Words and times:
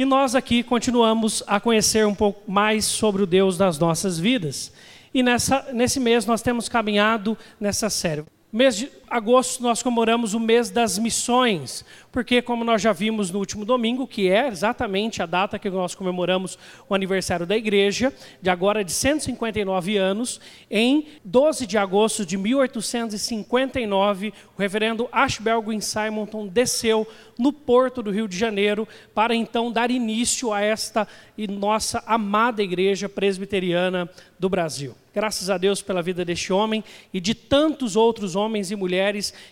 E 0.00 0.04
nós 0.06 0.34
aqui 0.34 0.62
continuamos 0.62 1.42
a 1.46 1.60
conhecer 1.60 2.06
um 2.06 2.14
pouco 2.14 2.50
mais 2.50 2.86
sobre 2.86 3.22
o 3.22 3.26
Deus 3.26 3.58
das 3.58 3.78
nossas 3.78 4.18
vidas. 4.18 4.72
E 5.12 5.22
nessa, 5.22 5.68
nesse 5.74 6.00
mês 6.00 6.24
nós 6.24 6.40
temos 6.40 6.70
caminhado 6.70 7.36
nessa 7.60 7.90
série. 7.90 8.24
Mês 8.50 8.78
de 8.78 8.90
agosto 9.10 9.60
nós 9.60 9.82
comemoramos 9.82 10.34
o 10.34 10.40
mês 10.40 10.70
das 10.70 10.96
missões, 10.96 11.84
porque 12.12 12.40
como 12.40 12.64
nós 12.64 12.80
já 12.80 12.92
vimos 12.92 13.32
no 13.32 13.40
último 13.40 13.64
domingo, 13.64 14.06
que 14.06 14.30
é 14.30 14.46
exatamente 14.46 15.20
a 15.20 15.26
data 15.26 15.58
que 15.58 15.68
nós 15.68 15.96
comemoramos 15.96 16.56
o 16.88 16.94
aniversário 16.94 17.44
da 17.44 17.56
igreja, 17.56 18.12
de 18.40 18.48
agora 18.48 18.84
de 18.84 18.92
159 18.92 19.96
anos, 19.96 20.40
em 20.70 21.08
12 21.24 21.66
de 21.66 21.76
agosto 21.76 22.24
de 22.24 22.38
1859, 22.38 24.32
o 24.56 24.60
reverendo 24.60 25.08
Ashbel 25.10 25.60
Green 25.60 25.80
Simonton 25.80 26.46
desceu 26.46 27.04
no 27.36 27.52
porto 27.52 28.02
do 28.02 28.12
Rio 28.12 28.28
de 28.28 28.38
Janeiro 28.38 28.86
para 29.12 29.34
então 29.34 29.72
dar 29.72 29.90
início 29.90 30.52
a 30.52 30.60
esta 30.60 31.08
nossa 31.48 32.00
amada 32.06 32.62
igreja 32.62 33.08
presbiteriana 33.08 34.08
do 34.38 34.48
Brasil. 34.48 34.94
Graças 35.12 35.50
a 35.50 35.58
Deus 35.58 35.82
pela 35.82 36.02
vida 36.02 36.24
deste 36.24 36.52
homem 36.52 36.84
e 37.12 37.18
de 37.18 37.34
tantos 37.34 37.96
outros 37.96 38.36
homens 38.36 38.70
e 38.70 38.76
mulheres 38.76 38.99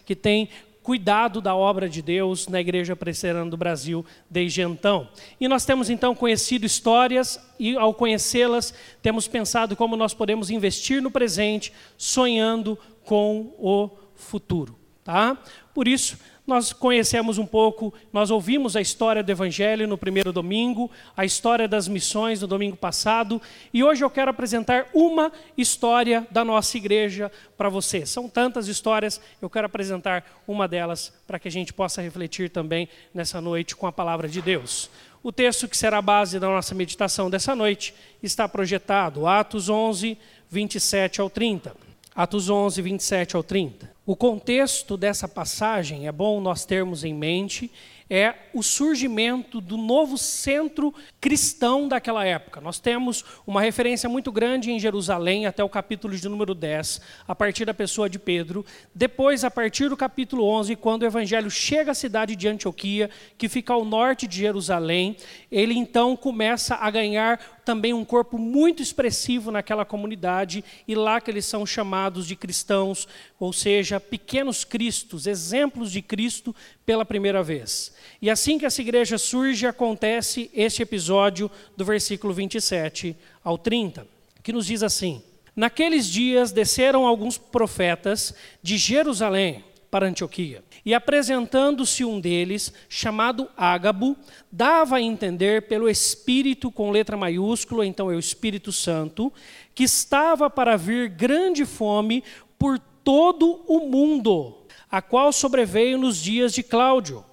que 0.05 0.15
têm 0.15 0.49
cuidado 0.89 1.43
da 1.43 1.55
obra 1.55 1.87
de 1.87 2.01
Deus 2.01 2.49
na 2.49 2.61
Igreja 2.61 2.97
Presbiteriana 2.97 3.51
do 3.51 3.59
Brasil 3.59 4.07
desde 4.31 4.63
então. 4.63 5.07
E 5.39 5.47
nós 5.47 5.67
temos 5.67 5.91
então 5.91 6.15
conhecido 6.15 6.65
histórias 6.65 7.39
e 7.59 7.77
ao 7.77 7.93
conhecê-las, 7.93 8.73
temos 9.03 9.29
pensado 9.29 9.77
como 9.77 9.97
nós 9.97 10.15
podemos 10.15 10.49
investir 10.49 11.03
no 11.03 11.11
presente, 11.11 11.75
sonhando 11.99 12.79
com 13.05 13.55
o 13.59 13.91
futuro, 14.15 14.79
tá? 15.05 15.37
Por 15.75 15.87
isso, 15.87 16.19
nós 16.49 16.73
conhecemos 16.73 17.37
um 17.37 17.45
pouco, 17.45 17.93
nós 18.11 18.31
ouvimos 18.31 18.75
a 18.75 18.81
história 18.81 19.23
do 19.23 19.31
Evangelho 19.31 19.87
no 19.87 19.99
primeiro 19.99 20.33
domingo, 20.33 20.91
a 21.15 21.23
história 21.23 21.69
das 21.69 21.87
missões 21.87 22.41
no 22.41 22.47
domingo 22.47 22.75
passado, 22.75 23.41
e 23.73 23.85
hoje 23.85 24.03
eu 24.03 24.09
quero 24.09 24.31
apresentar 24.31 24.87
uma 24.95 25.31
história 25.59 26.27
da 26.31 26.43
nossa 26.43 26.79
igreja 26.79 27.31
para 27.55 27.69
você. 27.69 28.07
São 28.07 28.31
tantas 28.31 28.67
histórias, 28.67 29.21
eu 29.43 29.51
quero 29.51 29.67
apresentar 29.67 30.25
uma 30.49 30.67
delas 30.67 31.13
para 31.27 31.39
que 31.39 31.49
a 31.49 31.51
gente 31.51 31.71
possa 31.71 32.01
refletir 32.01 32.49
também 32.49 32.89
nessa 33.13 33.43
noite 33.43 33.77
com 33.77 33.87
a 33.87 33.93
palavra 33.93 34.27
de 34.27 34.41
Deus. 34.41 34.89
O 35.23 35.31
texto 35.31 35.69
que 35.69 35.77
será 35.77 35.99
a 35.99 36.03
base 36.03 36.41
da 36.41 36.47
nossa 36.47 36.75
meditação 36.75 37.29
dessa 37.29 37.55
noite 37.55 37.95
está 38.23 38.49
projetado, 38.49 39.27
Atos 39.27 39.69
11, 39.69 40.17
27 40.49 41.21
ao 41.21 41.29
30. 41.29 41.77
Atos 42.17 42.49
11, 42.49 42.81
27 42.81 43.37
ao 43.37 43.43
30. 43.43 43.98
O 44.09 44.17
contexto 44.17 44.97
dessa 44.97 45.29
passagem, 45.29 46.07
é 46.09 46.13
bom 46.13 46.41
nós 46.41 46.65
termos 46.65 47.05
em 47.05 47.13
mente, 47.13 47.71
é 48.11 48.35
o 48.55 48.63
surgimento 48.63 49.61
do 49.61 49.77
novo 49.77 50.17
centro 50.17 50.95
cristão 51.21 51.87
daquela 51.87 52.25
época. 52.25 52.61
Nós 52.61 52.79
temos 52.79 53.25
uma 53.47 53.61
referência 53.61 54.09
muito 54.09 54.33
grande 54.33 54.71
em 54.71 54.81
Jerusalém, 54.81 55.45
até 55.47 55.63
o 55.63 55.69
capítulo 55.69 56.17
de 56.17 56.27
número 56.27 56.55
10, 56.55 57.03
a 57.27 57.35
partir 57.35 57.67
da 57.67 57.75
pessoa 57.75 58.09
de 58.09 58.19
Pedro. 58.19 58.65
Depois, 58.95 59.45
a 59.45 59.51
partir 59.51 59.91
do 59.91 59.97
capítulo 59.97 60.45
11, 60.45 60.75
quando 60.77 61.03
o 61.03 61.07
evangelho 61.07 61.51
chega 61.51 61.91
à 61.91 61.95
cidade 61.95 62.35
de 62.35 62.49
Antioquia, 62.49 63.11
que 63.37 63.49
fica 63.49 63.75
ao 63.75 63.85
norte 63.85 64.27
de 64.27 64.39
Jerusalém, 64.39 65.17
ele 65.53 65.75
então 65.75 66.17
começa 66.17 66.77
a 66.77 66.91
ganhar 66.91 67.39
também 67.63 67.93
um 67.93 68.05
corpo 68.05 68.39
muito 68.39 68.83
expressivo 68.83 69.51
naquela 69.51 69.85
comunidade, 69.85 70.65
e 70.87 70.95
lá 70.95 71.21
que 71.21 71.31
eles 71.31 71.45
são 71.45 71.67
chamados 71.67 72.27
de 72.27 72.35
cristãos, 72.35 73.07
ou 73.39 73.53
seja, 73.53 74.01
pequenos 74.01 74.65
cristos, 74.65 75.27
exemplos 75.27 75.93
de 75.93 76.03
Cristo 76.03 76.55
pela 76.85 77.05
primeira 77.05 77.43
vez. 77.43 77.95
E 78.21 78.29
assim 78.29 78.59
que 78.59 78.67
essa 78.67 78.81
igreja 78.81 79.17
surge, 79.17 79.67
acontece 79.67 80.51
este 80.53 80.83
episódio 80.83 81.51
do 81.77 81.85
versículo 81.85 82.35
27 82.35 83.17
ao 83.45 83.57
30, 83.57 84.07
que 84.43 84.53
nos 84.53 84.67
diz 84.67 84.83
assim: 84.83 85.23
Naqueles 85.55 86.07
dias 86.07 86.53
desceram 86.53 87.07
alguns 87.07 87.39
profetas 87.39 88.35
de 88.63 88.77
Jerusalém 88.77 89.65
para 89.91 90.07
Antioquia. 90.07 90.63
E 90.85 90.95
apresentando-se 90.95 92.05
um 92.05 92.21
deles, 92.21 92.73
chamado 92.89 93.49
Ágabo, 93.57 94.17
dava 94.51 94.97
a 94.97 95.03
entender 95.03 95.63
pelo 95.63 95.89
Espírito, 95.89 96.71
com 96.71 96.91
letra 96.91 97.17
maiúscula, 97.17 97.87
então 97.87 98.11
é 98.11 98.15
o 98.15 98.19
Espírito 98.19 98.73
Santo, 98.73 99.33
que 99.75 99.85
estava 99.85 100.51
para 100.51 100.77
vir 100.77 101.09
grande 101.09 101.65
fome 101.65 102.23
por 102.59 102.79
todo 103.05 103.65
o 103.67 103.81
mundo, 103.89 104.67
a 104.91 105.01
qual 105.03 105.33
sobreveio 105.33 105.99
nos 105.99 106.17
dias 106.19 106.53
de 106.53 106.63
Cláudio. 106.63 107.25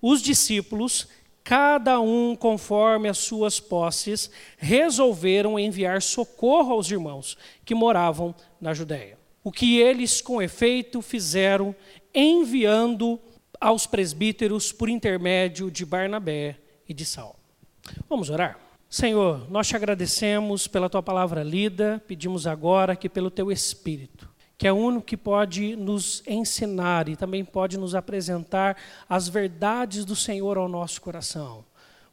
Os 0.00 0.22
discípulos, 0.22 1.08
cada 1.42 2.00
um 2.00 2.36
conforme 2.36 3.08
as 3.08 3.18
suas 3.18 3.58
posses, 3.58 4.30
resolveram 4.56 5.58
enviar 5.58 6.02
socorro 6.02 6.72
aos 6.72 6.90
irmãos 6.90 7.36
que 7.64 7.74
moravam 7.74 8.34
na 8.60 8.74
Judéia. 8.74 9.18
O 9.42 9.50
que 9.50 9.78
eles, 9.78 10.20
com 10.20 10.42
efeito, 10.42 11.00
fizeram 11.00 11.74
enviando 12.14 13.18
aos 13.60 13.86
presbíteros 13.86 14.72
por 14.72 14.88
intermédio 14.88 15.70
de 15.70 15.84
Barnabé 15.84 16.58
e 16.88 16.94
de 16.94 17.04
Saul. 17.04 17.34
Vamos 18.08 18.30
orar? 18.30 18.58
Senhor, 18.88 19.50
nós 19.50 19.68
te 19.68 19.76
agradecemos 19.76 20.66
pela 20.66 20.88
tua 20.88 21.02
palavra 21.02 21.42
lida, 21.42 22.02
pedimos 22.06 22.46
agora 22.46 22.96
que 22.96 23.08
pelo 23.08 23.30
teu 23.30 23.52
Espírito, 23.52 24.27
que 24.58 24.66
é 24.66 24.72
o 24.72 24.76
único 24.76 25.06
que 25.06 25.16
pode 25.16 25.76
nos 25.76 26.20
ensinar 26.26 27.08
e 27.08 27.14
também 27.14 27.44
pode 27.44 27.78
nos 27.78 27.94
apresentar 27.94 28.76
as 29.08 29.28
verdades 29.28 30.04
do 30.04 30.16
Senhor 30.16 30.58
ao 30.58 30.68
nosso 30.68 31.00
coração, 31.00 31.64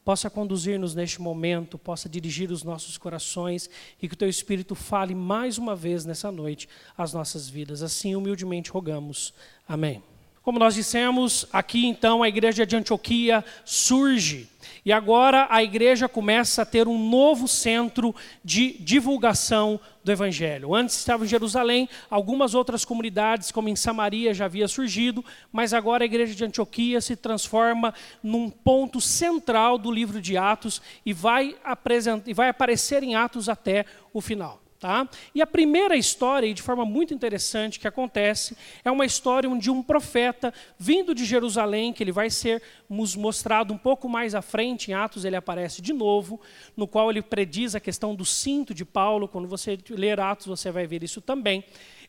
possa 0.05 0.29
conduzir-nos 0.29 0.93
neste 0.93 1.19
momento, 1.19 1.79
possa 1.79 2.07
dirigir 2.07 2.51
os 2.51 2.63
nossos 2.63 2.99
corações 2.99 3.67
e 3.99 4.07
que 4.07 4.13
o 4.13 4.17
teu 4.17 4.29
Espírito 4.29 4.75
fale 4.75 5.15
mais 5.15 5.57
uma 5.57 5.75
vez 5.75 6.05
nessa 6.05 6.31
noite 6.31 6.69
às 6.95 7.11
nossas 7.11 7.49
vidas. 7.49 7.81
Assim, 7.81 8.15
humildemente 8.15 8.69
rogamos. 8.69 9.33
Amém. 9.67 10.03
Como 10.43 10.59
nós 10.59 10.75
dissemos, 10.75 11.47
aqui 11.51 11.87
então 11.87 12.21
a 12.21 12.29
igreja 12.29 12.67
de 12.67 12.75
Antioquia 12.75 13.43
surge. 13.65 14.47
E 14.85 14.93
agora 14.93 15.47
a 15.49 15.63
igreja 15.63 16.07
começa 16.07 16.61
a 16.61 16.65
ter 16.65 16.87
um 16.87 17.09
novo 17.09 17.47
centro 17.47 18.13
de 18.43 18.73
divulgação 18.79 19.79
do 20.03 20.11
evangelho. 20.11 20.75
Antes 20.75 20.95
estava 20.95 21.25
em 21.25 21.27
Jerusalém, 21.27 21.89
algumas 22.07 22.53
outras 22.53 22.85
comunidades, 22.85 23.51
como 23.51 23.67
em 23.67 23.75
Samaria, 23.75 24.31
já 24.31 24.45
havia 24.45 24.67
surgido, 24.67 25.25
mas 25.51 25.73
agora 25.73 26.03
a 26.03 26.05
igreja 26.05 26.35
de 26.35 26.45
Antioquia 26.45 27.01
se 27.01 27.15
transforma 27.15 27.95
num 28.21 28.47
ponto 28.47 29.01
central 29.01 29.79
do 29.79 29.91
livro 29.91 30.21
de 30.21 30.37
Atos 30.37 30.79
e 31.03 31.13
vai, 31.13 31.55
apresentar, 31.63 32.29
e 32.29 32.33
vai 32.35 32.49
aparecer 32.49 33.01
em 33.01 33.15
Atos 33.15 33.49
até 33.49 33.87
o 34.13 34.21
final. 34.21 34.64
Tá? 34.85 35.09
E 35.33 35.41
a 35.41 35.47
primeira 35.47 35.97
história, 35.97 36.45
e 36.45 36.53
de 36.53 36.61
forma 36.61 36.85
muito 36.85 37.11
interessante, 37.11 37.79
que 37.79 37.87
acontece, 37.87 38.55
é 38.83 38.91
uma 38.91 39.03
história 39.03 39.49
de 39.57 39.71
um 39.71 39.81
profeta 39.81 40.53
vindo 40.77 41.15
de 41.15 41.25
Jerusalém, 41.25 41.91
que 41.91 42.03
ele 42.03 42.11
vai 42.11 42.29
ser 42.29 42.61
nos 42.87 43.15
mostrado 43.15 43.73
um 43.73 43.79
pouco 43.79 44.07
mais 44.07 44.35
à 44.35 44.43
frente, 44.43 44.91
em 44.91 44.93
Atos 44.93 45.25
ele 45.25 45.35
aparece 45.35 45.81
de 45.81 45.91
novo, 45.91 46.39
no 46.77 46.87
qual 46.87 47.09
ele 47.09 47.23
prediz 47.23 47.73
a 47.73 47.79
questão 47.79 48.13
do 48.13 48.23
cinto 48.23 48.75
de 48.75 48.85
Paulo, 48.85 49.27
quando 49.27 49.47
você 49.47 49.75
ler 49.89 50.19
Atos 50.19 50.45
você 50.45 50.69
vai 50.69 50.85
ver 50.85 51.01
isso 51.01 51.19
também. 51.19 51.63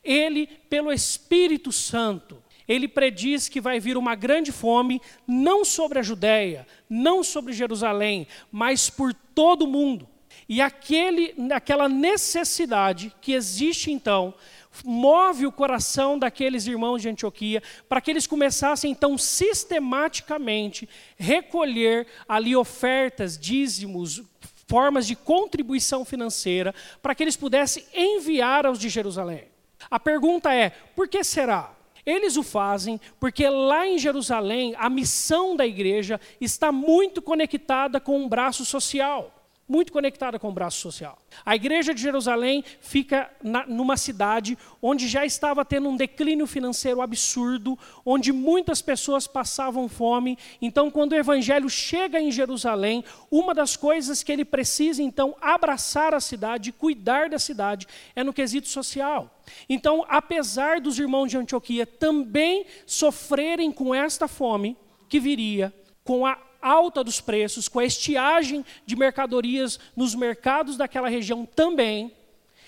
Ele, 0.04 0.46
pelo 0.68 0.92
Espírito 0.92 1.72
Santo, 1.72 2.44
ele 2.68 2.86
prediz 2.86 3.48
que 3.48 3.58
vai 3.58 3.80
vir 3.80 3.96
uma 3.96 4.14
grande 4.14 4.52
fome, 4.52 5.00
não 5.26 5.64
sobre 5.64 5.98
a 5.98 6.02
Judéia, 6.02 6.66
não 6.90 7.24
sobre 7.24 7.54
Jerusalém, 7.54 8.26
mas 8.52 8.90
por 8.90 9.14
todo 9.14 9.62
o 9.62 9.66
mundo. 9.66 10.06
E 10.48 10.60
aquele, 10.60 11.34
aquela 11.52 11.88
necessidade 11.88 13.12
que 13.20 13.32
existe 13.32 13.90
então, 13.90 14.32
move 14.84 15.46
o 15.46 15.52
coração 15.52 16.18
daqueles 16.18 16.66
irmãos 16.66 17.02
de 17.02 17.08
Antioquia 17.08 17.62
para 17.88 18.00
que 18.00 18.10
eles 18.10 18.26
começassem 18.26 18.90
então 18.90 19.18
sistematicamente 19.18 20.88
recolher 21.16 22.06
ali 22.28 22.54
ofertas, 22.54 23.36
dízimos, 23.36 24.22
formas 24.68 25.06
de 25.06 25.16
contribuição 25.16 26.04
financeira 26.04 26.74
para 27.02 27.14
que 27.14 27.24
eles 27.24 27.36
pudessem 27.36 27.84
enviar 27.94 28.66
aos 28.66 28.78
de 28.78 28.88
Jerusalém. 28.88 29.44
A 29.90 29.98
pergunta 29.98 30.52
é: 30.54 30.70
por 30.94 31.08
que 31.08 31.22
será? 31.24 31.72
Eles 32.04 32.36
o 32.36 32.44
fazem 32.44 33.00
porque 33.18 33.48
lá 33.48 33.84
em 33.84 33.98
Jerusalém 33.98 34.76
a 34.78 34.88
missão 34.88 35.56
da 35.56 35.66
igreja 35.66 36.20
está 36.40 36.70
muito 36.70 37.20
conectada 37.20 37.98
com 37.98 38.16
um 38.16 38.28
braço 38.28 38.64
social 38.64 39.35
muito 39.68 39.92
conectada 39.92 40.38
com 40.38 40.48
o 40.48 40.52
braço 40.52 40.78
social. 40.78 41.18
A 41.44 41.56
igreja 41.56 41.92
de 41.92 42.00
Jerusalém 42.00 42.64
fica 42.80 43.30
na, 43.42 43.66
numa 43.66 43.96
cidade 43.96 44.56
onde 44.80 45.08
já 45.08 45.26
estava 45.26 45.64
tendo 45.64 45.88
um 45.88 45.96
declínio 45.96 46.46
financeiro 46.46 47.00
absurdo, 47.00 47.78
onde 48.04 48.32
muitas 48.32 48.80
pessoas 48.80 49.26
passavam 49.26 49.88
fome. 49.88 50.38
Então, 50.62 50.90
quando 50.90 51.12
o 51.12 51.16
evangelho 51.16 51.68
chega 51.68 52.20
em 52.20 52.30
Jerusalém, 52.30 53.04
uma 53.30 53.52
das 53.52 53.76
coisas 53.76 54.22
que 54.22 54.30
ele 54.30 54.44
precisa 54.44 55.02
então 55.02 55.36
abraçar 55.40 56.14
a 56.14 56.20
cidade, 56.20 56.72
cuidar 56.72 57.28
da 57.28 57.38
cidade, 57.38 57.86
é 58.14 58.22
no 58.22 58.32
quesito 58.32 58.68
social. 58.68 59.42
Então, 59.68 60.04
apesar 60.08 60.80
dos 60.80 60.98
irmãos 60.98 61.28
de 61.28 61.38
Antioquia 61.38 61.86
também 61.86 62.66
sofrerem 62.84 63.72
com 63.72 63.94
esta 63.94 64.28
fome 64.28 64.76
que 65.08 65.20
viria, 65.20 65.72
com 66.04 66.24
a 66.26 66.38
alta 66.66 67.04
dos 67.04 67.20
preços, 67.20 67.68
com 67.68 67.78
a 67.78 67.84
estiagem 67.84 68.64
de 68.84 68.96
mercadorias 68.96 69.78
nos 69.94 70.14
mercados 70.14 70.76
daquela 70.76 71.08
região 71.08 71.46
também, 71.46 72.12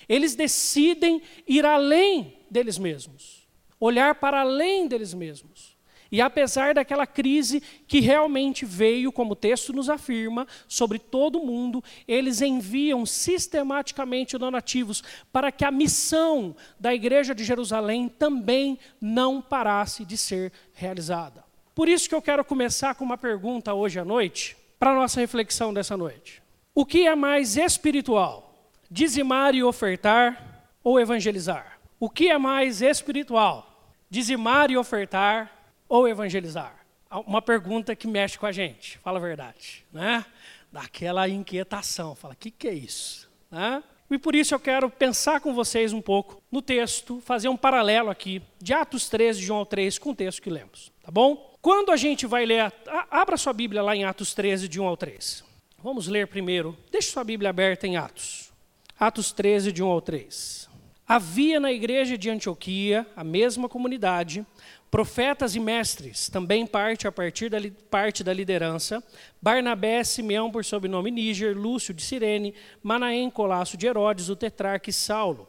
eles 0.09 0.35
decidem 0.35 1.21
ir 1.47 1.67
além 1.67 2.35
deles 2.51 2.79
mesmos, 2.79 3.47
olhar 3.79 4.15
para 4.15 4.41
além 4.41 4.87
deles 4.87 5.13
mesmos. 5.13 5.77
E 6.11 6.23
apesar 6.23 6.73
daquela 6.73 7.07
crise 7.07 7.63
que 7.87 8.01
realmente 8.01 8.65
veio, 8.65 9.13
como 9.13 9.33
o 9.33 9.37
texto 9.37 9.75
nos 9.75 9.91
afirma, 9.91 10.47
sobre 10.67 10.99
todo 10.99 11.39
o 11.39 11.47
mundo, 11.47 11.85
eles 12.07 12.41
enviam 12.41 13.05
sistematicamente 13.05 14.39
donativos 14.39 15.03
para 15.31 15.53
que 15.53 15.67
a 15.67 15.71
missão 15.71 16.57
da 16.81 16.95
igreja 16.95 17.35
de 17.35 17.45
Jerusalém 17.45 18.09
também 18.09 18.79
não 18.99 19.43
parasse 19.43 20.03
de 20.03 20.17
ser 20.17 20.51
realizada. 20.73 21.48
Por 21.79 21.89
isso 21.89 22.09
que 22.09 22.15
eu 22.17 22.21
quero 22.21 22.45
começar 22.45 22.97
com 22.97 23.05
uma 23.05 23.17
pergunta 23.17 23.73
hoje 23.73 24.01
à 24.01 24.05
noite, 24.05 24.57
para 24.81 24.91
a 24.91 24.95
nossa 24.97 25.21
reflexão 25.21 25.73
dessa 25.73 25.97
noite. 25.97 26.43
O 26.75 26.85
que 26.85 27.07
é 27.07 27.15
mais 27.15 27.57
espiritual? 27.57 28.69
Dizimar 28.91 29.55
e 29.55 29.63
ofertar 29.63 30.65
ou 30.83 30.99
evangelizar? 30.99 31.79
O 32.01 32.11
que 32.11 32.31
é 32.31 32.37
mais 32.37 32.83
espiritual? 32.83 33.95
Dizimar 34.11 34.73
e 34.73 34.77
ofertar 34.77 35.53
ou 35.89 36.09
evangelizar? 36.09 36.85
Uma 37.25 37.41
pergunta 37.41 37.95
que 37.95 38.09
mexe 38.09 38.37
com 38.37 38.47
a 38.47 38.51
gente, 38.51 38.99
fala 38.99 39.21
a 39.21 39.23
verdade, 39.23 39.87
né? 39.93 40.27
Daquela 40.73 41.29
inquietação, 41.29 42.17
fala, 42.17 42.35
o 42.35 42.37
que, 42.37 42.51
que 42.51 42.67
é 42.67 42.75
isso? 42.75 43.31
Né? 43.49 43.85
E 44.11 44.19
por 44.19 44.35
isso 44.35 44.55
eu 44.55 44.59
quero 44.59 44.89
pensar 44.89 45.41
com 45.41 45.53
vocês 45.53 45.93
um 45.93 46.01
pouco 46.01 46.43
no 46.51 46.63
texto, 46.63 47.21
fazer 47.21 47.49
um 47.49 47.57
paralelo 47.57 48.09
aqui 48.09 48.41
de 48.61 48.73
Atos 48.73 49.09
13, 49.09 49.41
de 49.41 49.47
João 49.47 49.67
3, 49.67 49.99
com 49.99 50.11
o 50.11 50.15
texto 50.15 50.41
que 50.41 50.49
lemos, 50.49 50.91
tá 51.03 51.11
bom? 51.11 51.55
Quando 51.61 51.93
a 51.93 51.97
gente 51.97 52.27
vai 52.27 52.47
ler, 52.47 52.73
abra 53.11 53.37
sua 53.37 53.53
Bíblia 53.53 53.83
lá 53.83 53.95
em 53.95 54.05
Atos 54.05 54.33
13, 54.33 54.67
de 54.67 54.81
1 54.81 54.87
ao 54.87 54.97
3. 54.97 55.45
Vamos 55.83 56.09
ler 56.09 56.27
primeiro, 56.27 56.77
deixe 56.91 57.11
sua 57.11 57.23
Bíblia 57.23 57.51
aberta 57.51 57.87
em 57.87 57.97
Atos. 57.97 58.51
Atos 58.99 59.31
13, 59.31 59.73
de 59.73 59.83
1 59.83 59.87
ao 59.87 60.01
3. 60.01 60.69
Havia 61.07 61.61
na 61.61 61.73
igreja 61.73 62.17
de 62.17 62.31
Antioquia, 62.31 63.07
a 63.15 63.23
mesma 63.23 63.69
comunidade, 63.69 64.45
Profetas 64.91 65.55
e 65.55 65.61
mestres, 65.61 66.31
também 66.31 66.67
parte 66.67 67.07
a 67.07 67.13
partir 67.13 67.51
da 67.51 67.59
parte 67.91 68.25
da 68.25 68.33
liderança, 68.33 69.05
Barnabé, 69.41 70.03
Simeão 70.03 70.51
por 70.51 70.65
sobrenome 70.65 71.11
Níger, 71.11 71.57
Lúcio 71.57 71.93
de 71.93 72.03
Cirene, 72.03 72.55
Manaém, 72.83 73.31
Colasso 73.31 73.77
de 73.77 73.87
Herodes, 73.87 74.31
o 74.31 74.37
tetrarca 74.37 74.89
e 74.89 74.93
Saulo. 74.93 75.47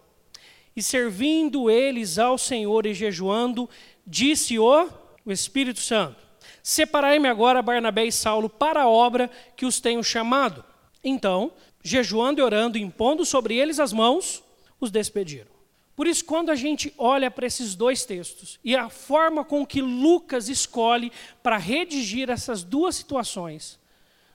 E 0.76 0.84
servindo 0.84 1.70
eles 1.70 2.20
ao 2.20 2.38
Senhor 2.38 2.86
e 2.86 2.94
jejuando, 2.94 3.70
disse 4.06 4.60
o, 4.60 4.90
o 5.26 5.32
Espírito 5.32 5.80
Santo: 5.80 6.18
Separai-me 6.62 7.30
agora 7.30 7.62
Barnabé 7.62 8.06
e 8.06 8.12
Saulo 8.12 8.50
para 8.50 8.84
a 8.84 8.90
obra 8.90 9.30
que 9.56 9.66
os 9.66 9.80
tenho 9.80 10.04
chamado. 10.04 10.66
Então, 11.02 11.54
jejuando 11.82 12.42
e 12.42 12.44
orando, 12.44 12.78
impondo 12.78 13.26
sobre 13.26 13.58
eles 13.58 13.80
as 13.80 13.94
mãos, 13.94 14.44
os 14.82 14.92
despediram. 14.92 15.59
Por 16.00 16.08
isso, 16.08 16.24
quando 16.24 16.50
a 16.50 16.56
gente 16.56 16.94
olha 16.98 17.30
para 17.30 17.46
esses 17.46 17.76
dois 17.76 18.06
textos 18.06 18.58
e 18.64 18.74
a 18.74 18.90
forma 18.90 19.44
com 19.44 19.66
que 19.66 19.82
Lucas 19.82 20.48
escolhe 20.48 21.12
para 21.44 21.58
redigir 21.58 22.30
essas 22.30 22.64
duas 22.64 22.96
situações, 22.96 23.78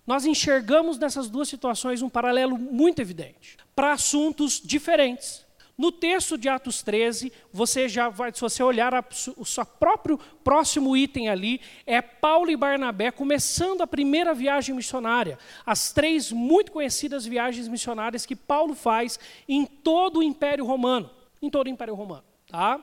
nós 0.06 0.26
enxergamos 0.26 0.98
nessas 0.98 1.30
duas 1.30 1.48
situações 1.48 2.02
um 2.02 2.10
paralelo 2.10 2.58
muito 2.58 3.00
evidente, 3.00 3.56
para 3.74 3.94
assuntos 3.94 4.60
diferentes. 4.62 5.42
No 5.78 5.90
texto 5.90 6.36
de 6.36 6.50
Atos 6.50 6.82
13, 6.82 7.32
você 7.50 7.88
já 7.88 8.10
vai, 8.10 8.30
se 8.30 8.42
você 8.42 8.62
olhar 8.62 8.92
a, 8.94 9.02
o 9.38 9.46
seu 9.46 9.64
próprio 9.64 10.18
próximo 10.44 10.94
item 10.94 11.30
ali, 11.30 11.62
é 11.86 12.02
Paulo 12.02 12.50
e 12.50 12.56
Barnabé 12.58 13.10
começando 13.10 13.80
a 13.80 13.86
primeira 13.86 14.34
viagem 14.34 14.74
missionária, 14.74 15.38
as 15.64 15.94
três 15.94 16.30
muito 16.30 16.70
conhecidas 16.70 17.24
viagens 17.24 17.68
missionárias 17.68 18.26
que 18.26 18.36
Paulo 18.36 18.74
faz 18.74 19.18
em 19.48 19.64
todo 19.64 20.18
o 20.18 20.22
Império 20.22 20.66
Romano 20.66 21.23
em 21.44 21.50
todo 21.50 21.66
o 21.66 21.70
Império 21.70 21.94
Romano. 21.94 22.24
Tá? 22.46 22.78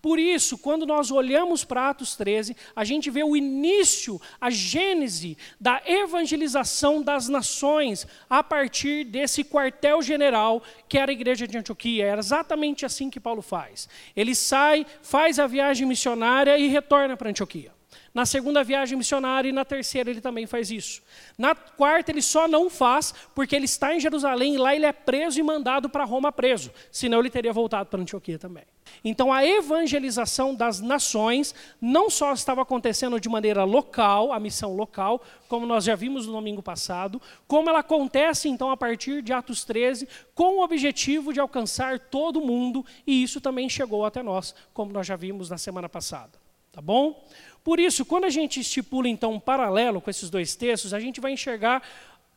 Por 0.00 0.18
isso, 0.18 0.58
quando 0.58 0.84
nós 0.84 1.10
olhamos 1.10 1.64
para 1.64 1.90
Atos 1.90 2.16
13, 2.16 2.56
a 2.74 2.82
gente 2.82 3.08
vê 3.08 3.22
o 3.22 3.36
início, 3.36 4.20
a 4.40 4.50
gênese 4.50 5.38
da 5.60 5.80
evangelização 5.86 7.00
das 7.00 7.28
nações 7.28 8.06
a 8.28 8.42
partir 8.42 9.04
desse 9.04 9.44
quartel-general 9.44 10.62
que 10.88 10.98
era 10.98 11.12
a 11.12 11.14
igreja 11.14 11.46
de 11.46 11.56
Antioquia. 11.56 12.04
Era 12.04 12.20
exatamente 12.20 12.84
assim 12.84 13.10
que 13.10 13.20
Paulo 13.20 13.42
faz. 13.42 13.88
Ele 14.16 14.34
sai, 14.34 14.84
faz 15.02 15.38
a 15.38 15.46
viagem 15.46 15.86
missionária 15.86 16.58
e 16.58 16.66
retorna 16.66 17.16
para 17.16 17.30
Antioquia. 17.30 17.72
Na 18.14 18.26
segunda 18.26 18.62
viagem 18.62 18.96
missionária 18.98 19.48
e 19.48 19.52
na 19.52 19.64
terceira 19.64 20.10
ele 20.10 20.20
também 20.20 20.46
faz 20.46 20.70
isso. 20.70 21.02
Na 21.38 21.54
quarta 21.54 22.10
ele 22.10 22.20
só 22.20 22.46
não 22.46 22.68
faz 22.68 23.14
porque 23.34 23.56
ele 23.56 23.64
está 23.64 23.94
em 23.94 24.00
Jerusalém 24.00 24.54
e 24.54 24.58
lá 24.58 24.76
ele 24.76 24.84
é 24.84 24.92
preso 24.92 25.40
e 25.40 25.42
mandado 25.42 25.88
para 25.88 26.04
Roma 26.04 26.30
preso. 26.30 26.70
Senão 26.90 27.20
ele 27.20 27.30
teria 27.30 27.54
voltado 27.54 27.88
para 27.88 28.00
Antioquia 28.00 28.38
também. 28.38 28.64
Então 29.02 29.32
a 29.32 29.46
evangelização 29.46 30.54
das 30.54 30.78
nações 30.78 31.54
não 31.80 32.10
só 32.10 32.34
estava 32.34 32.60
acontecendo 32.60 33.18
de 33.18 33.30
maneira 33.30 33.64
local, 33.64 34.30
a 34.30 34.38
missão 34.38 34.76
local, 34.76 35.22
como 35.48 35.64
nós 35.64 35.84
já 35.84 35.94
vimos 35.94 36.26
no 36.26 36.32
domingo 36.34 36.62
passado, 36.62 37.20
como 37.46 37.70
ela 37.70 37.78
acontece 37.78 38.46
então 38.46 38.70
a 38.70 38.76
partir 38.76 39.22
de 39.22 39.32
Atos 39.32 39.64
13, 39.64 40.06
com 40.34 40.58
o 40.58 40.62
objetivo 40.62 41.32
de 41.32 41.40
alcançar 41.40 41.98
todo 41.98 42.42
mundo, 42.42 42.84
e 43.06 43.22
isso 43.22 43.40
também 43.40 43.70
chegou 43.70 44.04
até 44.04 44.22
nós, 44.22 44.54
como 44.74 44.92
nós 44.92 45.06
já 45.06 45.16
vimos 45.16 45.48
na 45.48 45.56
semana 45.56 45.88
passada. 45.88 46.41
Tá 46.72 46.80
bom? 46.80 47.22
Por 47.62 47.78
isso, 47.78 48.04
quando 48.04 48.24
a 48.24 48.30
gente 48.30 48.60
estipula 48.60 49.08
então 49.08 49.34
um 49.34 49.40
paralelo 49.40 50.00
com 50.00 50.10
esses 50.10 50.30
dois 50.30 50.56
textos, 50.56 50.94
a 50.94 50.98
gente 50.98 51.20
vai 51.20 51.32
enxergar 51.32 51.82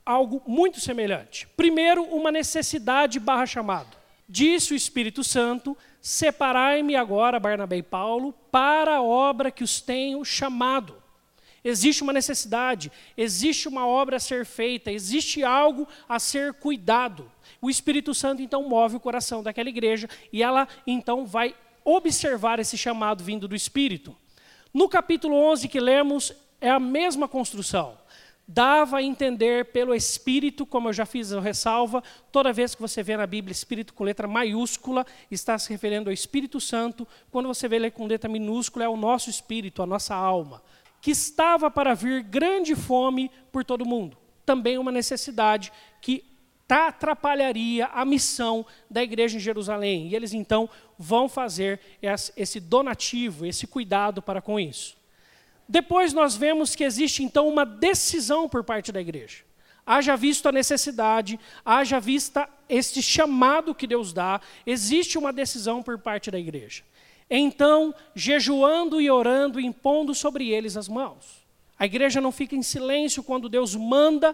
algo 0.06 0.42
muito 0.46 0.80
semelhante. 0.80 1.48
Primeiro, 1.56 2.04
uma 2.04 2.32
necessidade 2.32 3.20
barra 3.20 3.46
chamado. 3.46 3.98
Disse 4.28 4.74
o 4.74 4.76
Espírito 4.76 5.24
Santo: 5.24 5.76
Separai-me 6.02 6.96
agora, 6.96 7.40
Barnabé 7.40 7.78
e 7.78 7.84
Paulo, 7.84 8.34
para 8.52 8.98
a 8.98 9.02
obra 9.02 9.50
que 9.50 9.64
os 9.64 9.82
tenho 9.82 10.24
chamado. 10.26 11.02
Existe 11.64 12.04
uma 12.04 12.14
necessidade, 12.14 12.92
existe 13.18 13.68
uma 13.68 13.88
obra 13.88 14.18
a 14.18 14.20
ser 14.20 14.46
feita, 14.46 14.92
existe 14.92 15.44
algo 15.44 15.88
a 16.08 16.20
ser 16.20 16.54
cuidado. 16.54 17.32
O 17.60 17.72
Espírito 17.72 18.14
Santo 18.14 18.42
então 18.42 18.70
move 18.70 18.98
o 18.98 19.00
coração 19.00 19.42
daquela 19.42 19.70
igreja 19.70 20.08
e 20.32 20.44
ela 20.44 20.68
então 20.86 21.26
vai 21.26 21.56
observar 21.84 22.60
esse 22.60 22.78
chamado 22.78 23.24
vindo 23.24 23.48
do 23.48 23.56
Espírito. 23.56 24.16
No 24.76 24.90
capítulo 24.90 25.38
11 25.38 25.70
que 25.70 25.80
lemos, 25.80 26.34
é 26.60 26.70
a 26.70 26.82
mesma 26.82 27.30
construção. 27.30 27.98
Dava 28.46 28.98
a 28.98 29.02
entender 29.02 29.72
pelo 29.72 29.96
Espírito, 29.96 30.66
como 30.66 30.90
eu 30.90 30.94
já 30.94 31.06
fiz 31.06 31.32
a 31.32 31.40
ressalva, 31.40 32.04
toda 32.30 32.52
vez 32.52 32.76
que 32.76 32.82
você 32.82 33.02
vê 33.02 33.16
na 33.16 33.26
Bíblia 33.26 33.54
Espírito 33.54 33.94
com 33.94 34.04
letra 34.04 34.28
maiúscula, 34.28 35.06
está 35.32 35.58
se 35.58 35.70
referindo 35.70 36.10
ao 36.10 36.14
Espírito 36.14 36.60
Santo. 36.60 37.08
Quando 37.32 37.48
você 37.48 37.70
vê 37.70 37.78
ele 37.78 37.90
com 37.90 38.06
letra 38.06 38.30
minúscula, 38.30 38.84
é 38.84 38.90
o 38.90 38.98
nosso 38.98 39.30
espírito, 39.30 39.82
a 39.82 39.86
nossa 39.86 40.14
alma. 40.14 40.62
Que 41.00 41.12
estava 41.12 41.72
para 41.72 41.94
vir 41.94 42.22
grande 42.22 42.76
fome 42.76 43.32
por 43.54 43.64
todo 43.64 43.86
mundo. 43.86 44.18
Também 44.46 44.78
uma 44.78 44.92
necessidade 44.92 45.72
que 46.02 46.35
atrapalharia 46.68 47.88
a 47.88 48.04
missão 48.04 48.66
da 48.90 49.04
igreja 49.04 49.38
em 49.38 49.40
Jerusalém. 49.40 50.08
E 50.08 50.16
eles 50.16 50.34
então 50.34 50.70
vão 50.98 51.30
fazer 51.30 51.80
esse 52.36 52.60
donativo, 52.60 53.46
esse 53.46 53.68
cuidado 53.68 54.22
para 54.22 54.42
com 54.42 54.60
isso. 54.60 54.98
Depois 55.68 56.14
nós 56.14 56.36
vemos 56.36 56.76
que 56.76 56.84
existe 56.84 57.24
então 57.24 57.48
uma 57.48 57.66
decisão 57.66 58.48
por 58.48 58.64
parte 58.64 58.92
da 58.92 59.02
igreja. 59.02 59.44
Haja 59.86 60.16
visto 60.16 60.48
a 60.48 60.52
necessidade, 60.52 61.40
haja 61.64 62.00
vista 62.00 62.50
este 62.68 63.02
chamado 63.02 63.76
que 63.76 63.86
Deus 63.86 64.12
dá, 64.12 64.42
existe 64.66 65.18
uma 65.18 65.32
decisão 65.32 65.84
por 65.84 66.00
parte 66.00 66.32
da 66.32 66.40
igreja. 66.40 66.84
Então, 67.30 67.94
jejuando 68.16 69.00
e 69.00 69.10
orando, 69.10 69.60
impondo 69.60 70.14
sobre 70.14 70.50
eles 70.50 70.76
as 70.76 70.88
mãos. 70.88 71.46
A 71.78 71.86
igreja 71.86 72.22
não 72.22 72.32
fica 72.32 72.56
em 72.56 72.64
silêncio 72.64 73.22
quando 73.22 73.50
Deus 73.50 73.76
manda 73.76 74.34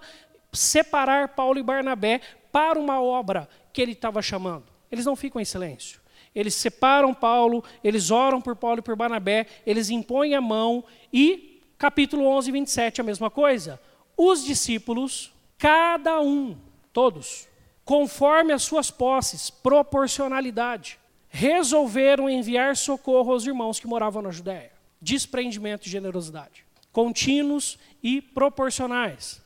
separar 0.51 1.29
Paulo 1.29 1.59
e 1.59 1.63
Barnabé 1.63 2.21
para 2.51 2.79
uma 2.79 3.01
obra 3.01 3.47
que 3.71 3.81
ele 3.81 3.93
estava 3.93 4.21
chamando. 4.21 4.65
Eles 4.91 5.05
não 5.05 5.15
ficam 5.15 5.41
em 5.41 5.45
silêncio. 5.45 6.01
Eles 6.33 6.53
separam 6.55 7.13
Paulo, 7.13 7.63
eles 7.83 8.09
oram 8.09 8.41
por 8.41 8.55
Paulo 8.55 8.79
e 8.79 8.81
por 8.81 8.95
Barnabé, 8.95 9.45
eles 9.65 9.89
impõem 9.89 10.33
a 10.33 10.41
mão 10.41 10.83
e, 11.11 11.61
capítulo 11.77 12.25
11, 12.25 12.51
27, 12.51 13.01
a 13.01 13.03
mesma 13.03 13.29
coisa. 13.29 13.79
Os 14.15 14.43
discípulos, 14.43 15.33
cada 15.57 16.21
um, 16.21 16.57
todos, 16.93 17.47
conforme 17.83 18.53
as 18.53 18.63
suas 18.63 18.89
posses, 18.89 19.49
proporcionalidade, 19.49 20.97
resolveram 21.27 22.29
enviar 22.29 22.77
socorro 22.77 23.33
aos 23.33 23.45
irmãos 23.45 23.79
que 23.79 23.87
moravam 23.87 24.21
na 24.21 24.31
Judéia. 24.31 24.71
Desprendimento 25.01 25.85
e 25.85 25.89
generosidade. 25.89 26.65
Contínuos 26.91 27.77
e 28.03 28.21
proporcionais. 28.21 29.40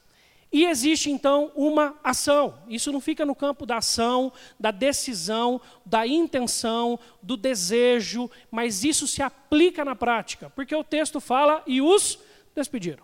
E 0.56 0.64
existe 0.64 1.12
então 1.12 1.52
uma 1.54 2.00
ação. 2.02 2.60
Isso 2.70 2.90
não 2.90 3.02
fica 3.02 3.26
no 3.26 3.36
campo 3.36 3.66
da 3.66 3.80
ação, 3.80 4.32
da 4.58 4.72
decisão, 4.72 5.60
da 5.86 6.08
intenção, 6.08 6.98
do 7.22 7.36
desejo, 7.36 8.32
mas 8.50 8.86
isso 8.86 9.06
se 9.06 9.22
aplica 9.22 9.84
na 9.84 9.98
prática, 9.98 10.50
porque 10.56 10.74
o 10.74 10.82
texto 10.82 11.20
fala 11.20 11.62
e 11.68 11.82
os 11.82 12.18
despediram. 12.56 13.04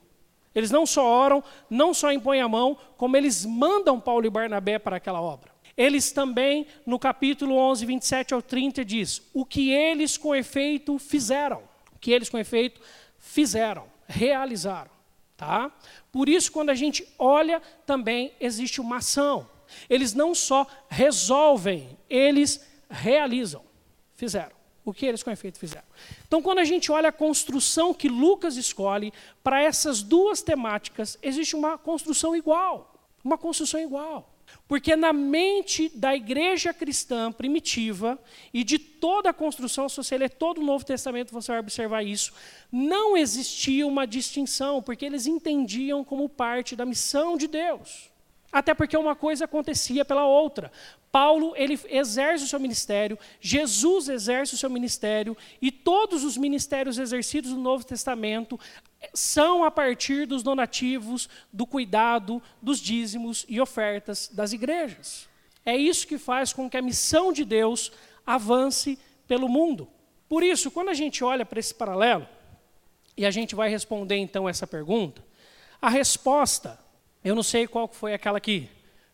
Eles 0.55 0.71
não 0.71 0.85
só 0.85 1.05
oram, 1.05 1.43
não 1.69 1.93
só 1.93 2.13
impõem 2.13 2.39
a 2.39 2.47
mão, 2.47 2.77
como 2.95 3.17
eles 3.17 3.43
mandam 3.45 3.99
Paulo 3.99 4.25
e 4.25 4.29
Barnabé 4.29 4.79
para 4.79 4.95
aquela 4.95 5.21
obra. 5.21 5.51
Eles 5.75 6.09
também, 6.13 6.65
no 6.85 6.97
capítulo 6.97 7.57
11, 7.57 7.85
27 7.85 8.33
ao 8.33 8.41
30, 8.41 8.85
diz: 8.85 9.29
o 9.33 9.45
que 9.45 9.73
eles 9.73 10.15
com 10.15 10.33
efeito 10.33 10.97
fizeram. 10.97 11.63
O 11.93 11.99
que 11.99 12.11
eles 12.11 12.29
com 12.29 12.37
efeito 12.37 12.79
fizeram, 13.19 13.87
realizaram. 14.07 15.00
Tá? 15.41 15.71
Por 16.11 16.29
isso, 16.29 16.51
quando 16.51 16.69
a 16.69 16.75
gente 16.75 17.03
olha, 17.17 17.63
também 17.83 18.31
existe 18.39 18.79
uma 18.79 18.97
ação. 18.97 19.49
Eles 19.89 20.13
não 20.13 20.35
só 20.35 20.67
resolvem, 20.87 21.97
eles 22.07 22.63
realizam. 22.87 23.63
Fizeram. 24.13 24.51
O 24.85 24.93
que 24.93 25.03
eles 25.03 25.23
com 25.23 25.31
efeito 25.31 25.57
fizeram. 25.57 25.87
Então, 26.27 26.43
quando 26.43 26.59
a 26.59 26.63
gente 26.63 26.91
olha 26.91 27.09
a 27.09 27.11
construção 27.11 27.91
que 27.91 28.07
Lucas 28.07 28.55
escolhe 28.55 29.11
para 29.43 29.59
essas 29.59 30.03
duas 30.03 30.43
temáticas, 30.43 31.17
existe 31.23 31.55
uma 31.55 31.75
construção 31.75 32.35
igual. 32.35 32.93
Uma 33.23 33.35
construção 33.35 33.79
igual. 33.79 34.30
Porque 34.67 34.95
na 34.95 35.11
mente 35.11 35.89
da 35.93 36.15
igreja 36.15 36.73
cristã 36.73 37.31
primitiva 37.31 38.17
e 38.53 38.63
de 38.63 38.79
toda 38.79 39.29
a 39.29 39.33
construção, 39.33 39.89
se 39.89 39.97
você 39.97 40.17
ler 40.17 40.29
todo 40.29 40.61
o 40.61 40.63
Novo 40.63 40.85
Testamento, 40.85 41.33
você 41.33 41.51
vai 41.51 41.59
observar 41.59 42.03
isso, 42.03 42.33
não 42.71 43.17
existia 43.17 43.85
uma 43.85 44.07
distinção, 44.07 44.81
porque 44.81 45.05
eles 45.05 45.27
entendiam 45.27 46.03
como 46.03 46.29
parte 46.29 46.75
da 46.75 46.85
missão 46.85 47.35
de 47.35 47.47
Deus. 47.47 48.09
Até 48.51 48.73
porque 48.73 48.97
uma 48.97 49.15
coisa 49.15 49.45
acontecia 49.45 50.03
pela 50.03 50.25
outra. 50.25 50.71
Paulo, 51.11 51.53
ele 51.57 51.77
exerce 51.89 52.45
o 52.45 52.47
seu 52.47 52.59
ministério, 52.59 53.19
Jesus 53.39 54.07
exerce 54.07 54.53
o 54.53 54.57
seu 54.57 54.69
ministério, 54.69 55.35
e 55.61 55.69
todos 55.69 56.23
os 56.23 56.37
ministérios 56.37 56.97
exercidos 56.97 57.51
no 57.51 57.59
Novo 57.59 57.85
Testamento 57.85 58.57
são 59.13 59.63
a 59.63 59.71
partir 59.71 60.25
dos 60.25 60.43
donativos, 60.43 61.27
do 61.51 61.65
cuidado, 61.65 62.41
dos 62.61 62.79
dízimos 62.79 63.45
e 63.49 63.59
ofertas 63.59 64.27
das 64.27 64.53
igrejas. 64.53 65.27
É 65.65 65.75
isso 65.75 66.07
que 66.07 66.17
faz 66.17 66.53
com 66.53 66.69
que 66.69 66.77
a 66.77 66.81
missão 66.81 67.33
de 67.33 67.43
Deus 67.43 67.91
avance 68.25 68.97
pelo 69.27 69.49
mundo. 69.49 69.87
Por 70.29 70.43
isso, 70.43 70.71
quando 70.71 70.89
a 70.89 70.93
gente 70.93 71.23
olha 71.23 71.45
para 71.45 71.59
esse 71.59 71.73
paralelo, 71.73 72.27
e 73.17 73.25
a 73.25 73.31
gente 73.31 73.55
vai 73.55 73.69
responder 73.69 74.15
então 74.15 74.47
essa 74.47 74.65
pergunta, 74.65 75.23
a 75.81 75.89
resposta, 75.89 76.79
eu 77.23 77.35
não 77.35 77.43
sei 77.43 77.67
qual 77.67 77.87
foi 77.87 78.13
aquela 78.13 78.39
que 78.39 78.69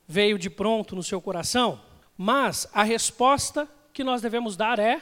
veio 0.07 0.37
de 0.37 0.49
pronto 0.49 0.95
no 0.95 1.03
seu 1.03 1.19
coração, 1.19 1.81
mas 2.17 2.67
a 2.73 2.83
resposta 2.83 3.67
que 3.91 4.03
nós 4.03 4.21
devemos 4.21 4.55
dar 4.55 4.79
é 4.79 5.01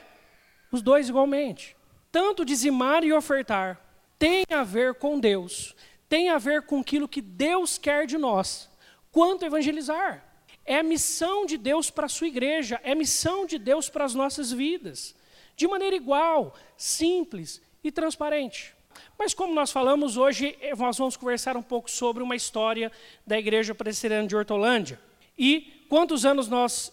os 0.71 0.81
dois 0.81 1.09
igualmente. 1.09 1.75
Tanto 2.11 2.45
dizimar 2.45 3.03
e 3.03 3.13
ofertar 3.13 3.84
tem 4.17 4.45
a 4.49 4.63
ver 4.63 4.95
com 4.95 5.19
Deus, 5.19 5.75
tem 6.07 6.29
a 6.29 6.37
ver 6.37 6.63
com 6.63 6.79
aquilo 6.79 7.07
que 7.07 7.21
Deus 7.21 7.77
quer 7.77 8.05
de 8.05 8.17
nós, 8.17 8.69
quanto 9.11 9.45
evangelizar. 9.45 10.23
É 10.65 10.79
a 10.79 10.83
missão 10.83 11.45
de 11.45 11.57
Deus 11.57 11.91
para 11.91 12.07
a 12.07 12.09
sua 12.09 12.27
igreja, 12.27 12.79
é 12.83 12.93
a 12.93 12.95
missão 12.95 13.45
de 13.45 13.59
Deus 13.59 13.89
para 13.89 14.03
as 14.03 14.15
nossas 14.15 14.51
vidas, 14.51 15.15
de 15.55 15.67
maneira 15.67 15.95
igual, 15.95 16.55
simples 16.75 17.61
e 17.83 17.91
transparente. 17.91 18.73
Mas 19.17 19.33
como 19.33 19.53
nós 19.53 19.71
falamos 19.71 20.17
hoje, 20.17 20.57
eh, 20.59 20.75
nós 20.75 20.97
vamos 20.97 21.15
conversar 21.15 21.55
um 21.55 21.61
pouco 21.61 21.89
sobre 21.89 22.23
uma 22.23 22.35
história 22.35 22.91
da 23.25 23.37
Igreja 23.37 23.75
Presbiteriana 23.75 24.27
de 24.27 24.35
Hortolândia. 24.35 24.99
E 25.37 25.85
quantos 25.89 26.25
anos 26.25 26.47
nós, 26.47 26.91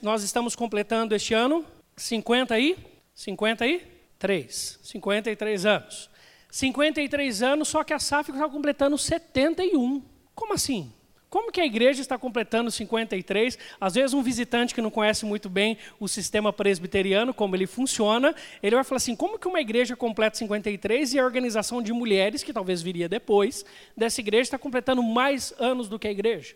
nós 0.00 0.22
estamos 0.22 0.56
completando 0.56 1.14
este 1.14 1.34
ano? 1.34 1.64
50 1.96 2.58
e? 2.58 2.76
53. 3.14 4.78
53 4.82 5.66
anos. 5.66 6.10
53 6.52 7.42
anos, 7.42 7.68
só 7.68 7.82
que 7.82 7.94
a 7.94 7.98
SAF 7.98 8.30
está 8.30 8.46
completando 8.46 8.98
71. 8.98 10.02
Como 10.34 10.52
assim? 10.52 10.92
Como 11.30 11.50
que 11.50 11.62
a 11.62 11.64
igreja 11.64 12.02
está 12.02 12.18
completando 12.18 12.70
53? 12.70 13.58
Às 13.80 13.94
vezes 13.94 14.12
um 14.12 14.22
visitante 14.22 14.74
que 14.74 14.82
não 14.82 14.90
conhece 14.90 15.24
muito 15.24 15.48
bem 15.48 15.78
o 15.98 16.06
sistema 16.06 16.52
presbiteriano, 16.52 17.32
como 17.32 17.56
ele 17.56 17.66
funciona, 17.66 18.34
ele 18.62 18.76
vai 18.76 18.84
falar 18.84 18.98
assim, 18.98 19.16
como 19.16 19.38
que 19.38 19.48
uma 19.48 19.62
igreja 19.62 19.96
completa 19.96 20.36
53 20.36 21.14
e 21.14 21.18
a 21.18 21.24
organização 21.24 21.80
de 21.80 21.90
mulheres, 21.90 22.42
que 22.42 22.52
talvez 22.52 22.82
viria 22.82 23.08
depois, 23.08 23.64
dessa 23.96 24.20
igreja 24.20 24.42
está 24.42 24.58
completando 24.58 25.02
mais 25.02 25.54
anos 25.58 25.88
do 25.88 25.98
que 25.98 26.06
a 26.06 26.12
igreja? 26.12 26.54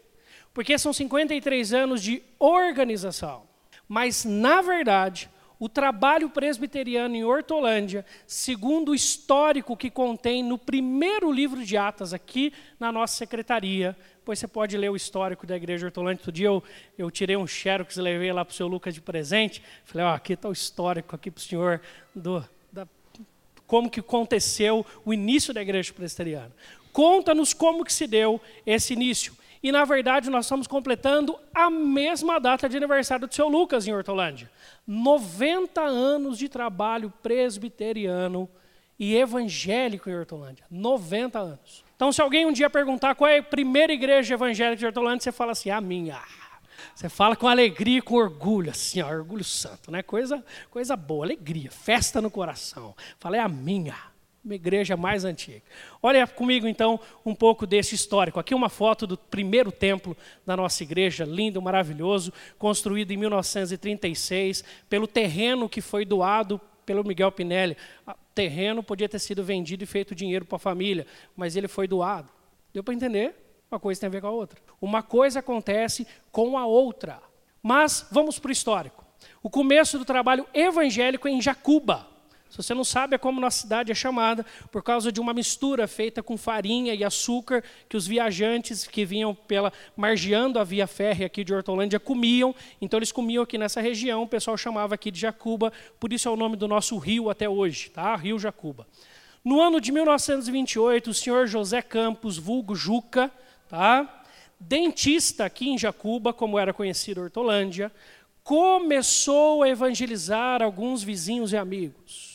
Porque 0.52 0.76
são 0.76 0.92
53 0.92 1.72
anos 1.72 2.02
de 2.02 2.22
organização. 2.38 3.44
Mas, 3.88 4.26
na 4.26 4.60
verdade, 4.60 5.30
o 5.58 5.68
trabalho 5.68 6.28
presbiteriano 6.28 7.14
em 7.14 7.24
Hortolândia, 7.24 8.04
segundo 8.26 8.90
o 8.90 8.94
histórico 8.94 9.76
que 9.76 9.90
contém 9.90 10.42
no 10.42 10.58
primeiro 10.58 11.32
livro 11.32 11.64
de 11.64 11.76
Atas, 11.76 12.12
aqui 12.12 12.52
na 12.78 12.92
nossa 12.92 13.16
secretaria, 13.16 13.96
depois 14.18 14.38
você 14.38 14.48
pode 14.48 14.76
ler 14.76 14.90
o 14.90 14.96
histórico 14.96 15.46
da 15.46 15.56
igreja 15.56 15.86
Hortolândia. 15.86 16.20
Outro 16.20 16.32
dia 16.32 16.48
eu, 16.48 16.62
eu 16.98 17.10
tirei 17.10 17.36
um 17.36 17.46
xerox 17.46 17.96
e 17.96 18.02
levei 18.02 18.32
lá 18.32 18.44
para 18.44 18.52
o 18.52 18.54
seu 18.56 18.66
Lucas 18.66 18.92
de 18.92 19.00
presente. 19.00 19.62
Falei, 19.84 20.04
ó, 20.04 20.14
aqui 20.14 20.32
está 20.32 20.48
o 20.48 20.52
histórico 20.52 21.14
aqui 21.14 21.30
para 21.30 21.38
o 21.38 21.42
senhor 21.42 21.80
do, 22.12 22.44
da, 22.72 22.88
como 23.68 23.88
que 23.88 24.00
aconteceu 24.00 24.84
o 25.04 25.14
início 25.14 25.54
da 25.54 25.62
igreja 25.62 25.92
presbiteriana. 25.92 26.52
Conta-nos 26.92 27.54
como 27.54 27.84
que 27.84 27.92
se 27.92 28.06
deu 28.06 28.40
esse 28.66 28.94
início. 28.94 29.32
E, 29.66 29.72
na 29.72 29.84
verdade, 29.84 30.30
nós 30.30 30.44
estamos 30.44 30.68
completando 30.68 31.36
a 31.52 31.68
mesma 31.68 32.38
data 32.38 32.68
de 32.68 32.76
aniversário 32.76 33.26
do 33.26 33.34
seu 33.34 33.48
Lucas 33.48 33.84
em 33.84 33.92
Hortolândia. 33.92 34.48
90 34.86 35.80
anos 35.80 36.38
de 36.38 36.48
trabalho 36.48 37.12
presbiteriano 37.20 38.48
e 38.96 39.16
evangélico 39.16 40.08
em 40.08 40.14
Hortolândia. 40.14 40.64
90 40.70 41.40
anos. 41.40 41.84
Então, 41.96 42.12
se 42.12 42.22
alguém 42.22 42.46
um 42.46 42.52
dia 42.52 42.70
perguntar 42.70 43.16
qual 43.16 43.28
é 43.28 43.38
a 43.38 43.42
primeira 43.42 43.92
igreja 43.92 44.34
evangélica 44.34 44.76
de 44.76 44.86
Hortolândia, 44.86 45.24
você 45.24 45.32
fala 45.32 45.50
assim, 45.50 45.70
a 45.70 45.80
minha. 45.80 46.22
Você 46.94 47.08
fala 47.08 47.34
com 47.34 47.48
alegria 47.48 47.98
e 47.98 48.02
com 48.02 48.14
orgulho, 48.14 48.70
assim, 48.70 49.02
ó, 49.02 49.08
orgulho 49.08 49.42
santo, 49.42 49.90
né? 49.90 50.00
Coisa, 50.00 50.44
coisa 50.70 50.94
boa, 50.94 51.26
alegria, 51.26 51.72
festa 51.72 52.22
no 52.22 52.30
coração. 52.30 52.94
Fala, 53.18 53.36
é 53.36 53.40
a 53.40 53.48
minha, 53.48 53.96
uma 54.46 54.54
igreja 54.54 54.96
mais 54.96 55.24
antiga. 55.24 55.62
Olha 56.00 56.24
comigo, 56.26 56.68
então, 56.68 56.98
um 57.24 57.34
pouco 57.34 57.66
desse 57.66 57.96
histórico. 57.96 58.38
Aqui 58.38 58.54
uma 58.54 58.68
foto 58.68 59.06
do 59.06 59.18
primeiro 59.18 59.72
templo 59.72 60.16
da 60.46 60.56
nossa 60.56 60.84
igreja, 60.84 61.24
lindo, 61.24 61.60
maravilhoso, 61.60 62.32
construído 62.56 63.10
em 63.10 63.16
1936, 63.16 64.64
pelo 64.88 65.08
terreno 65.08 65.68
que 65.68 65.80
foi 65.80 66.04
doado 66.04 66.60
pelo 66.86 67.04
Miguel 67.04 67.32
Pinelli. 67.32 67.76
O 68.06 68.12
terreno 68.32 68.82
podia 68.84 69.08
ter 69.08 69.18
sido 69.18 69.42
vendido 69.42 69.82
e 69.82 69.86
feito 69.86 70.14
dinheiro 70.14 70.44
para 70.44 70.56
a 70.56 70.60
família, 70.60 71.06
mas 71.36 71.56
ele 71.56 71.66
foi 71.66 71.88
doado. 71.88 72.30
Deu 72.72 72.84
para 72.84 72.94
entender? 72.94 73.34
Uma 73.68 73.80
coisa 73.80 74.00
tem 74.00 74.06
a 74.06 74.10
ver 74.10 74.20
com 74.20 74.28
a 74.28 74.30
outra. 74.30 74.60
Uma 74.80 75.02
coisa 75.02 75.40
acontece 75.40 76.06
com 76.30 76.56
a 76.56 76.64
outra. 76.64 77.20
Mas 77.60 78.06
vamos 78.12 78.38
para 78.38 78.50
o 78.50 78.52
histórico. 78.52 79.04
O 79.42 79.50
começo 79.50 79.98
do 79.98 80.04
trabalho 80.04 80.46
evangélico 80.54 81.26
é 81.26 81.32
em 81.32 81.42
Jacuba. 81.42 82.06
Se 82.50 82.58
você 82.58 82.72
não 82.72 82.84
sabe, 82.84 83.14
é 83.14 83.18
como 83.18 83.40
nossa 83.40 83.60
cidade 83.60 83.92
é 83.92 83.94
chamada, 83.94 84.46
por 84.70 84.82
causa 84.82 85.10
de 85.10 85.20
uma 85.20 85.34
mistura 85.34 85.86
feita 85.86 86.22
com 86.22 86.36
farinha 86.36 86.94
e 86.94 87.04
açúcar 87.04 87.62
que 87.88 87.96
os 87.96 88.06
viajantes 88.06 88.86
que 88.86 89.04
vinham 89.04 89.34
pela 89.34 89.72
margeando 89.96 90.58
a 90.58 90.64
via 90.64 90.86
férrea 90.86 91.26
aqui 91.26 91.44
de 91.44 91.52
Hortolândia 91.52 91.98
comiam. 91.98 92.54
Então 92.80 92.98
eles 92.98 93.12
comiam 93.12 93.42
aqui 93.42 93.58
nessa 93.58 93.80
região, 93.80 94.22
o 94.22 94.28
pessoal 94.28 94.56
chamava 94.56 94.94
aqui 94.94 95.10
de 95.10 95.20
Jacuba, 95.20 95.72
por 95.98 96.12
isso 96.12 96.28
é 96.28 96.30
o 96.30 96.36
nome 96.36 96.56
do 96.56 96.68
nosso 96.68 96.96
rio 96.98 97.28
até 97.28 97.48
hoje, 97.48 97.90
tá? 97.90 98.14
Rio 98.16 98.38
Jacuba. 98.38 98.86
No 99.44 99.60
ano 99.60 99.80
de 99.80 99.92
1928, 99.92 101.10
o 101.10 101.14
senhor 101.14 101.46
José 101.46 101.82
Campos, 101.82 102.38
vulgo 102.38 102.74
Juca, 102.74 103.30
tá? 103.68 104.22
dentista 104.58 105.44
aqui 105.44 105.68
em 105.68 105.78
Jacuba, 105.78 106.32
como 106.32 106.58
era 106.58 106.72
conhecido 106.72 107.20
Hortolândia, 107.20 107.92
começou 108.42 109.62
a 109.62 109.68
evangelizar 109.68 110.62
alguns 110.62 111.02
vizinhos 111.02 111.52
e 111.52 111.56
amigos 111.56 112.25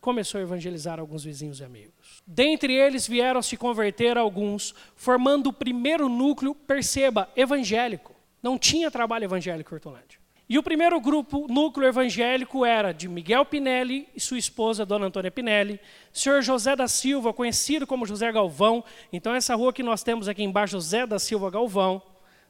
começou 0.00 0.38
a 0.38 0.42
evangelizar 0.42 0.98
alguns 0.98 1.24
vizinhos 1.24 1.60
e 1.60 1.64
amigos. 1.64 2.22
Dentre 2.26 2.74
eles 2.74 3.06
vieram 3.06 3.42
se 3.42 3.56
converter 3.56 4.16
alguns, 4.16 4.74
formando 4.96 5.48
o 5.48 5.52
primeiro 5.52 6.08
núcleo, 6.08 6.54
perceba, 6.54 7.28
evangélico. 7.36 8.14
Não 8.42 8.58
tinha 8.58 8.90
trabalho 8.90 9.24
evangélico 9.24 9.72
em 9.72 9.74
Hortolândia. 9.74 10.18
E 10.48 10.58
o 10.58 10.62
primeiro 10.64 11.00
grupo, 11.00 11.46
núcleo 11.48 11.86
evangélico, 11.86 12.64
era 12.64 12.90
de 12.90 13.08
Miguel 13.08 13.44
Pinelli 13.44 14.08
e 14.16 14.20
sua 14.20 14.38
esposa, 14.38 14.84
Dona 14.84 15.06
Antônia 15.06 15.30
Pinelli, 15.30 15.78
senhor 16.12 16.42
José 16.42 16.74
da 16.74 16.88
Silva, 16.88 17.32
conhecido 17.32 17.86
como 17.86 18.04
José 18.04 18.32
Galvão. 18.32 18.82
Então, 19.12 19.32
essa 19.32 19.54
rua 19.54 19.72
que 19.72 19.82
nós 19.82 20.02
temos 20.02 20.26
aqui 20.26 20.42
embaixo, 20.42 20.72
José 20.72 21.06
da 21.06 21.20
Silva 21.20 21.50
Galvão, 21.50 22.02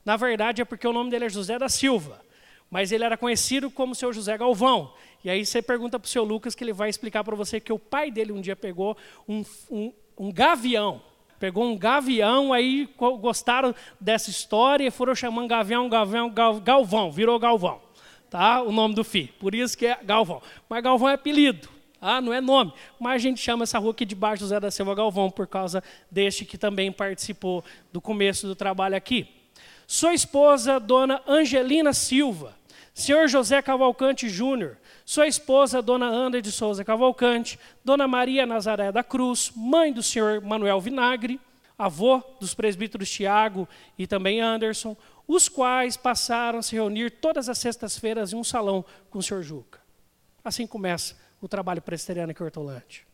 na 0.02 0.16
verdade 0.16 0.62
é 0.62 0.64
porque 0.64 0.88
o 0.88 0.94
nome 0.94 1.10
dele 1.10 1.26
é 1.26 1.28
José 1.28 1.58
da 1.58 1.68
Silva 1.68 2.22
mas 2.70 2.92
ele 2.92 3.02
era 3.02 3.16
conhecido 3.16 3.68
como 3.68 3.94
seu 3.94 4.12
José 4.12 4.38
Galvão. 4.38 4.94
E 5.22 5.30
aí 5.30 5.44
você 5.44 5.60
pergunta 5.60 5.98
para 5.98 6.06
o 6.06 6.08
seu 6.08 6.24
Lucas 6.24 6.54
que 6.54 6.64
ele 6.64 6.72
vai 6.72 6.88
explicar 6.88 7.22
para 7.22 7.36
você 7.36 7.60
que 7.60 7.72
o 7.72 7.78
pai 7.78 8.10
dele 8.10 8.32
um 8.32 8.40
dia 8.40 8.56
pegou 8.56 8.96
um, 9.28 9.44
um, 9.70 9.92
um 10.16 10.32
gavião. 10.32 11.02
Pegou 11.38 11.64
um 11.64 11.76
gavião, 11.76 12.52
aí 12.52 12.86
gostaram 13.20 13.74
dessa 13.98 14.28
história 14.28 14.86
e 14.86 14.90
foram 14.90 15.14
chamando 15.14 15.48
gavião, 15.48 15.88
gavião, 15.88 16.30
galvão, 16.62 17.10
virou 17.10 17.38
Galvão. 17.38 17.80
Tá? 18.28 18.62
O 18.62 18.70
nome 18.70 18.94
do 18.94 19.02
filho. 19.02 19.30
Por 19.40 19.54
isso 19.54 19.76
que 19.76 19.86
é 19.86 19.98
Galvão. 20.04 20.42
Mas 20.68 20.82
Galvão 20.82 21.08
é 21.08 21.14
apelido. 21.14 21.68
Ah, 22.00 22.20
não 22.20 22.32
é 22.32 22.40
nome, 22.40 22.72
mas 22.98 23.16
a 23.16 23.18
gente 23.18 23.40
chama 23.40 23.64
essa 23.64 23.78
rua 23.78 23.90
aqui 23.90 24.06
de 24.06 24.14
baixo 24.14 24.40
José 24.40 24.58
da 24.58 24.70
Silva 24.70 24.94
Galvão 24.94 25.30
por 25.30 25.46
causa 25.46 25.84
deste 26.10 26.46
que 26.46 26.56
também 26.56 26.90
participou 26.90 27.62
do 27.92 28.00
começo 28.00 28.46
do 28.46 28.54
trabalho 28.54 28.96
aqui. 28.96 29.28
Sua 29.86 30.14
esposa, 30.14 30.80
dona 30.80 31.20
Angelina 31.28 31.92
Silva, 31.92 32.56
senhor 32.94 33.28
José 33.28 33.60
Cavalcante 33.60 34.30
Júnior, 34.30 34.78
sua 35.10 35.26
esposa, 35.26 35.82
dona 35.82 36.06
Ana 36.06 36.40
de 36.40 36.52
Souza 36.52 36.84
Cavalcante, 36.84 37.58
dona 37.84 38.06
Maria 38.06 38.46
Nazaré 38.46 38.92
da 38.92 39.02
Cruz, 39.02 39.50
mãe 39.56 39.92
do 39.92 40.04
senhor 40.04 40.40
Manuel 40.40 40.80
Vinagre, 40.80 41.40
avô 41.76 42.22
dos 42.38 42.54
presbíteros 42.54 43.10
Tiago 43.10 43.68
e 43.98 44.06
também 44.06 44.40
Anderson, 44.40 44.96
os 45.26 45.48
quais 45.48 45.96
passaram 45.96 46.60
a 46.60 46.62
se 46.62 46.76
reunir 46.76 47.10
todas 47.10 47.48
as 47.48 47.58
sextas-feiras 47.58 48.32
em 48.32 48.36
um 48.36 48.44
salão 48.44 48.84
com 49.10 49.18
o 49.18 49.22
senhor 49.22 49.42
Juca. 49.42 49.80
Assim 50.44 50.64
começa 50.64 51.16
o 51.40 51.48
trabalho 51.48 51.82
presbiteriano 51.82 52.30
aqui 52.30 52.40
em 52.40 52.44
Hortolândia. 52.44 53.09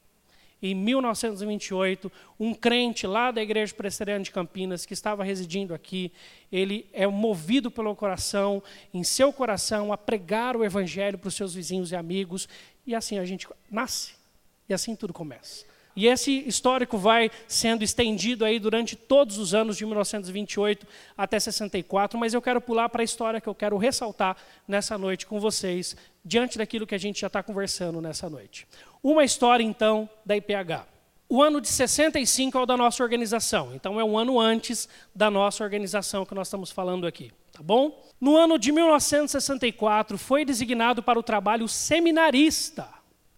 Em 0.62 0.74
1928, 0.74 2.10
um 2.40 2.54
crente 2.54 3.06
lá 3.06 3.30
da 3.30 3.42
Igreja 3.42 3.74
Presbiteriana 3.74 4.24
de 4.24 4.30
Campinas, 4.30 4.86
que 4.86 4.94
estava 4.94 5.22
residindo 5.22 5.74
aqui, 5.74 6.10
ele 6.50 6.86
é 6.92 7.06
movido 7.06 7.70
pelo 7.70 7.94
coração, 7.94 8.62
em 8.92 9.04
seu 9.04 9.32
coração, 9.32 9.92
a 9.92 9.98
pregar 9.98 10.56
o 10.56 10.64
Evangelho 10.64 11.18
para 11.18 11.28
os 11.28 11.34
seus 11.34 11.54
vizinhos 11.54 11.92
e 11.92 11.96
amigos, 11.96 12.48
e 12.86 12.94
assim 12.94 13.18
a 13.18 13.24
gente 13.24 13.46
nasce, 13.70 14.14
e 14.68 14.72
assim 14.72 14.96
tudo 14.96 15.12
começa. 15.12 15.66
E 15.96 16.06
esse 16.06 16.46
histórico 16.46 16.98
vai 16.98 17.30
sendo 17.48 17.82
estendido 17.82 18.44
aí 18.44 18.58
durante 18.58 18.94
todos 18.94 19.38
os 19.38 19.54
anos 19.54 19.78
de 19.78 19.86
1928 19.86 20.86
até 21.16 21.40
64, 21.40 22.20
mas 22.20 22.34
eu 22.34 22.42
quero 22.42 22.60
pular 22.60 22.90
para 22.90 23.00
a 23.00 23.04
história 23.04 23.40
que 23.40 23.48
eu 23.48 23.54
quero 23.54 23.78
ressaltar 23.78 24.36
nessa 24.68 24.98
noite 24.98 25.26
com 25.26 25.40
vocês, 25.40 25.96
diante 26.22 26.58
daquilo 26.58 26.86
que 26.86 26.94
a 26.94 26.98
gente 26.98 27.20
já 27.20 27.28
está 27.28 27.42
conversando 27.42 28.02
nessa 28.02 28.28
noite. 28.28 28.68
Uma 29.08 29.22
história, 29.22 29.62
então, 29.62 30.10
da 30.24 30.36
IPH. 30.36 30.84
O 31.28 31.40
ano 31.40 31.60
de 31.60 31.68
65 31.68 32.58
é 32.58 32.60
o 32.60 32.66
da 32.66 32.76
nossa 32.76 33.04
organização, 33.04 33.72
então 33.72 34.00
é 34.00 34.04
um 34.04 34.18
ano 34.18 34.40
antes 34.40 34.88
da 35.14 35.30
nossa 35.30 35.62
organização 35.62 36.26
que 36.26 36.34
nós 36.34 36.48
estamos 36.48 36.72
falando 36.72 37.06
aqui, 37.06 37.30
tá 37.52 37.62
bom? 37.62 38.04
No 38.20 38.36
ano 38.36 38.58
de 38.58 38.72
1964 38.72 40.18
foi 40.18 40.44
designado 40.44 41.04
para 41.04 41.20
o 41.20 41.22
trabalho 41.22 41.68
seminarista. 41.68 42.88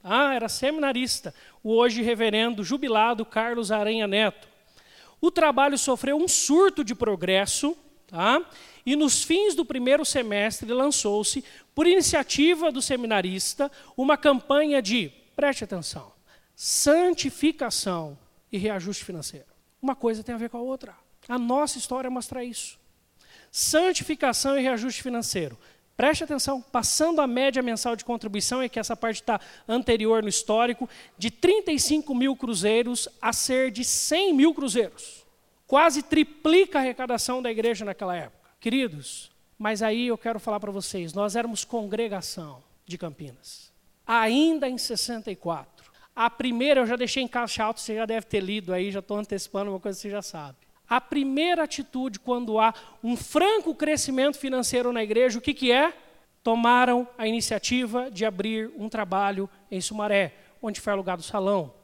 Ah, 0.03 0.33
era 0.33 0.49
seminarista, 0.49 1.35
o 1.63 1.75
hoje 1.75 2.01
reverendo 2.01 2.65
jubilado 2.65 3.27
Carlos 3.27 3.71
Aranha 3.71 4.07
Neto. 4.07 4.49
O 5.21 5.31
trabalho 5.31 5.77
sofreu 5.77 6.17
um 6.17 6.27
surto 6.27 6.83
de 6.83 6.95
progresso, 6.95 7.77
tá? 8.07 8.41
e 8.87 8.97
nos 8.97 9.23
fins 9.23 9.55
do 9.55 9.67
primeiro 9.67 10.03
semestre 10.03 10.73
lançou-se, 10.73 11.45
por 11.75 11.87
iniciativa 11.87 12.73
do 12.73 12.81
seminarista, 12.81 13.71
uma 13.99 14.17
campanha 14.17 14.81
de, 14.81 15.13
preste 15.39 15.63
atenção, 15.63 16.11
santificação 16.57 18.19
e 18.51 18.59
reajuste 18.59 19.05
financeiro. 19.05 19.47
Uma 19.81 19.95
coisa 19.95 20.25
tem 20.25 20.35
a 20.35 20.39
ver 20.39 20.51
com 20.51 20.57
a 20.57 20.61
outra. 20.61 20.97
A 21.29 21.39
nossa 21.39 21.79
história 21.79 22.11
mostra 22.11 22.43
isso. 22.43 22.77
Santificação 23.53 24.59
e 24.59 24.63
reajuste 24.63 25.01
financeiro. 25.01 25.57
Preste 25.97 26.25
atenção, 26.25 26.61
passando 26.61 27.21
a 27.21 27.27
média 27.29 27.63
mensal 27.63 27.95
de 27.95 28.05
contribuição, 28.05 28.61
é 28.61 28.69
que 28.69 28.81
essa 28.81 28.97
parte 28.97 29.21
está 29.21 29.41
anterior 29.69 30.25
no 30.25 30.29
histórico, 30.29 30.91
de 31.17 31.31
35 31.31 32.13
mil 32.17 32.35
cruzeiros 32.35 33.09
a 33.23 33.33
ser 33.33 33.71
de 33.71 33.85
100 33.85 34.35
mil 34.35 34.53
cruzeiros. 34.53 35.25
Quase 35.69 36.03
triplica 36.03 36.79
a 36.79 36.83
arrecadação 36.83 37.41
da 37.41 37.49
igreja 37.49 37.85
naquela 37.85 38.17
época. 38.17 38.51
Queridos, 38.59 39.31
mas 39.57 39.83
aí 39.83 40.09
eu 40.09 40.19
quero 40.19 40.41
falar 40.41 40.59
para 40.59 40.73
vocês, 40.73 41.13
nós 41.13 41.37
éramos 41.37 41.65
congregação 41.65 42.61
de 42.85 42.99
Campinas, 42.99 43.69
ainda 44.09 44.67
em 44.67 44.79
64. 44.79 45.93
A 46.17 46.31
primeira 46.31 46.81
eu 46.81 46.87
já 46.87 46.97
deixei 46.97 47.23
em 47.23 47.29
caixa 47.29 47.63
alto, 47.63 47.79
você 47.79 47.95
já 47.95 48.07
deve 48.07 48.27
ter 48.27 48.41
lido 48.41 48.73
aí, 48.73 48.91
já 48.91 49.01
estou 49.01 49.19
antecipando 49.19 49.71
uma 49.71 49.79
coisa 49.79 49.97
que 49.97 50.03
você 50.03 50.11
já 50.11 50.23
sabe. 50.23 50.57
A 50.89 51.01
primeira 51.01 51.65
atitude 51.65 52.19
quando 52.19 52.59
há 52.59 52.73
um 53.05 53.15
franco 53.15 53.75
crescimento 53.75 54.39
financeiro 54.39 54.91
na 54.91 55.03
igreja, 55.03 55.39
o 55.39 55.43
que, 55.43 55.53
que 55.53 55.71
é? 55.71 55.93
Tomaram 56.43 57.07
a 57.19 57.29
iniciativa 57.29 58.11
de 58.11 58.25
abrir 58.25 58.73
um 58.77 58.89
trabalho 58.89 59.49
em 59.71 59.81
Sumaré, 59.81 60.35
onde 60.63 60.81
foi 60.81 60.95
alugado 60.95 61.21
o 61.21 61.25
salão. 61.25 61.75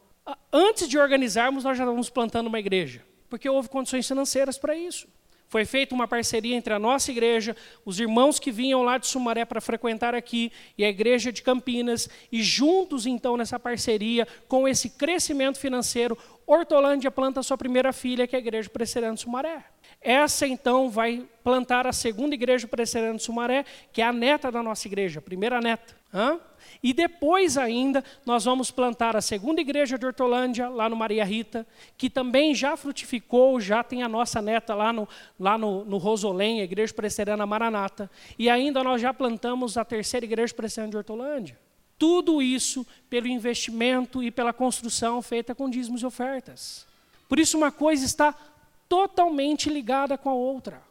Antes 0.50 0.88
de 0.88 0.98
organizarmos, 0.98 1.64
nós 1.64 1.76
já 1.76 1.84
estávamos 1.84 2.08
plantando 2.08 2.46
uma 2.46 2.58
igreja, 2.58 3.04
porque 3.28 3.48
houve 3.48 3.68
condições 3.68 4.08
financeiras 4.08 4.56
para 4.56 4.74
isso. 4.74 5.06
Foi 5.54 5.64
feita 5.64 5.94
uma 5.94 6.08
parceria 6.08 6.56
entre 6.56 6.74
a 6.74 6.80
nossa 6.80 7.12
igreja, 7.12 7.54
os 7.84 8.00
irmãos 8.00 8.40
que 8.40 8.50
vinham 8.50 8.82
lá 8.82 8.98
de 8.98 9.06
Sumaré 9.06 9.44
para 9.44 9.60
frequentar 9.60 10.12
aqui, 10.12 10.50
e 10.76 10.84
a 10.84 10.88
igreja 10.88 11.30
de 11.30 11.42
Campinas, 11.42 12.08
e 12.32 12.42
juntos, 12.42 13.06
então, 13.06 13.36
nessa 13.36 13.56
parceria, 13.56 14.26
com 14.48 14.66
esse 14.66 14.90
crescimento 14.90 15.60
financeiro, 15.60 16.18
Hortolândia 16.44 17.08
planta 17.08 17.40
sua 17.40 17.56
primeira 17.56 17.92
filha, 17.92 18.26
que 18.26 18.34
é 18.34 18.38
a 18.40 18.42
igreja 18.42 18.68
presbiteriana 18.68 19.14
de 19.14 19.20
Sumaré. 19.20 19.64
Essa, 20.00 20.44
então, 20.44 20.90
vai 20.90 21.24
plantar 21.44 21.86
a 21.86 21.92
segunda 21.92 22.34
igreja 22.34 22.66
presbiteriana 22.66 23.16
de 23.16 23.22
Sumaré, 23.22 23.64
que 23.92 24.02
é 24.02 24.06
a 24.06 24.12
neta 24.12 24.50
da 24.50 24.60
nossa 24.60 24.88
igreja, 24.88 25.20
a 25.20 25.22
primeira 25.22 25.60
neta. 25.60 25.94
Hã? 26.12 26.40
E 26.82 26.92
depois 26.92 27.56
ainda, 27.56 28.04
nós 28.24 28.44
vamos 28.44 28.70
plantar 28.70 29.16
a 29.16 29.20
segunda 29.20 29.60
igreja 29.60 29.98
de 29.98 30.06
Hortolândia, 30.06 30.68
lá 30.68 30.88
no 30.88 30.96
Maria 30.96 31.24
Rita, 31.24 31.66
que 31.96 32.10
também 32.10 32.54
já 32.54 32.76
frutificou, 32.76 33.60
já 33.60 33.82
tem 33.82 34.02
a 34.02 34.08
nossa 34.08 34.40
neta 34.42 34.74
lá 34.74 34.92
no, 34.92 35.08
lá 35.38 35.56
no, 35.56 35.84
no 35.84 35.98
Rosolém, 35.98 36.60
a 36.60 36.64
igreja 36.64 36.92
presbiteriana 36.92 37.46
Maranata. 37.46 38.10
E 38.38 38.50
ainda 38.50 38.82
nós 38.84 39.00
já 39.00 39.12
plantamos 39.12 39.76
a 39.76 39.84
terceira 39.84 40.26
igreja 40.26 40.54
presbiteriana 40.54 40.90
de 40.90 40.96
Hortolândia. 40.96 41.58
Tudo 41.98 42.42
isso 42.42 42.86
pelo 43.08 43.28
investimento 43.28 44.22
e 44.22 44.30
pela 44.30 44.52
construção 44.52 45.22
feita 45.22 45.54
com 45.54 45.70
dízimos 45.70 46.02
e 46.02 46.06
ofertas. 46.06 46.86
Por 47.28 47.38
isso, 47.38 47.56
uma 47.56 47.70
coisa 47.70 48.04
está 48.04 48.34
totalmente 48.88 49.68
ligada 49.70 50.18
com 50.18 50.28
a 50.28 50.34
outra. 50.34 50.82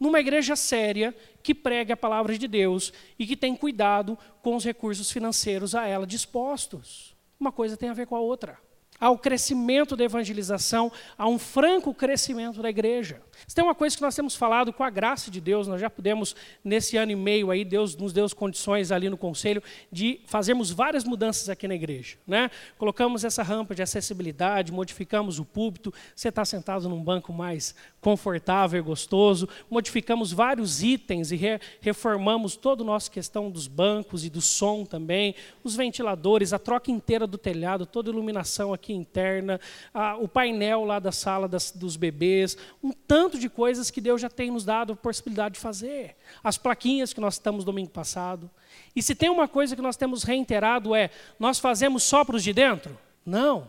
Numa 0.00 0.18
igreja 0.18 0.56
séria, 0.56 1.14
que 1.42 1.54
prega 1.54 1.92
a 1.92 1.96
palavra 1.96 2.36
de 2.38 2.48
Deus 2.48 2.90
e 3.18 3.26
que 3.26 3.36
tem 3.36 3.54
cuidado 3.54 4.16
com 4.42 4.56
os 4.56 4.64
recursos 4.64 5.10
financeiros 5.12 5.74
a 5.74 5.86
ela 5.86 6.06
dispostos. 6.06 7.14
Uma 7.38 7.52
coisa 7.52 7.76
tem 7.76 7.90
a 7.90 7.94
ver 7.94 8.06
com 8.06 8.16
a 8.16 8.20
outra 8.20 8.58
ao 9.00 9.16
crescimento 9.16 9.96
da 9.96 10.04
evangelização, 10.04 10.92
a 11.16 11.26
um 11.26 11.38
franco 11.38 11.94
crescimento 11.94 12.60
da 12.60 12.68
igreja. 12.68 13.22
Se 13.46 13.54
tem 13.54 13.64
uma 13.64 13.74
coisa 13.74 13.96
que 13.96 14.02
nós 14.02 14.14
temos 14.14 14.36
falado 14.36 14.72
com 14.72 14.84
a 14.84 14.90
graça 14.90 15.30
de 15.30 15.40
Deus, 15.40 15.66
nós 15.66 15.80
já 15.80 15.88
pudemos, 15.88 16.36
nesse 16.62 16.96
ano 16.96 17.12
e 17.12 17.16
meio 17.16 17.50
aí, 17.50 17.64
Deus 17.64 17.96
nos 17.96 18.12
deu 18.12 18.28
condições 18.36 18.92
ali 18.92 19.08
no 19.08 19.16
conselho 19.16 19.62
de 19.90 20.20
fazermos 20.26 20.70
várias 20.70 21.04
mudanças 21.04 21.48
aqui 21.48 21.66
na 21.66 21.74
igreja. 21.74 22.16
Né? 22.26 22.50
Colocamos 22.76 23.24
essa 23.24 23.42
rampa 23.42 23.74
de 23.74 23.82
acessibilidade, 23.82 24.70
modificamos 24.70 25.38
o 25.38 25.44
púlpito, 25.44 25.92
você 26.14 26.28
está 26.28 26.44
sentado 26.44 26.88
num 26.88 27.02
banco 27.02 27.32
mais 27.32 27.74
confortável 28.00 28.78
e 28.78 28.82
gostoso, 28.82 29.48
modificamos 29.70 30.32
vários 30.32 30.82
itens 30.82 31.32
e 31.32 31.36
re 31.36 31.60
reformamos 31.80 32.56
toda 32.56 32.82
a 32.82 32.86
nossa 32.86 33.10
questão 33.10 33.50
dos 33.50 33.66
bancos 33.66 34.24
e 34.24 34.30
do 34.30 34.40
som 34.40 34.84
também, 34.84 35.34
os 35.64 35.74
ventiladores, 35.74 36.52
a 36.52 36.58
troca 36.58 36.90
inteira 36.90 37.26
do 37.26 37.36
telhado, 37.38 37.86
toda 37.86 38.10
a 38.10 38.12
iluminação 38.12 38.72
aqui 38.72 38.89
interna, 38.92 39.60
a, 39.92 40.16
o 40.16 40.26
painel 40.28 40.84
lá 40.84 40.98
da 40.98 41.12
sala 41.12 41.46
das, 41.48 41.70
dos 41.70 41.96
bebês, 41.96 42.56
um 42.82 42.92
tanto 42.92 43.38
de 43.38 43.48
coisas 43.48 43.90
que 43.90 44.00
Deus 44.00 44.20
já 44.20 44.28
tem 44.28 44.50
nos 44.50 44.64
dado 44.64 44.92
a 44.92 44.96
possibilidade 44.96 45.54
de 45.54 45.60
fazer. 45.60 46.16
As 46.42 46.58
plaquinhas 46.58 47.12
que 47.12 47.20
nós 47.20 47.34
estamos 47.34 47.64
domingo 47.64 47.90
passado. 47.90 48.50
E 48.94 49.02
se 49.02 49.14
tem 49.14 49.28
uma 49.28 49.48
coisa 49.48 49.74
que 49.74 49.82
nós 49.82 49.96
temos 49.96 50.22
reiterado 50.22 50.94
é, 50.94 51.10
nós 51.38 51.58
fazemos 51.58 52.02
só 52.02 52.24
para 52.24 52.36
os 52.36 52.42
de 52.42 52.52
dentro? 52.52 52.98
Não. 53.24 53.68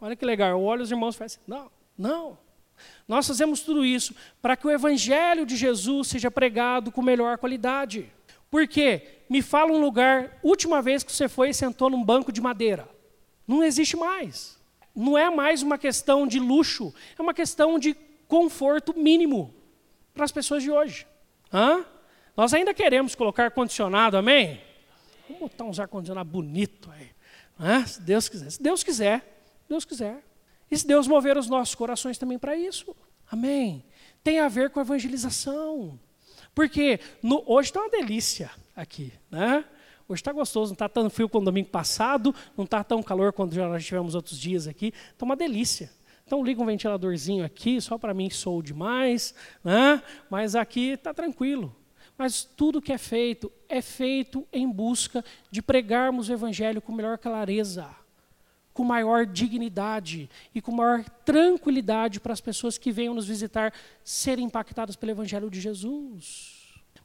Olha 0.00 0.16
que 0.16 0.24
legal, 0.24 0.50
eu 0.50 0.62
olho 0.62 0.82
os 0.82 0.90
irmãos 0.90 1.14
e 1.14 1.18
falo 1.18 1.26
assim, 1.26 1.40
não, 1.46 1.70
não. 1.96 2.38
Nós 3.08 3.26
fazemos 3.26 3.60
tudo 3.60 3.84
isso 3.84 4.14
para 4.42 4.56
que 4.56 4.66
o 4.66 4.70
Evangelho 4.70 5.46
de 5.46 5.56
Jesus 5.56 6.08
seja 6.08 6.30
pregado 6.30 6.92
com 6.92 7.02
melhor 7.02 7.38
qualidade. 7.38 8.12
Por 8.50 8.66
quê? 8.66 9.22
Me 9.28 9.42
fala 9.42 9.72
um 9.72 9.80
lugar, 9.80 10.38
última 10.42 10.80
vez 10.80 11.02
que 11.02 11.12
você 11.12 11.28
foi 11.28 11.50
e 11.50 11.54
sentou 11.54 11.90
num 11.90 12.04
banco 12.04 12.30
de 12.30 12.40
madeira. 12.40 12.88
Não 13.46 13.62
existe 13.62 13.96
mais. 13.96 14.55
Não 14.96 15.16
é 15.16 15.28
mais 15.28 15.62
uma 15.62 15.76
questão 15.76 16.26
de 16.26 16.38
luxo, 16.40 16.94
é 17.18 17.20
uma 17.20 17.34
questão 17.34 17.78
de 17.78 17.94
conforto 18.26 18.98
mínimo 18.98 19.54
para 20.14 20.24
as 20.24 20.32
pessoas 20.32 20.62
de 20.62 20.70
hoje. 20.70 21.06
Hã? 21.52 21.84
Nós 22.34 22.54
ainda 22.54 22.72
queremos 22.72 23.14
colocar 23.14 23.44
ar-condicionado, 23.44 24.16
amém? 24.16 24.60
Vamos 25.28 25.42
botar 25.42 25.64
uns 25.64 25.78
ar-condicionado 25.78 26.30
bonito 26.30 26.90
aí. 26.90 27.10
Hã? 27.60 27.84
Se 27.84 28.00
Deus 28.00 28.28
quiser. 28.28 28.50
Se 28.50 28.62
Deus 28.62 28.82
quiser, 28.82 29.42
Deus 29.68 29.84
quiser. 29.84 30.24
E 30.70 30.76
se 30.76 30.86
Deus 30.86 31.06
mover 31.06 31.36
os 31.36 31.46
nossos 31.46 31.74
corações 31.74 32.16
também 32.16 32.38
para 32.38 32.56
isso. 32.56 32.96
Amém. 33.30 33.84
Tem 34.24 34.40
a 34.40 34.48
ver 34.48 34.70
com 34.70 34.80
evangelização. 34.80 35.98
Porque 36.54 36.98
no, 37.22 37.42
hoje 37.46 37.68
está 37.68 37.80
uma 37.80 37.90
delícia 37.90 38.50
aqui, 38.74 39.12
né? 39.30 39.64
Hoje 40.08 40.20
está 40.20 40.32
gostoso, 40.32 40.70
não 40.70 40.74
está 40.74 40.88
tão 40.88 41.10
frio 41.10 41.28
como 41.28 41.44
domingo 41.44 41.68
passado, 41.68 42.34
não 42.56 42.64
está 42.64 42.84
tão 42.84 43.02
calor 43.02 43.32
quando 43.32 43.54
já 43.54 43.68
nós 43.68 43.84
tivemos 43.84 44.14
outros 44.14 44.38
dias 44.38 44.68
aqui. 44.68 44.92
Está 45.12 45.24
uma 45.24 45.34
delícia. 45.34 45.90
Então 46.24 46.44
liga 46.44 46.60
um 46.60 46.66
ventiladorzinho 46.66 47.44
aqui, 47.44 47.80
só 47.80 47.96
para 47.96 48.12
mim 48.12 48.28
sou 48.30 48.60
demais, 48.60 49.34
né? 49.62 50.02
mas 50.28 50.54
aqui 50.56 50.90
está 50.90 51.14
tranquilo. 51.14 51.74
Mas 52.18 52.44
tudo 52.44 52.80
que 52.80 52.92
é 52.92 52.98
feito 52.98 53.52
é 53.68 53.82
feito 53.82 54.46
em 54.52 54.70
busca 54.70 55.24
de 55.50 55.60
pregarmos 55.60 56.28
o 56.28 56.32
Evangelho 56.32 56.80
com 56.80 56.92
melhor 56.92 57.18
clareza, 57.18 57.88
com 58.72 58.82
maior 58.82 59.26
dignidade 59.26 60.28
e 60.54 60.60
com 60.60 60.72
maior 60.72 61.04
tranquilidade 61.24 62.18
para 62.18 62.32
as 62.32 62.40
pessoas 62.40 62.78
que 62.78 62.90
venham 62.90 63.14
nos 63.14 63.26
visitar 63.26 63.72
serem 64.02 64.46
impactadas 64.46 64.96
pelo 64.96 65.12
Evangelho 65.12 65.50
de 65.50 65.60
Jesus. 65.60 66.56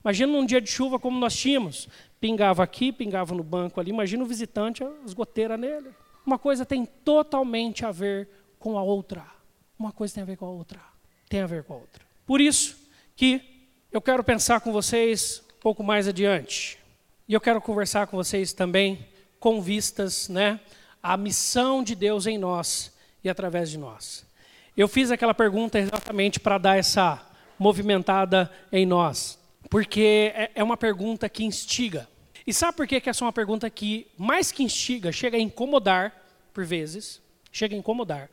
Imagina 0.04 0.32
num 0.32 0.46
dia 0.46 0.60
de 0.60 0.70
chuva 0.70 0.98
como 0.98 1.20
nós 1.20 1.36
tínhamos. 1.36 1.88
Pingava 2.22 2.64
aqui, 2.64 2.94
pingava 2.94 3.36
no 3.36 3.44
banco 3.44 3.80
ali. 3.80 3.90
Imagina 3.90 4.24
o 4.24 4.28
visitante, 4.28 4.84
as 5.04 5.14
goteiras 5.14 5.60
nele. 5.60 5.90
Uma 6.26 6.38
coisa 6.40 6.66
tem 6.66 6.86
totalmente 6.86 7.86
a 7.86 7.92
ver 7.92 8.30
com 8.60 8.78
a 8.78 8.84
outra. 8.84 9.26
Uma 9.78 9.92
coisa 9.92 10.14
tem 10.14 10.24
a 10.24 10.26
ver 10.26 10.38
com 10.38 10.46
a 10.46 10.50
outra. 10.50 10.80
Tem 11.28 11.42
a 11.42 11.48
ver 11.48 11.64
com 11.64 11.74
a 11.74 11.78
outra. 11.78 12.06
Por 12.26 12.40
isso 12.40 12.78
que 13.16 13.42
eu 13.92 14.00
quero 14.00 14.24
pensar 14.24 14.62
com 14.62 14.72
vocês 14.72 15.44
um 15.58 15.60
pouco 15.60 15.84
mais 15.84 16.08
adiante. 16.08 16.78
E 17.28 17.34
eu 17.34 17.42
quero 17.42 17.60
conversar 17.60 18.08
com 18.08 18.16
vocês 18.16 18.54
também 18.54 19.08
com 19.40 19.60
vistas 19.60 20.30
né, 20.30 20.60
à 21.02 21.18
missão 21.18 21.84
de 21.84 21.96
Deus 21.96 22.28
em 22.28 22.38
nós 22.38 22.94
e 23.24 23.30
através 23.30 23.70
de 23.72 23.78
nós. 23.78 24.24
Eu 24.78 24.88
fiz 24.88 25.10
aquela 25.12 25.34
pergunta 25.34 25.80
exatamente 25.80 26.40
para 26.40 26.58
dar 26.58 26.78
essa 26.78 27.26
movimentada 27.58 28.52
em 28.72 28.86
nós, 28.86 29.40
porque 29.70 30.32
é, 30.36 30.52
é 30.56 30.64
uma 30.64 30.78
pergunta 30.78 31.28
que 31.28 31.44
instiga. 31.44 32.08
E 32.46 32.54
sabe 32.54 32.78
por 32.78 32.88
que, 32.88 33.00
que 33.00 33.10
essa 33.10 33.24
é 33.24 33.26
uma 33.26 33.34
pergunta 33.34 33.70
que, 33.70 34.08
mais 34.18 34.52
que 34.52 34.64
instiga, 34.64 35.12
chega 35.12 35.38
a 35.38 35.40
incomodar, 35.40 36.14
por 36.54 36.66
vezes, 36.66 37.22
chega 37.52 37.76
a 37.76 37.78
incomodar. 37.78 38.30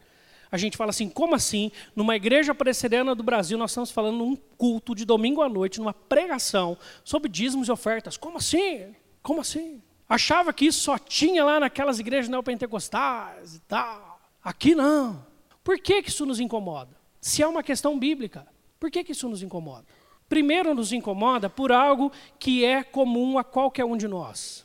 A 0.51 0.57
gente 0.57 0.77
fala 0.77 0.91
assim, 0.91 1.09
como 1.09 1.35
assim? 1.35 1.71
Numa 1.95 2.17
igreja 2.17 2.55
presbiteriana 2.55 3.15
do 3.15 3.23
Brasil, 3.23 3.59
nós 3.59 3.71
estamos 3.71 3.91
falando 3.91 4.17
num 4.17 4.37
culto 4.57 4.95
de 4.95 5.05
domingo 5.05 5.43
à 5.43 5.49
noite, 5.49 5.79
numa 5.79 5.93
pregação 5.93 6.79
sobre 7.05 7.31
dízimos 7.31 7.69
e 7.69 7.73
ofertas. 7.73 8.17
Como 8.17 8.39
assim? 8.39 8.95
Como 9.23 9.43
assim? 9.43 9.83
Achava 10.09 10.53
que 10.53 10.65
isso 10.65 10.81
só 10.81 10.99
tinha 10.99 11.45
lá 11.45 11.61
naquelas 11.61 11.99
igrejas 11.99 12.31
neopentecostais 12.31 13.57
e 13.57 13.61
tal. 13.61 14.21
Aqui 14.43 14.75
não. 14.75 15.27
Por 15.63 15.79
que, 15.79 16.03
que 16.03 16.09
isso 16.09 16.25
nos 16.25 16.41
incomoda? 16.41 16.97
Se 17.21 17.43
é 17.43 17.47
uma 17.47 17.63
questão 17.63 17.99
bíblica, 17.99 18.47
por 18.81 18.91
que, 18.91 19.05
que 19.05 19.13
isso 19.13 19.29
nos 19.29 19.43
incomoda? 19.43 19.85
Primeiro, 20.29 20.75
nos 20.75 20.93
incomoda 20.93 21.49
por 21.49 21.73
algo 21.73 22.13
que 22.39 22.65
é 22.65 22.83
comum 22.83 23.39
a 23.39 23.45
qualquer 23.45 23.85
um 23.85 23.97
de 23.97 24.07
nós. 24.07 24.65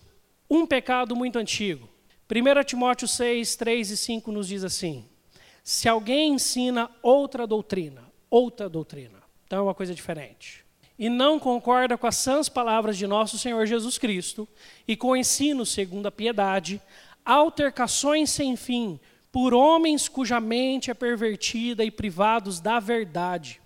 Um 0.49 0.65
pecado 0.65 1.15
muito 1.15 1.39
antigo. 1.39 1.89
1 2.30 2.63
Timóteo 2.63 3.08
6, 3.08 3.56
3 3.56 3.91
e 3.91 3.97
5 3.97 4.32
nos 4.32 4.47
diz 4.47 4.63
assim: 4.63 5.06
se 5.63 5.88
alguém 5.88 6.34
ensina 6.34 6.91
outra 7.02 7.47
doutrina, 7.47 8.04
outra 8.30 8.67
doutrina, 8.67 9.23
então 9.45 9.60
é 9.60 9.62
uma 9.62 9.73
coisa 9.73 9.93
diferente, 9.95 10.65
e 10.99 11.10
não 11.10 11.39
concorda 11.39 11.97
com 11.97 12.06
as 12.06 12.17
sãs 12.17 12.49
palavras 12.49 12.97
de 12.97 13.08
nosso 13.08 13.38
Senhor 13.38 13.65
Jesus 13.65 13.97
Cristo 13.97 14.47
e 14.88 14.95
com 14.95 15.10
o 15.10 15.15
ensino 15.15 15.65
segundo 15.65 16.08
a 16.08 16.12
piedade, 16.12 16.82
altercações 17.23 18.30
sem 18.30 18.56
fim 18.56 18.99
por 19.32 19.54
homens 19.54 20.10
cuja 20.10 20.39
mente 20.39 20.91
é 20.91 20.93
pervertida 20.93 21.84
e 21.84 21.89
privados 21.89 22.60
da 22.60 22.80
verdade, 22.80 23.62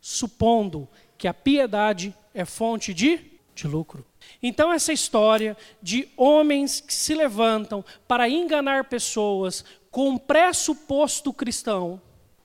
supondo 0.00 0.88
que 1.22 1.28
a 1.28 1.32
piedade 1.32 2.12
é 2.34 2.44
fonte 2.44 2.92
de, 2.92 3.20
de 3.54 3.68
lucro. 3.68 4.04
Então, 4.42 4.72
essa 4.72 4.92
história 4.92 5.56
de 5.80 6.08
homens 6.16 6.80
que 6.80 6.92
se 6.92 7.14
levantam 7.14 7.84
para 8.08 8.28
enganar 8.28 8.88
pessoas 8.88 9.64
com 9.88 10.18
pressuposto 10.18 11.32
cristão 11.32 12.02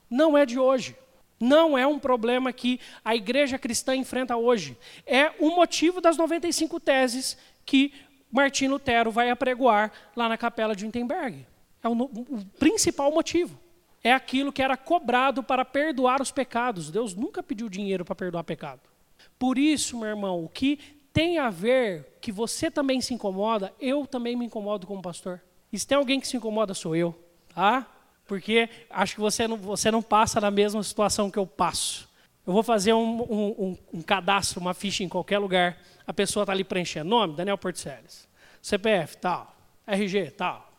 não 0.08 0.38
é 0.38 0.46
de 0.46 0.60
hoje. 0.60 0.96
Não 1.40 1.76
é 1.76 1.88
um 1.88 1.98
problema 1.98 2.52
que 2.52 2.78
a 3.04 3.16
igreja 3.16 3.58
cristã 3.58 3.96
enfrenta 3.96 4.36
hoje. 4.36 4.78
É 5.04 5.32
o 5.40 5.50
motivo 5.50 6.00
das 6.00 6.16
95 6.16 6.78
teses 6.78 7.36
que 7.66 7.92
Martim 8.30 8.68
Lutero 8.68 9.10
vai 9.10 9.28
apregoar 9.28 9.90
lá 10.14 10.28
na 10.28 10.38
capela 10.38 10.76
de 10.76 10.86
Wittenberg. 10.86 11.44
É 11.82 11.88
o, 11.88 12.00
o 12.00 12.44
principal 12.60 13.10
motivo. 13.10 13.58
É 14.02 14.12
aquilo 14.12 14.52
que 14.52 14.62
era 14.62 14.76
cobrado 14.76 15.42
para 15.42 15.64
perdoar 15.64 16.22
os 16.22 16.30
pecados. 16.30 16.90
Deus 16.90 17.14
nunca 17.14 17.42
pediu 17.42 17.68
dinheiro 17.68 18.04
para 18.04 18.14
perdoar 18.14 18.44
pecado. 18.44 18.80
Por 19.38 19.58
isso, 19.58 19.98
meu 19.98 20.08
irmão, 20.08 20.44
o 20.44 20.48
que 20.48 20.78
tem 21.12 21.38
a 21.38 21.50
ver 21.50 22.18
que 22.20 22.30
você 22.30 22.70
também 22.70 23.00
se 23.00 23.12
incomoda, 23.14 23.72
eu 23.80 24.06
também 24.06 24.36
me 24.36 24.46
incomodo 24.46 24.86
como 24.86 25.02
pastor. 25.02 25.40
E 25.72 25.78
se 25.78 25.86
tem 25.86 25.98
alguém 25.98 26.20
que 26.20 26.28
se 26.28 26.36
incomoda, 26.36 26.74
sou 26.74 26.94
eu 26.94 27.28
tá? 27.58 27.84
Porque 28.24 28.68
acho 28.88 29.16
que 29.16 29.20
você 29.20 29.48
não, 29.48 29.56
você 29.56 29.90
não 29.90 30.00
passa 30.00 30.40
na 30.40 30.50
mesma 30.50 30.80
situação 30.82 31.28
que 31.28 31.38
eu 31.38 31.46
passo. 31.46 32.08
Eu 32.46 32.52
vou 32.52 32.62
fazer 32.62 32.92
um, 32.92 33.22
um, 33.22 33.78
um 33.94 34.02
cadastro, 34.02 34.60
uma 34.60 34.74
ficha 34.74 35.02
em 35.02 35.08
qualquer 35.08 35.38
lugar, 35.38 35.76
a 36.06 36.12
pessoa 36.12 36.44
está 36.44 36.52
ali 36.52 36.62
preenchendo. 36.62 37.10
Nome, 37.10 37.34
Daniel 37.34 37.58
Porteles. 37.58 38.28
CPF, 38.62 39.16
tal. 39.16 39.54
RG, 39.86 40.30
tal. 40.30 40.70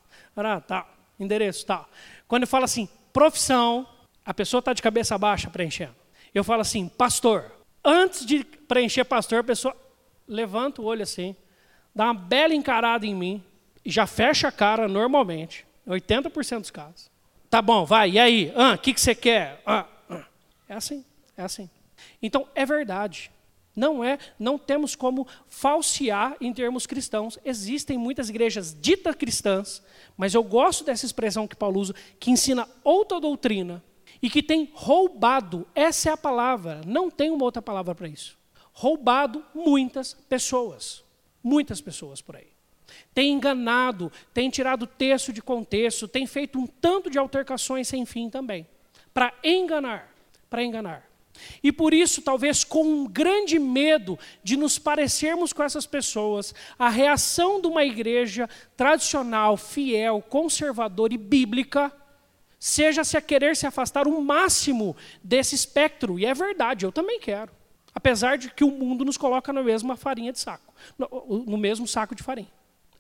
tal. 0.66 0.90
Endereço, 1.20 1.66
tal. 1.66 1.90
Quando 2.28 2.44
eu 2.44 2.48
falo 2.48 2.64
assim, 2.64 2.88
profissão, 3.14 3.88
a 4.26 4.34
pessoa 4.34 4.60
está 4.60 4.74
de 4.74 4.82
cabeça 4.82 5.18
baixa 5.18 5.50
preenchendo. 5.50 5.96
Eu 6.34 6.44
falo 6.44 6.62
assim, 6.62 6.88
pastor. 6.88 7.52
Antes 7.84 8.26
de 8.26 8.44
preencher 8.44 9.04
pastor, 9.06 9.40
a 9.40 9.44
pessoa 9.44 9.76
levanta 10.28 10.82
o 10.82 10.86
olho 10.86 11.02
assim, 11.02 11.36
dá 11.96 12.06
uma 12.06 12.14
bela 12.14 12.54
encarada 12.54 13.06
em 13.06 13.16
mim, 13.16 13.44
e 13.84 13.90
já 13.90 14.06
fecha 14.06 14.48
a 14.48 14.52
cara 14.52 14.88
normalmente. 14.88 15.66
80% 15.88 16.60
dos 16.60 16.72
casos. 16.72 17.10
Tá 17.50 17.62
bom, 17.62 17.84
vai, 17.84 18.12
e 18.12 18.20
aí? 18.20 18.54
O 18.56 18.62
ah, 18.62 18.78
que, 18.78 18.94
que 18.94 19.02
você 19.02 19.16
quer? 19.16 19.62
Ah, 19.66 19.88
ah. 20.10 20.26
É 20.68 20.76
assim, 20.76 21.04
é 21.36 21.42
assim. 21.42 21.68
Então, 22.22 22.48
é 22.54 22.66
verdade. 22.66 23.32
Não 23.80 24.04
é, 24.04 24.20
não 24.38 24.58
temos 24.58 24.94
como 24.94 25.26
falsear 25.48 26.36
em 26.42 26.54
termos 26.54 26.86
cristãos. 26.86 27.40
Existem 27.46 27.98
muitas 27.98 28.30
igrejas 28.30 28.76
ditas 28.78 29.16
cristãs, 29.16 29.82
mas 30.18 30.34
eu 30.34 30.44
gosto 30.44 30.84
dessa 30.84 31.06
expressão 31.06 31.48
que 31.48 31.56
Paulo 31.56 31.80
usa, 31.80 31.96
que 32.20 32.30
ensina 32.30 32.68
outra 32.84 33.22
doutrina 33.22 33.82
e 34.22 34.30
que 34.30 34.44
tem 34.44 34.70
roubado, 34.74 35.66
essa 35.74 36.10
é 36.10 36.12
a 36.12 36.18
palavra, 36.18 36.82
não 36.86 37.10
tem 37.10 37.32
uma 37.32 37.46
outra 37.46 37.62
palavra 37.62 37.96
para 37.96 38.10
isso. 38.10 38.38
Roubado 38.74 39.46
muitas 39.56 40.14
pessoas. 40.14 41.02
Muitas 41.42 41.80
pessoas 41.80 42.22
por 42.22 42.36
aí 42.36 42.48
tem 43.14 43.34
enganado, 43.34 44.12
tem 44.34 44.50
tirado 44.50 44.88
texto 44.88 45.32
de 45.32 45.42
contexto, 45.42 46.08
tem 46.08 46.26
feito 46.26 46.58
um 46.58 46.66
tanto 46.66 47.10
de 47.10 47.18
altercações 47.18 47.88
sem 47.88 48.06
fim 48.06 48.30
também, 48.30 48.68
para 49.14 49.34
enganar, 49.44 50.12
para 50.50 50.64
enganar. 50.64 51.09
E 51.64 51.72
por 51.72 51.94
isso, 51.94 52.22
talvez 52.22 52.64
com 52.64 52.84
um 52.84 53.08
grande 53.08 53.60
medo 53.60 54.18
de 54.44 54.58
nos 54.58 54.80
parecermos 54.80 55.54
com 55.54 55.64
essas 55.64 55.86
pessoas, 55.86 56.54
a 56.78 56.90
reação 56.90 57.62
de 57.62 57.68
uma 57.68 57.84
igreja 57.84 58.50
tradicional, 58.76 59.58
fiel, 59.58 60.22
conservadora 60.22 61.14
e 61.14 61.18
bíblica 61.18 61.92
seja 62.60 63.04
se 63.04 63.16
a 63.16 63.22
querer 63.22 63.56
se 63.56 63.66
afastar 63.66 64.08
o 64.08 64.22
máximo 64.22 64.96
desse 65.24 65.56
espectro. 65.56 66.20
E 66.20 66.26
é 66.26 66.34
verdade, 66.34 66.86
eu 66.86 66.92
também 66.92 67.20
quero. 67.20 67.52
Apesar 67.96 68.38
de 68.38 68.52
que 68.52 68.64
o 68.64 68.72
mundo 68.72 69.06
nos 69.06 69.18
coloca 69.18 69.52
na 69.52 69.64
mesma 69.64 69.96
farinha 69.96 70.32
de 70.32 70.40
saco, 70.40 70.74
no, 70.98 71.58
mesmo 71.58 71.88
saco 71.88 72.14
de 72.14 72.22
farinha. 72.22 72.52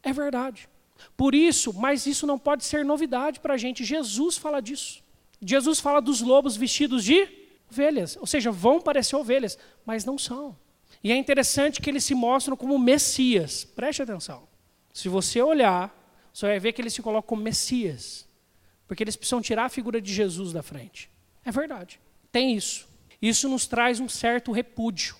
É 0.02 0.12
verdade. 0.12 0.67
Por 1.15 1.36
isso, 1.36 1.73
mas 1.73 2.06
isso 2.06 2.25
não 2.25 2.39
pode 2.39 2.63
ser 2.65 2.84
novidade 2.84 3.39
para 3.39 3.54
a 3.54 3.58
gente. 3.58 3.84
Jesus 3.84 4.38
fala 4.38 4.62
disso. 4.62 5.04
Jesus 5.41 5.80
fala 5.80 6.02
dos 6.02 6.21
lobos 6.21 6.58
vestidos 6.58 7.04
de 7.04 7.28
ovelhas, 7.69 8.17
ou 8.17 8.25
seja, 8.25 8.51
vão 8.51 8.82
parecer 8.82 9.15
ovelhas, 9.15 9.58
mas 9.86 10.05
não 10.05 10.17
são. 10.17 10.58
E 11.03 11.12
é 11.12 11.15
interessante 11.15 11.82
que 11.82 11.89
eles 11.89 12.03
se 12.03 12.13
mostram 12.13 12.58
como 12.58 12.77
Messias. 12.77 13.63
Preste 13.63 14.01
atenção. 14.01 14.47
Se 14.93 15.08
você 15.08 15.41
olhar, 15.41 15.95
você 16.34 16.47
vai 16.47 16.60
ver 16.60 16.73
que 16.73 16.82
eles 16.82 16.93
se 16.93 17.01
colocam 17.01 17.29
como 17.29 17.41
Messias, 17.41 18.27
porque 18.88 19.03
eles 19.03 19.15
precisam 19.15 19.41
tirar 19.41 19.65
a 19.65 19.69
figura 19.69 20.01
de 20.01 20.13
Jesus 20.13 20.51
da 20.51 20.62
frente. 20.62 21.10
É 21.45 21.51
verdade. 21.51 21.99
Tem 22.32 22.55
isso. 22.55 22.88
Isso 23.21 23.47
nos 23.47 23.67
traz 23.67 23.99
um 23.99 24.10
certo 24.10 24.51
repúdio, 24.51 25.15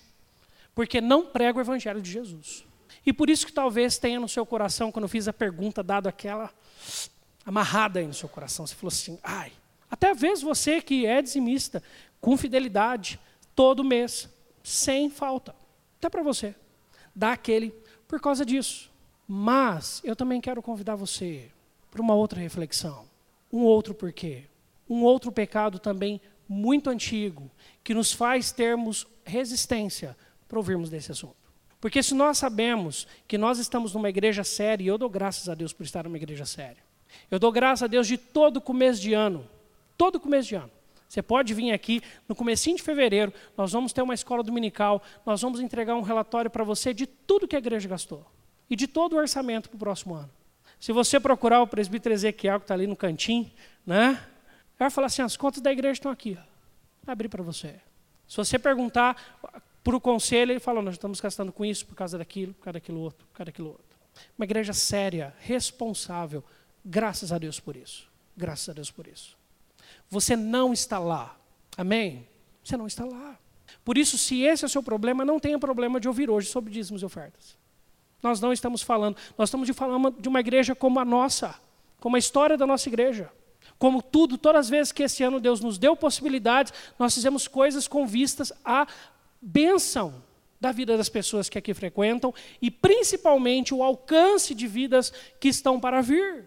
porque 0.74 1.00
não 1.00 1.26
prega 1.26 1.58
o 1.58 1.62
evangelho 1.62 2.00
de 2.00 2.10
Jesus. 2.10 2.64
E 3.04 3.12
por 3.12 3.30
isso 3.30 3.46
que 3.46 3.52
talvez 3.52 3.98
tenha 3.98 4.20
no 4.20 4.28
seu 4.28 4.44
coração, 4.44 4.92
quando 4.92 5.04
eu 5.04 5.08
fiz 5.08 5.28
a 5.28 5.32
pergunta, 5.32 5.82
dado 5.82 6.08
aquela 6.08 6.50
amarrada 7.44 8.00
aí 8.00 8.06
no 8.06 8.14
seu 8.14 8.28
coração. 8.28 8.66
Você 8.66 8.74
falou 8.74 8.88
assim, 8.88 9.18
ai, 9.22 9.52
até 9.90 10.14
vezes 10.14 10.42
você 10.42 10.80
que 10.80 11.06
é 11.06 11.20
dizimista, 11.20 11.82
com 12.20 12.36
fidelidade, 12.36 13.18
todo 13.54 13.84
mês, 13.84 14.28
sem 14.62 15.08
falta. 15.10 15.54
Até 15.98 16.08
para 16.08 16.22
você. 16.22 16.54
Dá 17.14 17.32
aquele 17.32 17.74
por 18.06 18.20
causa 18.20 18.44
disso. 18.44 18.90
Mas 19.26 20.00
eu 20.04 20.16
também 20.16 20.40
quero 20.40 20.62
convidar 20.62 20.96
você 20.96 21.50
para 21.90 22.02
uma 22.02 22.14
outra 22.14 22.40
reflexão. 22.40 23.04
Um 23.52 23.60
outro 23.60 23.94
porquê. 23.94 24.44
Um 24.88 25.02
outro 25.02 25.30
pecado 25.30 25.78
também 25.78 26.20
muito 26.48 26.90
antigo, 26.90 27.48
que 27.84 27.94
nos 27.94 28.12
faz 28.12 28.50
termos 28.50 29.06
resistência 29.24 30.16
para 30.48 30.58
ouvirmos 30.58 30.90
desse 30.90 31.12
assunto. 31.12 31.36
Porque 31.80 32.02
se 32.02 32.12
nós 32.12 32.38
sabemos 32.38 33.06
que 33.28 33.38
nós 33.38 33.58
estamos 33.58 33.94
numa 33.94 34.08
igreja 34.08 34.42
séria, 34.42 34.82
e 34.84 34.88
eu 34.88 34.98
dou 34.98 35.08
graças 35.08 35.48
a 35.48 35.54
Deus 35.54 35.72
por 35.72 35.84
estar 35.84 36.04
numa 36.04 36.16
igreja 36.16 36.44
séria. 36.44 36.82
Eu 37.30 37.38
dou 37.38 37.52
graças 37.52 37.84
a 37.84 37.86
Deus 37.86 38.06
de 38.06 38.18
todo 38.18 38.60
começo 38.60 39.00
de 39.00 39.14
ano, 39.14 39.48
todo 39.96 40.18
começo 40.18 40.48
de 40.48 40.56
ano, 40.56 40.70
Você 41.10 41.20
pode 41.22 41.52
vir 41.54 41.72
aqui 41.72 42.00
no 42.28 42.36
comecinho 42.36 42.76
de 42.76 42.84
fevereiro, 42.84 43.34
nós 43.56 43.72
vamos 43.72 43.92
ter 43.92 44.00
uma 44.00 44.14
escola 44.14 44.44
dominical, 44.44 45.02
nós 45.26 45.42
vamos 45.42 45.58
entregar 45.58 45.96
um 45.96 46.02
relatório 46.02 46.48
para 46.48 46.62
você 46.62 46.94
de 46.94 47.04
tudo 47.04 47.48
que 47.48 47.56
a 47.56 47.58
igreja 47.58 47.88
gastou 47.88 48.24
e 48.70 48.76
de 48.76 48.86
todo 48.86 49.14
o 49.14 49.16
orçamento 49.16 49.68
para 49.68 49.74
o 49.74 49.78
próximo 49.80 50.14
ano. 50.14 50.30
Se 50.78 50.92
você 50.92 51.18
procurar 51.18 51.62
o 51.62 51.66
presbítero 51.66 52.14
Ezequiel, 52.14 52.60
que 52.60 52.64
está 52.64 52.74
ali 52.74 52.86
no 52.86 52.94
cantinho, 52.94 53.50
né? 53.84 54.10
Ele 54.10 54.78
vai 54.78 54.88
falar 54.88 55.08
assim, 55.08 55.20
as 55.20 55.36
contas 55.36 55.60
da 55.60 55.72
igreja 55.72 55.94
estão 55.94 56.12
aqui. 56.12 56.38
Ó. 56.40 57.10
Abrir 57.10 57.28
para 57.28 57.42
você. 57.42 57.80
Se 58.28 58.36
você 58.36 58.56
perguntar 58.56 59.40
para 59.82 59.96
o 59.96 60.00
conselho, 60.00 60.52
ele 60.52 60.60
fala, 60.60 60.80
nós 60.80 60.94
estamos 60.94 61.20
gastando 61.20 61.50
com 61.50 61.64
isso 61.64 61.86
por 61.86 61.96
causa 61.96 62.18
daquilo, 62.18 62.54
por 62.54 62.66
causa 62.66 62.74
daquilo 62.74 63.00
outro, 63.00 63.26
por 63.26 63.38
causa 63.38 63.46
daquilo 63.46 63.70
outro. 63.70 63.98
Uma 64.38 64.44
igreja 64.44 64.72
séria, 64.72 65.34
responsável, 65.40 66.44
graças 66.84 67.32
a 67.32 67.38
Deus 67.38 67.58
por 67.58 67.74
isso. 67.74 68.08
Graças 68.36 68.68
a 68.68 68.72
Deus 68.72 68.92
por 68.92 69.08
isso. 69.08 69.39
Você 70.10 70.36
não 70.36 70.72
está 70.72 70.98
lá. 70.98 71.36
Amém? 71.76 72.26
Você 72.64 72.76
não 72.76 72.86
está 72.86 73.04
lá. 73.04 73.38
Por 73.84 73.96
isso, 73.96 74.18
se 74.18 74.42
esse 74.42 74.64
é 74.64 74.66
o 74.66 74.70
seu 74.70 74.82
problema, 74.82 75.24
não 75.24 75.38
tenha 75.38 75.58
problema 75.58 76.00
de 76.00 76.08
ouvir 76.08 76.28
hoje 76.28 76.48
sobre 76.48 76.72
dízimos 76.72 77.02
e 77.02 77.04
ofertas. 77.04 77.56
Nós 78.22 78.40
não 78.40 78.52
estamos 78.52 78.82
falando, 78.82 79.16
nós 79.38 79.48
estamos 79.48 79.68
falando 79.70 80.10
de 80.20 80.28
uma 80.28 80.40
igreja 80.40 80.74
como 80.74 81.00
a 81.00 81.04
nossa, 81.04 81.58
como 81.98 82.16
a 82.16 82.18
história 82.18 82.56
da 82.56 82.66
nossa 82.66 82.88
igreja. 82.88 83.30
Como 83.78 84.02
tudo, 84.02 84.36
todas 84.36 84.66
as 84.66 84.68
vezes 84.68 84.92
que 84.92 85.02
esse 85.02 85.22
ano 85.22 85.40
Deus 85.40 85.60
nos 85.60 85.78
deu 85.78 85.96
possibilidades, 85.96 86.72
nós 86.98 87.14
fizemos 87.14 87.48
coisas 87.48 87.88
com 87.88 88.06
vistas 88.06 88.52
à 88.62 88.86
bênção 89.40 90.22
da 90.60 90.70
vida 90.70 90.98
das 90.98 91.08
pessoas 91.08 91.48
que 91.48 91.56
aqui 91.56 91.72
frequentam 91.72 92.34
e 92.60 92.70
principalmente 92.70 93.72
o 93.72 93.82
alcance 93.82 94.54
de 94.54 94.66
vidas 94.66 95.10
que 95.40 95.48
estão 95.48 95.80
para 95.80 96.02
vir. 96.02 96.44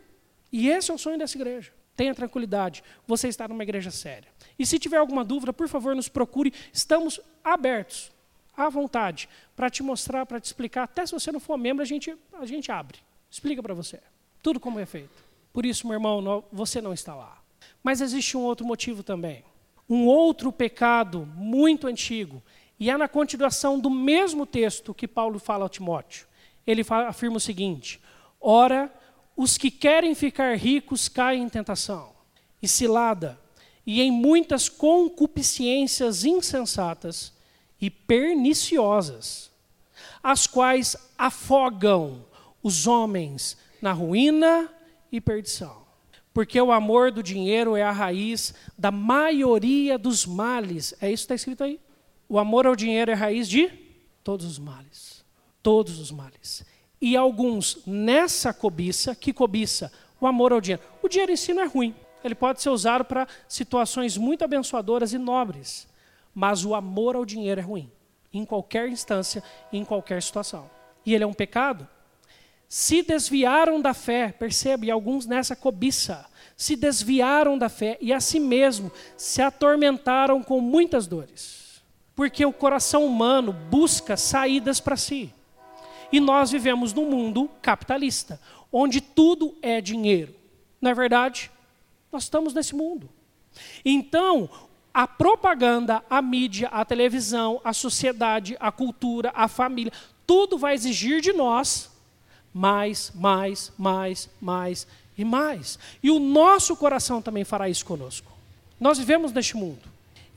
E 0.52 0.70
esse 0.70 0.92
é 0.92 0.94
o 0.94 0.98
sonho 1.00 1.18
dessa 1.18 1.36
igreja. 1.36 1.72
Tenha 1.96 2.16
tranquilidade, 2.16 2.84
você 3.08 3.28
está 3.28 3.48
numa 3.48 3.64
igreja 3.64 3.92
séria. 3.92 4.30
E 4.58 4.66
se 4.66 4.80
tiver 4.80 4.98
alguma 4.98 5.24
dúvida, 5.24 5.54
por 5.54 5.68
favor, 5.68 5.96
nos 5.96 6.08
procure. 6.08 6.54
Estamos 6.72 7.20
abertos, 7.44 8.12
à 8.58 8.68
vontade, 8.70 9.30
para 9.56 9.70
te 9.70 9.84
mostrar, 9.84 10.26
para 10.26 10.40
te 10.40 10.46
explicar. 10.46 10.84
Até 10.84 11.06
se 11.06 11.12
você 11.12 11.32
não 11.32 11.40
for 11.40 11.58
membro, 11.58 11.84
a 11.84 11.86
gente, 11.86 12.16
a 12.34 12.46
gente 12.46 12.72
abre. 12.72 12.98
Explica 13.30 13.62
para 13.62 13.74
você. 13.74 14.00
Tudo 14.42 14.60
como 14.60 14.80
é 14.80 14.86
feito. 14.86 15.24
Por 15.52 15.66
isso, 15.66 15.88
meu 15.88 15.96
irmão, 15.96 16.44
você 16.52 16.82
não 16.82 16.94
está 16.94 17.14
lá. 17.14 17.42
Mas 17.84 18.02
existe 18.02 18.36
um 18.36 18.42
outro 18.42 18.66
motivo 18.66 19.04
também. 19.04 19.44
Um 19.88 20.08
outro 20.08 20.52
pecado 20.52 21.28
muito 21.36 21.88
antigo. 21.88 22.42
E 22.80 22.90
é 22.90 22.98
na 22.98 23.08
continuação 23.08 23.80
do 23.80 23.90
mesmo 23.90 24.46
texto 24.46 24.94
que 24.94 25.08
Paulo 25.08 25.38
fala 25.38 25.68
a 25.68 25.70
Timóteo. 25.70 26.28
Ele 26.66 26.84
afirma 26.90 27.38
o 27.38 27.40
seguinte: 27.40 28.02
Ora, 28.42 28.92
os 29.36 29.58
que 29.58 29.72
querem 29.72 30.14
ficar 30.14 30.56
ricos 30.58 31.08
caem 31.10 31.44
em 31.44 31.50
tentação 31.50 32.14
e 32.62 32.68
cilada, 32.68 33.40
e 33.86 34.02
em 34.02 34.12
muitas 34.12 34.70
concupiscências 34.70 36.24
insensatas 36.24 37.34
e 37.82 37.90
perniciosas, 37.90 39.52
as 40.22 40.48
quais 40.48 40.96
afogam 41.18 42.26
os 42.62 42.88
homens 42.88 43.58
na 43.82 43.92
ruína 43.92 44.70
e 45.12 45.20
perdição. 45.20 45.84
Porque 46.34 46.60
o 46.60 46.72
amor 46.72 47.12
do 47.12 47.22
dinheiro 47.22 47.76
é 47.76 47.84
a 47.84 47.92
raiz 47.92 48.54
da 48.78 48.90
maioria 48.90 49.98
dos 49.98 50.26
males. 50.26 50.94
É 51.02 51.12
isso 51.12 51.24
que 51.24 51.34
está 51.34 51.36
escrito 51.36 51.64
aí. 51.64 51.80
O 52.30 52.40
amor 52.40 52.66
ao 52.66 52.76
dinheiro 52.76 53.12
é 53.12 53.14
a 53.14 53.18
raiz 53.18 53.50
de 53.50 53.68
todos 54.24 54.46
os 54.46 54.58
males. 54.58 55.24
Todos 55.62 56.00
os 56.00 56.10
males 56.10 56.66
e 57.04 57.18
alguns 57.18 57.80
nessa 57.86 58.54
cobiça, 58.54 59.14
que 59.14 59.34
cobiça? 59.34 59.92
O 60.22 60.26
amor 60.26 60.54
ao 60.54 60.62
dinheiro. 60.62 60.82
O 61.02 61.10
dinheiro 61.10 61.34
em 61.34 61.36
si 61.36 61.54
não 61.54 61.64
é 61.64 61.66
ruim. 61.66 61.94
Ele 62.24 62.34
pode 62.34 62.62
ser 62.62 62.70
usado 62.70 63.04
para 63.04 63.28
situações 63.46 64.16
muito 64.16 64.46
abençoadoras 64.46 65.12
e 65.12 65.18
nobres. 65.18 65.86
Mas 66.34 66.64
o 66.64 66.74
amor 66.74 67.18
ao 67.18 67.26
dinheiro 67.26 67.60
é 67.60 67.64
ruim. 67.64 67.92
Em 68.34 68.46
qualquer 68.46 68.88
instância, 68.88 69.44
em 69.74 69.84
qualquer 69.84 70.24
situação. 70.24 70.72
E 71.06 71.14
ele 71.14 71.26
é 71.26 71.28
um 71.28 71.34
pecado? 71.34 71.86
Se 72.70 73.04
desviaram 73.04 73.82
da 73.82 73.94
fé, 73.94 74.32
percebe, 74.32 74.90
alguns 74.90 75.26
nessa 75.26 75.58
cobiça, 75.58 76.26
se 76.56 76.78
desviaram 76.78 77.58
da 77.58 77.68
fé 77.68 77.98
e 78.00 78.14
a 78.14 78.22
si 78.22 78.40
mesmo 78.40 78.90
se 79.18 79.42
atormentaram 79.42 80.42
com 80.42 80.62
muitas 80.62 81.06
dores. 81.06 81.84
Porque 82.16 82.46
o 82.46 82.54
coração 82.54 83.06
humano 83.06 83.52
busca 83.52 84.16
saídas 84.16 84.80
para 84.80 84.96
si. 84.96 85.34
E 86.14 86.20
nós 86.20 86.52
vivemos 86.52 86.94
num 86.94 87.10
mundo 87.10 87.50
capitalista, 87.60 88.40
onde 88.72 89.02
tudo 89.02 89.56
é 89.64 89.82
dinheiro. 89.82 90.36
Não 90.80 90.92
é 90.92 90.94
verdade? 90.94 91.50
Nós 92.12 92.26
estamos 92.26 92.54
nesse 92.54 92.76
mundo. 92.76 93.10
Então, 93.84 94.48
a 94.94 95.08
propaganda, 95.08 96.04
a 96.08 96.22
mídia, 96.22 96.68
a 96.68 96.86
televisão, 96.86 97.60
a 97.64 97.74
sociedade, 97.74 98.56
a 98.60 98.72
cultura, 98.72 99.32
a 99.34 99.48
família, 99.48 99.92
tudo 100.28 100.56
vai 100.56 100.76
exigir 100.76 101.20
de 101.20 101.34
nós 101.34 101.90
mais, 102.54 103.12
mais, 103.16 103.74
mais, 103.76 104.30
mais 104.40 104.86
e 105.18 105.26
mais. 105.26 105.80
E 106.04 106.12
o 106.12 106.20
nosso 106.20 106.76
coração 106.76 107.24
também 107.24 107.44
fará 107.44 107.68
isso 107.68 107.84
conosco. 107.84 108.32
Nós 108.80 109.00
vivemos 109.00 109.32
neste 109.32 109.58
mundo. 109.58 109.82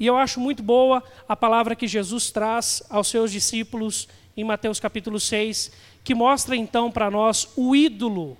E 0.01 0.07
eu 0.07 0.17
acho 0.17 0.41
muito 0.41 0.63
boa 0.63 1.03
a 1.29 1.37
palavra 1.37 1.77
que 1.77 1.87
Jesus 1.87 2.31
traz 2.31 2.83
aos 2.89 3.09
seus 3.09 3.31
discípulos 3.31 4.09
em 4.37 4.45
Mateus 4.45 4.79
capítulo 4.79 5.19
6, 5.19 5.73
que 6.05 6.15
mostra 6.15 6.55
então 6.55 6.91
para 6.91 7.11
nós 7.11 7.49
o 7.57 7.75
ídolo 7.75 8.37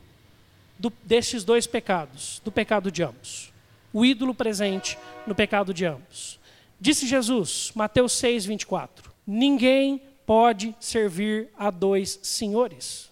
do, 0.79 0.93
destes 1.03 1.43
dois 1.43 1.67
pecados, 1.67 2.41
do 2.45 2.53
pecado 2.53 2.91
de 2.91 3.03
ambos. 3.03 3.53
O 3.93 4.05
ídolo 4.05 4.35
presente 4.35 4.99
no 5.27 5.35
pecado 5.35 5.73
de 5.73 5.87
ambos. 5.87 6.39
Disse 6.79 7.07
Jesus, 7.07 7.73
Mateus 7.75 8.13
6, 8.13 8.45
24: 8.45 9.11
Ninguém 9.27 10.03
pode 10.27 10.75
servir 10.79 11.49
a 11.57 11.71
dois 11.71 12.19
senhores. 12.23 13.11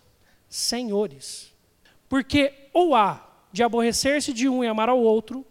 Senhores. 0.49 1.53
Porque 2.09 2.53
ou 2.73 2.95
há 2.95 3.27
de 3.53 3.63
aborrecer-se 3.63 4.33
de 4.33 4.49
um 4.49 4.63
e 4.63 4.67
amar 4.67 4.89
ao 4.89 5.01
outro, 5.01 5.45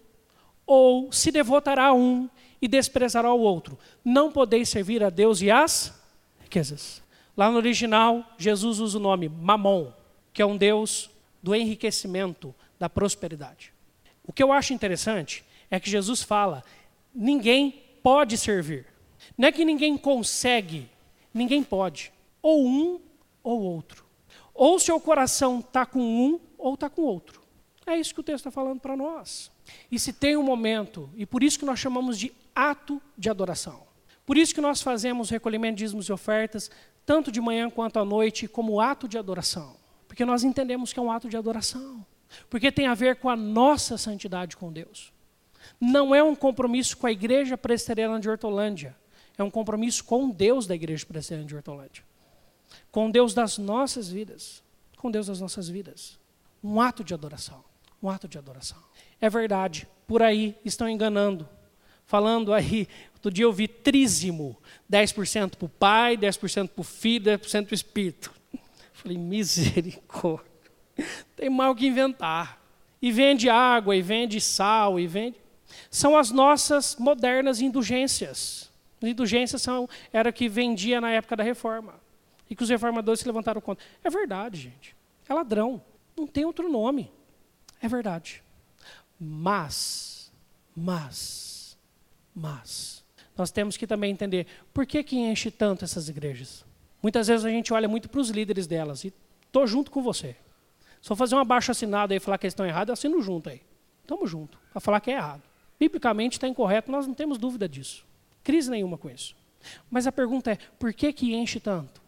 ou 0.65 1.11
se 1.11 1.31
devotará 1.31 1.87
a 1.87 1.93
um 1.93 2.29
e 2.61 2.67
desprezará 2.67 3.33
o 3.33 3.39
outro. 3.39 3.77
Não 4.05 4.31
podeis 4.31 4.69
servir 4.69 5.03
a 5.03 5.09
Deus 5.09 5.41
e 5.41 5.51
as 5.51 5.93
riquezas. 6.41 7.02
Lá 7.35 7.49
no 7.49 7.57
original, 7.57 8.23
Jesus 8.37 8.79
usa 8.79 8.97
o 8.97 9.01
nome 9.01 9.27
Mamon, 9.27 9.91
que 10.31 10.41
é 10.41 10.45
um 10.45 10.57
deus 10.57 11.09
do 11.41 11.55
enriquecimento, 11.55 12.53
da 12.79 12.89
prosperidade. 12.89 13.73
O 14.25 14.31
que 14.31 14.41
eu 14.41 14.51
acho 14.51 14.73
interessante 14.73 15.43
é 15.69 15.79
que 15.79 15.89
Jesus 15.89 16.21
fala: 16.21 16.63
ninguém 17.13 17.83
pode 18.01 18.37
servir. 18.37 18.85
Não 19.37 19.47
é 19.47 19.51
que 19.51 19.65
ninguém 19.65 19.97
consegue, 19.97 20.89
ninguém 21.33 21.63
pode. 21.63 22.11
Ou 22.41 22.65
um 22.65 23.01
ou 23.41 23.61
outro. 23.61 24.05
Ou 24.53 24.79
seu 24.79 24.99
coração 24.99 25.59
está 25.59 25.85
com 25.85 25.99
um 25.99 26.39
ou 26.57 26.75
está 26.75 26.89
com 26.89 27.01
outro. 27.01 27.41
É 27.85 27.97
isso 27.97 28.13
que 28.13 28.19
o 28.19 28.23
texto 28.23 28.47
está 28.47 28.51
falando 28.51 28.79
para 28.79 28.95
nós. 28.95 29.51
E 29.91 29.97
se 29.99 30.13
tem 30.13 30.37
um 30.37 30.43
momento, 30.43 31.09
e 31.15 31.25
por 31.25 31.43
isso 31.43 31.59
que 31.59 31.65
nós 31.65 31.79
chamamos 31.79 32.17
de 32.17 32.31
ato 32.55 33.01
de 33.17 33.29
adoração. 33.29 33.81
Por 34.25 34.37
isso 34.37 34.53
que 34.53 34.61
nós 34.61 34.81
fazemos 34.81 35.29
recolhimento 35.29 35.77
de 35.77 35.83
dízimos 35.83 36.07
e 36.07 36.13
ofertas, 36.13 36.71
tanto 37.05 37.31
de 37.31 37.41
manhã 37.41 37.69
quanto 37.69 37.99
à 37.99 38.05
noite, 38.05 38.47
como 38.47 38.79
ato 38.79 39.07
de 39.07 39.17
adoração. 39.17 39.75
Porque 40.07 40.25
nós 40.25 40.43
entendemos 40.43 40.93
que 40.93 40.99
é 40.99 41.01
um 41.01 41.11
ato 41.11 41.29
de 41.29 41.37
adoração. 41.37 42.05
Porque 42.49 42.71
tem 42.71 42.87
a 42.87 42.93
ver 42.93 43.17
com 43.17 43.29
a 43.29 43.35
nossa 43.35 43.97
santidade 43.97 44.57
com 44.57 44.71
Deus. 44.71 45.11
Não 45.79 46.13
é 46.13 46.23
um 46.23 46.35
compromisso 46.35 46.97
com 46.97 47.07
a 47.07 47.11
igreja 47.11 47.57
presbiteriana 47.57 48.19
de 48.19 48.29
Hortolândia. 48.29 48.95
É 49.37 49.43
um 49.43 49.49
compromisso 49.49 50.03
com 50.03 50.29
Deus 50.29 50.67
da 50.67 50.75
igreja 50.75 51.05
presbiteriana 51.05 51.47
de 51.47 51.55
Hortolândia. 51.55 52.03
Com 52.91 53.09
Deus 53.09 53.33
das 53.33 53.57
nossas 53.57 54.09
vidas. 54.09 54.63
Com 54.97 55.09
Deus 55.09 55.27
das 55.27 55.39
nossas 55.41 55.67
vidas. 55.67 56.19
Um 56.63 56.79
ato 56.79 57.03
de 57.03 57.13
adoração. 57.13 57.63
Um 58.01 58.09
ato 58.09 58.27
de 58.27 58.37
adoração. 58.37 58.77
É 59.19 59.29
verdade, 59.29 59.87
por 60.05 60.21
aí 60.21 60.57
estão 60.65 60.89
enganando 60.89 61.47
falando 62.05 62.53
aí, 62.53 62.87
outro 63.27 63.31
dia 63.31 63.45
eu 63.45 63.53
vi 63.53 63.67
trízimo, 63.67 64.57
10% 64.91 65.55
para 65.55 65.65
o 65.65 65.69
pai, 65.69 66.17
10% 66.17 66.67
para 66.67 66.81
o 66.81 66.83
filho, 66.83 67.25
10% 67.25 67.65
para 67.65 67.71
o 67.71 67.73
espírito. 67.73 68.33
Falei, 68.93 69.17
misericórdia, 69.17 70.51
tem 71.35 71.49
mal 71.49 71.73
que 71.73 71.87
inventar. 71.87 72.61
E 73.01 73.11
vende 73.11 73.49
água, 73.49 73.95
e 73.95 74.01
vende 74.01 74.39
sal, 74.39 74.99
e 74.99 75.07
vende... 75.07 75.37
São 75.89 76.17
as 76.17 76.31
nossas 76.31 76.95
modernas 76.97 77.59
indulgências. 77.59 78.71
As 79.01 79.09
indulgências 79.09 79.61
são, 79.61 79.89
era 80.11 80.31
que 80.31 80.47
vendia 80.47 81.01
na 81.01 81.09
época 81.09 81.35
da 81.35 81.43
reforma. 81.43 81.95
E 82.49 82.55
que 82.55 82.63
os 82.63 82.69
reformadores 82.69 83.19
se 83.19 83.25
levantaram 83.25 83.59
contra. 83.59 83.83
É 84.03 84.09
verdade, 84.09 84.61
gente. 84.61 84.95
É 85.27 85.33
ladrão. 85.33 85.81
Não 86.15 86.27
tem 86.27 86.45
outro 86.45 86.69
nome. 86.69 87.11
É 87.81 87.87
verdade. 87.87 88.43
Mas, 89.19 90.31
mas, 90.75 91.77
mas 92.33 92.92
nós 93.37 93.51
temos 93.51 93.77
que 93.77 93.87
também 93.87 94.11
entender 94.11 94.47
por 94.73 94.85
que, 94.85 95.03
que 95.03 95.17
enche 95.17 95.49
tanto 95.49 95.83
essas 95.83 96.09
igrejas. 96.09 96.65
Muitas 97.01 97.27
vezes 97.27 97.45
a 97.45 97.49
gente 97.49 97.73
olha 97.73 97.87
muito 97.87 98.07
para 98.07 98.21
os 98.21 98.29
líderes 98.29 98.67
delas 98.67 99.03
e 99.03 99.13
estou 99.45 99.67
junto 99.67 99.91
com 99.91 100.01
você. 100.01 100.35
Se 101.01 101.11
eu 101.11 101.15
fazer 101.15 101.35
uma 101.35 101.43
baixa 101.43 101.71
assinada 101.73 102.15
e 102.15 102.19
falar 102.19 102.37
que 102.37 102.45
eles 102.45 102.53
estão 102.53 102.65
errados, 102.65 102.89
eu 102.89 102.93
assino 102.93 103.21
junto 103.21 103.49
aí. 103.49 103.61
Estamos 104.01 104.29
junto, 104.29 104.57
para 104.71 104.79
falar 104.79 104.99
que 104.99 105.11
é 105.11 105.15
errado. 105.15 105.41
Biblicamente 105.79 106.37
está 106.37 106.47
incorreto, 106.47 106.91
nós 106.91 107.05
não 107.05 107.13
temos 107.13 107.37
dúvida 107.37 107.67
disso. 107.67 108.05
Crise 108.43 108.69
nenhuma 108.69 108.97
com 108.97 109.09
isso. 109.09 109.35
Mas 109.89 110.07
a 110.07 110.11
pergunta 110.11 110.51
é, 110.51 110.57
por 110.77 110.93
que 110.93 111.11
que 111.11 111.33
enche 111.33 111.59
tanto? 111.59 112.01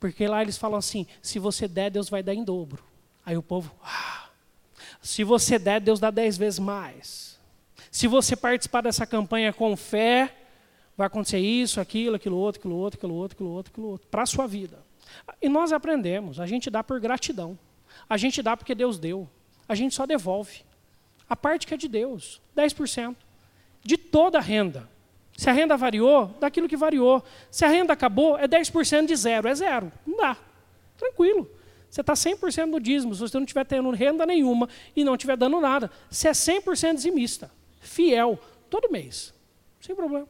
Porque 0.00 0.26
lá 0.26 0.42
eles 0.42 0.58
falam 0.58 0.78
assim, 0.78 1.06
se 1.22 1.38
você 1.38 1.68
der, 1.68 1.90
Deus 1.90 2.08
vai 2.08 2.22
dar 2.22 2.34
em 2.34 2.42
dobro. 2.42 2.82
Aí 3.24 3.36
o 3.36 3.42
povo, 3.42 3.72
ah, 3.82 4.28
se 5.00 5.22
você 5.24 5.58
der, 5.58 5.80
Deus 5.80 6.00
dá 6.00 6.10
dez 6.10 6.36
vezes 6.36 6.58
mais. 6.58 7.38
Se 7.90 8.06
você 8.06 8.34
participar 8.34 8.82
dessa 8.82 9.06
campanha 9.06 9.52
com 9.52 9.76
fé, 9.76 10.34
vai 10.96 11.06
acontecer 11.06 11.38
isso, 11.38 11.80
aquilo, 11.80 12.16
aquilo 12.16 12.36
outro, 12.36 12.60
aquilo 12.60 12.76
outro, 12.76 12.98
aquilo 12.98 13.14
outro, 13.14 13.36
aquilo 13.36 13.50
outro, 13.50 13.72
aquilo 13.72 13.86
outro, 13.88 14.08
para 14.08 14.22
a 14.22 14.26
sua 14.26 14.46
vida. 14.46 14.78
E 15.40 15.48
nós 15.48 15.72
aprendemos, 15.72 16.40
a 16.40 16.46
gente 16.46 16.70
dá 16.70 16.82
por 16.82 17.00
gratidão. 17.00 17.58
A 18.08 18.16
gente 18.16 18.42
dá 18.42 18.56
porque 18.56 18.74
Deus 18.74 18.98
deu. 18.98 19.28
A 19.68 19.74
gente 19.74 19.94
só 19.94 20.06
devolve. 20.06 20.62
A 21.28 21.36
parte 21.36 21.66
que 21.66 21.74
é 21.74 21.76
de 21.76 21.88
Deus, 21.88 22.40
10%. 22.56 23.16
De 23.82 23.96
toda 23.96 24.38
a 24.38 24.40
renda. 24.40 24.88
Se 25.36 25.48
a 25.48 25.52
renda 25.52 25.76
variou, 25.76 26.26
daquilo 26.38 26.68
que 26.68 26.76
variou. 26.76 27.24
Se 27.50 27.64
a 27.64 27.68
renda 27.68 27.92
acabou, 27.92 28.38
é 28.38 28.46
10% 28.46 29.06
de 29.06 29.16
zero. 29.16 29.48
É 29.48 29.54
zero. 29.54 29.90
Não 30.06 30.16
dá. 30.16 30.36
Tranquilo. 30.96 31.50
Você 31.88 32.00
está 32.00 32.12
100% 32.12 32.66
no 32.66 32.80
dízimo. 32.80 33.14
Se 33.14 33.20
você 33.20 33.36
não 33.36 33.44
estiver 33.44 33.64
tendo 33.64 33.90
renda 33.90 34.24
nenhuma 34.24 34.68
e 34.94 35.04
não 35.04 35.14
estiver 35.14 35.36
dando 35.36 35.60
nada, 35.60 35.90
você 36.10 36.28
é 36.28 36.32
100% 36.32 36.94
dizimista. 36.94 37.50
Fiel. 37.80 38.38
Todo 38.70 38.90
mês. 38.90 39.34
Sem 39.80 39.94
problema. 39.94 40.28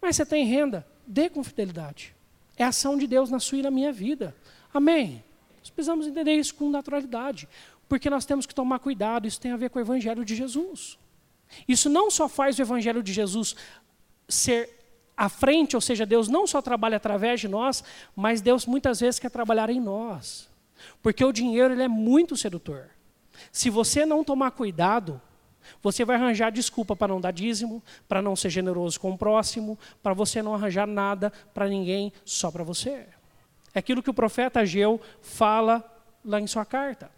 Mas 0.00 0.16
você 0.16 0.24
tem 0.24 0.44
renda, 0.44 0.86
dê 1.06 1.28
com 1.28 1.42
fidelidade. 1.42 2.14
É 2.56 2.64
ação 2.64 2.96
de 2.96 3.06
Deus 3.06 3.30
na 3.30 3.38
sua 3.38 3.58
e 3.58 3.62
na 3.62 3.70
minha 3.70 3.92
vida. 3.92 4.34
Amém? 4.72 5.22
Nós 5.60 5.70
precisamos 5.70 6.06
entender 6.06 6.34
isso 6.34 6.54
com 6.54 6.70
naturalidade. 6.70 7.48
Porque 7.88 8.10
nós 8.10 8.24
temos 8.24 8.46
que 8.46 8.54
tomar 8.54 8.78
cuidado, 8.80 9.26
isso 9.26 9.40
tem 9.40 9.52
a 9.52 9.56
ver 9.56 9.70
com 9.70 9.78
o 9.78 9.82
Evangelho 9.82 10.24
de 10.24 10.34
Jesus. 10.34 10.98
Isso 11.66 11.88
não 11.88 12.10
só 12.10 12.28
faz 12.28 12.58
o 12.58 12.62
Evangelho 12.62 13.02
de 13.02 13.12
Jesus 13.12 13.56
ser 14.28 14.78
à 15.16 15.28
frente, 15.28 15.74
ou 15.74 15.80
seja, 15.80 16.06
Deus 16.06 16.28
não 16.28 16.46
só 16.46 16.62
trabalha 16.62 16.96
através 16.96 17.40
de 17.40 17.48
nós, 17.48 17.82
mas 18.14 18.40
Deus 18.40 18.66
muitas 18.66 19.00
vezes 19.00 19.18
quer 19.18 19.30
trabalhar 19.30 19.70
em 19.70 19.80
nós. 19.80 20.48
Porque 21.02 21.24
o 21.24 21.32
dinheiro 21.32 21.74
ele 21.74 21.82
é 21.82 21.88
muito 21.88 22.36
sedutor. 22.36 22.90
Se 23.50 23.70
você 23.70 24.04
não 24.04 24.22
tomar 24.22 24.50
cuidado, 24.52 25.20
você 25.82 26.04
vai 26.04 26.16
arranjar 26.16 26.50
desculpa 26.50 26.94
para 26.96 27.12
não 27.12 27.20
dar 27.20 27.30
dízimo, 27.30 27.82
para 28.08 28.22
não 28.22 28.34
ser 28.34 28.50
generoso 28.50 28.98
com 28.98 29.10
o 29.12 29.18
próximo, 29.18 29.78
para 30.02 30.14
você 30.14 30.42
não 30.42 30.54
arranjar 30.54 30.86
nada 30.86 31.32
para 31.52 31.68
ninguém, 31.68 32.12
só 32.24 32.50
para 32.50 32.64
você. 32.64 33.06
É 33.74 33.78
aquilo 33.78 34.02
que 34.02 34.10
o 34.10 34.14
profeta 34.14 34.60
Ageu 34.60 35.00
fala 35.20 35.84
lá 36.24 36.40
em 36.40 36.46
sua 36.46 36.64
carta. 36.64 37.10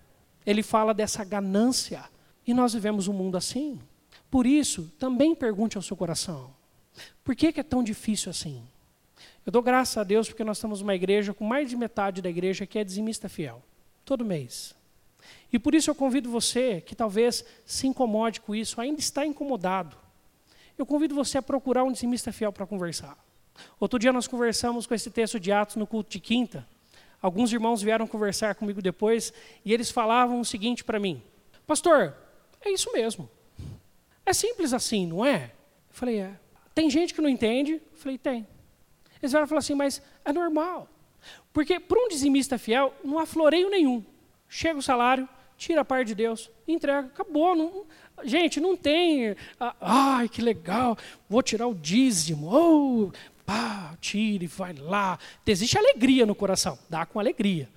Ele 0.45 0.63
fala 0.63 0.93
dessa 0.93 1.25
ganância. 1.25 2.05
E 2.47 2.55
nós 2.55 2.75
vivemos 2.75 3.09
um 3.09 3.13
mundo 3.13 3.37
assim. 3.37 3.79
Por 4.31 4.47
isso, 4.47 4.93
também 4.99 5.35
pergunte 5.35 5.77
ao 5.77 5.83
seu 5.83 5.97
coração: 5.97 6.51
por 7.25 7.35
que, 7.35 7.61
é 7.61 7.63
tão 7.63 7.83
difícil 7.83 8.31
assim? 8.31 8.63
Eu 9.45 9.53
dou 9.53 9.63
graças 9.63 9.97
a 9.97 10.05
Deus 10.05 10.29
porque 10.29 10.45
nós 10.45 10.57
estamos 10.59 10.81
numa 10.81 10.95
igreja 10.95 11.33
com 11.35 11.45
mais 11.45 11.69
de 11.69 11.77
metade 11.77 12.23
da 12.23 12.29
igreja 12.29 12.67
que 12.67 12.79
é 12.79 12.85
dizimista 12.85 13.29
fiel, 13.29 13.63
todo 14.05 14.25
mês. 14.25 14.75
E 15.53 15.59
por 15.59 15.75
isso 15.75 15.91
eu 15.91 15.95
convido 15.95 16.31
você, 16.31 16.81
que 16.81 16.95
talvez 16.95 17.45
se 17.65 17.87
incomode 17.87 18.41
com 18.41 18.55
isso, 18.55 18.81
ainda 18.81 19.01
está 19.01 19.27
incomodado. 19.27 19.97
Eu 20.79 20.87
convido 20.87 21.15
você 21.15 21.39
a 21.39 21.43
procurar 21.43 21.85
um 21.85 21.93
dizimista 21.93 22.33
fiel 22.33 22.53
para 22.53 22.67
conversar. 22.67 23.19
Outro 23.79 23.99
dia 23.99 24.13
nós 24.13 24.27
conversamos 24.27 24.87
com 24.87 24.95
esse 24.95 25.11
texto 25.11 25.39
de 25.39 25.53
Atos 25.53 25.77
no 25.77 25.87
culto 25.87 26.11
de 26.11 26.21
quinta. 26.21 26.67
Alguns 27.21 27.53
irmãos 27.53 27.83
vieram 27.83 28.07
conversar 28.07 28.55
comigo 28.55 28.81
depois 28.81 29.33
e 29.65 29.75
eles 29.75 29.91
falavam 29.91 30.41
o 30.41 30.45
seguinte 30.45 30.83
para 30.83 30.99
mim: 30.99 31.23
Pastor, 31.67 32.15
é 32.63 32.71
isso 32.71 32.91
mesmo. 32.93 33.29
É 34.25 34.33
simples 34.33 34.73
assim, 34.73 35.07
não 35.07 35.25
é? 35.25 35.53
Eu 35.89 35.95
falei: 35.95 36.21
É. 36.21 36.33
Tem 36.75 36.89
gente 36.89 37.13
que 37.13 37.21
não 37.21 37.29
entende? 37.29 37.75
Eu 37.75 37.99
falei: 37.99 38.17
Tem. 38.17 38.47
Eles 39.21 39.33
vieram 39.33 39.47
falar 39.47 39.59
assim: 39.59 39.75
Mas 39.75 40.01
é 40.25 40.33
normal. 40.33 40.89
Porque 41.53 41.79
para 41.79 42.01
um 42.01 42.09
dizimista 42.09 42.57
fiel 42.57 42.95
não 43.05 43.19
há 43.19 43.27
floreio 43.27 43.69
nenhum. 43.69 44.03
Chega 44.49 44.79
o 44.79 44.83
salário, 44.83 45.29
tira 45.61 45.83
a 45.83 45.85
parte 45.85 46.09
de 46.09 46.15
Deus, 46.15 46.51
entrega, 46.67 47.07
acabou. 47.07 47.55
Não, 47.55 47.85
gente, 48.25 48.59
não 48.59 48.75
tem, 48.75 49.37
ah, 49.61 49.77
ai, 49.81 50.29
que 50.29 50.41
legal, 50.41 50.97
vou 51.29 51.43
tirar 51.43 51.67
o 51.67 51.75
dízimo, 51.75 52.49
oh, 52.51 53.13
pá, 53.45 53.95
tire, 54.01 54.47
vai 54.47 54.73
lá. 54.73 55.19
Existe 55.47 55.77
alegria 55.77 56.25
no 56.25 56.35
coração, 56.35 56.79
dá 56.89 57.05
com 57.05 57.21
alegria. 57.21 57.69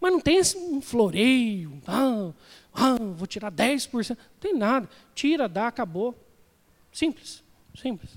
Mas 0.00 0.12
não 0.12 0.20
tem 0.20 0.40
um 0.56 0.80
floreio, 0.80 1.82
ah, 1.88 2.30
ah, 2.72 2.96
vou 3.16 3.26
tirar 3.26 3.50
10%, 3.50 4.10
não 4.10 4.16
tem 4.38 4.54
nada. 4.54 4.88
Tira, 5.12 5.48
dá, 5.48 5.66
acabou. 5.66 6.14
Simples, 6.92 7.42
simples. 7.74 8.16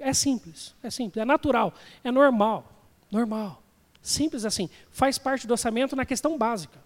É 0.00 0.14
simples, 0.14 0.76
é 0.80 0.90
simples, 0.90 1.20
é 1.20 1.24
natural, 1.24 1.74
é 2.04 2.12
normal, 2.12 2.72
normal. 3.10 3.60
Simples 4.00 4.44
assim. 4.44 4.70
Faz 4.92 5.18
parte 5.18 5.48
do 5.48 5.50
orçamento 5.50 5.96
na 5.96 6.04
questão 6.04 6.38
básica. 6.38 6.78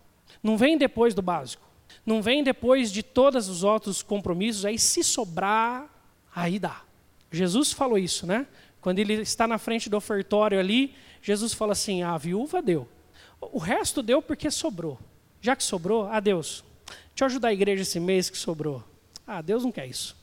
Não 0.42 0.56
vem 0.56 0.76
depois 0.76 1.14
do 1.14 1.22
básico. 1.22 1.66
Não 2.04 2.22
vem 2.22 2.42
depois 2.42 2.92
de 2.92 3.02
todos 3.02 3.48
os 3.48 3.64
outros 3.64 4.02
compromissos. 4.02 4.64
Aí, 4.64 4.78
se 4.78 5.02
sobrar, 5.02 5.88
aí 6.34 6.58
dá. 6.58 6.82
Jesus 7.30 7.72
falou 7.72 7.98
isso, 7.98 8.26
né? 8.26 8.46
Quando 8.80 8.98
ele 8.98 9.14
está 9.14 9.46
na 9.46 9.58
frente 9.58 9.90
do 9.90 9.96
ofertório 9.96 10.58
ali, 10.58 10.94
Jesus 11.22 11.52
fala 11.52 11.72
assim: 11.72 12.02
a 12.02 12.16
viúva 12.16 12.62
deu. 12.62 12.88
O 13.40 13.58
resto 13.58 14.02
deu 14.02 14.22
porque 14.22 14.50
sobrou. 14.50 14.98
Já 15.40 15.56
que 15.56 15.64
sobrou, 15.64 16.06
a 16.06 16.20
Deus. 16.20 16.64
Deixa 16.86 17.24
eu 17.24 17.26
ajudar 17.26 17.48
a 17.48 17.52
igreja 17.52 17.82
esse 17.82 17.98
mês 17.98 18.30
que 18.30 18.38
sobrou. 18.38 18.82
Ah, 19.26 19.42
Deus 19.42 19.64
não 19.64 19.72
quer 19.72 19.86
isso. 19.86 20.16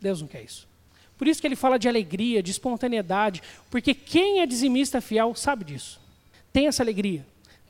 Deus 0.00 0.20
não 0.20 0.28
quer 0.28 0.42
isso. 0.42 0.68
Por 1.16 1.26
isso 1.26 1.40
que 1.40 1.46
ele 1.46 1.56
fala 1.56 1.78
de 1.78 1.88
alegria, 1.88 2.42
de 2.42 2.50
espontaneidade, 2.50 3.42
porque 3.70 3.94
quem 3.94 4.40
é 4.40 4.46
dizimista 4.46 5.00
fiel 5.00 5.34
sabe 5.34 5.64
disso. 5.64 6.00
Tem 6.52 6.66
essa 6.66 6.82
alegria. 6.82 7.26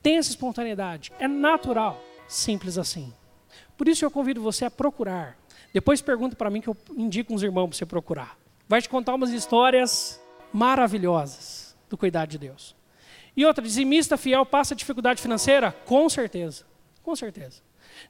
Tem 0.07 0.19
essa 0.19 0.31
espontaneidade. 0.31 1.11
É 1.19 1.27
natural. 1.27 2.01
Simples 2.29 2.79
assim. 2.79 3.13
Por 3.77 3.89
isso 3.89 4.05
eu 4.05 4.11
convido 4.11 4.41
você 4.41 4.65
a 4.65 4.71
procurar. 4.71 5.37
Depois 5.75 6.01
pergunta 6.01 6.37
para 6.37 6.49
mim 6.49 6.61
que 6.61 6.69
eu 6.69 6.77
indico 6.97 7.35
uns 7.35 7.43
irmãos 7.43 7.67
para 7.67 7.79
você 7.79 7.85
procurar. 7.85 8.39
Vai 8.69 8.81
te 8.81 8.89
contar 8.89 9.17
umas 9.17 9.31
histórias 9.31 10.23
maravilhosas 10.53 11.77
do 11.91 11.99
cuidado 11.99 12.29
de 12.29 12.39
Deus. 12.39 12.77
E 13.37 13.45
outra, 13.45 13.65
dizimista 13.65 14.17
fiel 14.17 14.47
passa 14.47 14.77
dificuldade 14.77 15.21
financeira? 15.21 15.73
Com 15.73 16.09
certeza. 16.09 16.65
Com 17.03 17.17
certeza. 17.17 17.61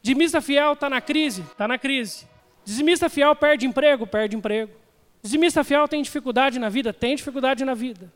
Dizimista 0.03 0.43
fiel 0.43 0.75
está 0.75 0.91
na 0.91 1.01
crise? 1.01 1.41
Está 1.41 1.67
na 1.67 1.79
crise. 1.79 2.29
Dizimista 2.63 3.09
fiel 3.09 3.35
perde 3.35 3.65
emprego? 3.65 4.07
Perde 4.07 4.37
emprego. 4.37 4.71
Dizimista 5.23 5.65
fiel 5.65 5.89
tem 5.89 6.03
dificuldade 6.03 6.59
na 6.59 6.69
vida? 6.69 6.93
Tem 6.93 7.17
dificuldade 7.17 7.65
na 7.65 7.73
vida. 7.73 8.13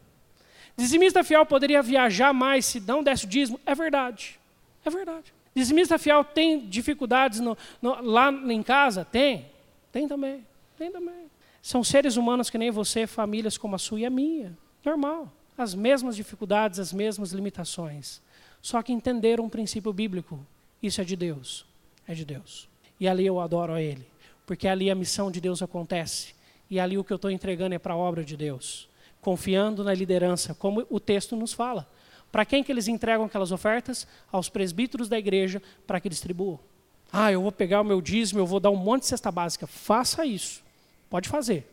Dizimista 0.81 1.23
fiel 1.23 1.45
poderia 1.45 1.83
viajar 1.83 2.33
mais 2.33 2.65
se 2.65 2.81
não 2.81 3.03
desse 3.03 3.27
o 3.27 3.29
dízimo? 3.29 3.61
É 3.67 3.75
verdade. 3.75 4.41
É 4.83 4.89
verdade. 4.89 5.31
Dizimista 5.55 5.99
fiel 5.99 6.25
tem 6.25 6.67
dificuldades 6.67 7.39
no, 7.39 7.55
no, 7.83 8.01
lá 8.01 8.33
em 8.33 8.63
casa? 8.63 9.05
Tem. 9.05 9.45
Tem 9.93 10.09
também. 10.09 10.43
Tem 10.79 10.91
também. 10.91 11.31
São 11.61 11.85
seres 11.85 12.17
humanos 12.17 12.49
que 12.49 12.57
nem 12.57 12.71
você, 12.71 13.07
famílias 13.07 13.59
como 13.59 13.77
a 13.77 13.79
sua 13.79 14.01
e 14.01 14.07
a 14.07 14.11
minha. 14.11 14.57
Normal. 14.83 15.31
As 15.59 15.75
mesmas 15.75 16.17
dificuldades, 16.17 16.79
as 16.79 16.95
mesmas 16.95 17.33
limitações. 17.33 18.23
Só 18.63 18.83
que 18.83 18.91
entenderam 18.91 19.45
um 19.45 19.51
princípio 19.51 19.93
bíblico. 19.93 20.41
Isso 20.83 21.03
é 21.03 21.05
de 21.05 21.15
Deus. 21.15 21.67
É 22.09 22.15
de 22.15 22.25
Deus. 22.25 22.71
E 22.99 23.07
ali 23.07 23.27
eu 23.27 23.39
adoro 23.39 23.75
a 23.75 23.83
Ele. 23.83 24.07
Porque 24.47 24.67
ali 24.67 24.91
a 24.91 24.95
missão 24.95 25.31
de 25.31 25.43
Deus 25.43 25.61
acontece. 25.61 26.35
E 26.71 26.81
ali 26.81 26.97
o 26.97 27.05
que 27.05 27.13
eu 27.13 27.17
estou 27.17 27.31
entregando 27.31 27.75
é 27.75 27.79
para 27.79 27.93
a 27.93 27.99
obra 27.99 28.25
de 28.25 28.35
Deus 28.35 28.89
confiando 29.21 29.85
na 29.85 29.93
liderança, 29.93 30.55
como 30.55 30.87
o 30.89 30.99
texto 30.99 31.37
nos 31.37 31.53
fala. 31.53 31.89
Para 32.31 32.45
quem 32.45 32.63
que 32.63 32.71
eles 32.71 32.89
entregam 32.89 33.27
aquelas 33.27 33.53
ofertas? 33.53 34.07
Aos 34.31 34.49
presbíteros 34.49 35.09
da 35.09 35.19
igreja 35.19 35.61
para 35.87 36.01
que 36.01 36.09
distribuam. 36.09 36.61
Ah, 37.13 37.33
eu 37.33 37.43
vou 37.43 37.51
pegar 37.51 37.81
o 37.81 37.85
meu 37.85 38.01
dízimo, 38.01 38.39
eu 38.39 38.47
vou 38.47 38.61
dar 38.61 38.71
um 38.71 38.77
monte 38.77 39.03
de 39.03 39.09
cesta 39.09 39.33
básica. 39.33 39.67
Faça 39.67 40.25
isso. 40.25 40.63
Pode 41.09 41.29
fazer. 41.29 41.67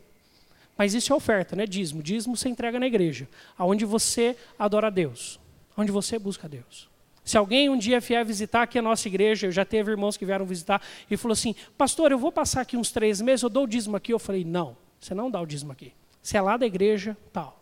Mas 0.76 0.94
isso 0.94 1.14
é 1.14 1.16
oferta, 1.16 1.56
não 1.56 1.64
é 1.64 1.68
dízimo. 1.68 2.02
Dízimo 2.02 2.36
você 2.36 2.50
entrega 2.50 2.80
na 2.80 2.88
igreja, 2.88 3.28
aonde 3.58 3.86
você 3.86 4.36
adora 4.58 4.88
a 4.88 4.90
Deus, 4.90 5.40
onde 5.76 5.92
você 5.92 6.18
busca 6.20 6.48
a 6.48 6.50
Deus. 6.50 6.90
Se 7.24 7.38
alguém 7.38 7.70
um 7.70 7.78
dia 7.78 8.00
vier 8.00 8.24
visitar 8.24 8.64
aqui 8.64 8.80
a 8.80 8.82
nossa 8.82 9.08
igreja, 9.08 9.48
eu 9.48 9.52
já 9.52 9.66
teve 9.66 9.92
irmãos 9.92 10.16
que 10.16 10.26
vieram 10.26 10.46
visitar 10.46 10.82
e 11.10 11.18
falou 11.18 11.34
assim: 11.34 11.56
Pastor, 11.78 12.12
eu 12.12 12.18
vou 12.18 12.32
passar 12.32 12.62
aqui 12.62 12.78
uns 12.78 12.90
três 12.90 13.20
meses, 13.20 13.44
eu 13.44 13.50
dou 13.50 13.64
o 13.64 13.68
dízimo 13.68 13.98
aqui. 13.98 14.14
Eu 14.14 14.20
falei: 14.20 14.46
Não, 14.46 14.78
você 15.00 15.14
não 15.14 15.30
dá 15.30 15.42
o 15.42 15.46
dízimo 15.46 15.72
aqui. 15.72 15.92
Você 16.28 16.36
é 16.36 16.42
lá 16.42 16.58
da 16.58 16.66
igreja, 16.66 17.16
tal. 17.32 17.58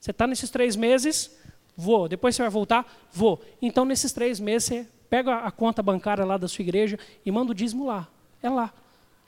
Você 0.00 0.10
está 0.10 0.26
nesses 0.26 0.50
três 0.50 0.74
meses, 0.74 1.30
vou. 1.76 2.08
Depois 2.08 2.34
você 2.34 2.42
vai 2.42 2.50
voltar, 2.50 2.84
vou. 3.12 3.40
Então, 3.62 3.84
nesses 3.84 4.10
três 4.10 4.40
meses, 4.40 4.64
você 4.64 4.88
pega 5.08 5.36
a 5.36 5.52
conta 5.52 5.84
bancária 5.84 6.24
lá 6.24 6.36
da 6.36 6.48
sua 6.48 6.64
igreja 6.64 6.98
e 7.24 7.30
manda 7.30 7.52
o 7.52 7.54
dízimo 7.54 7.86
lá. 7.86 8.08
É 8.42 8.50
lá. 8.50 8.74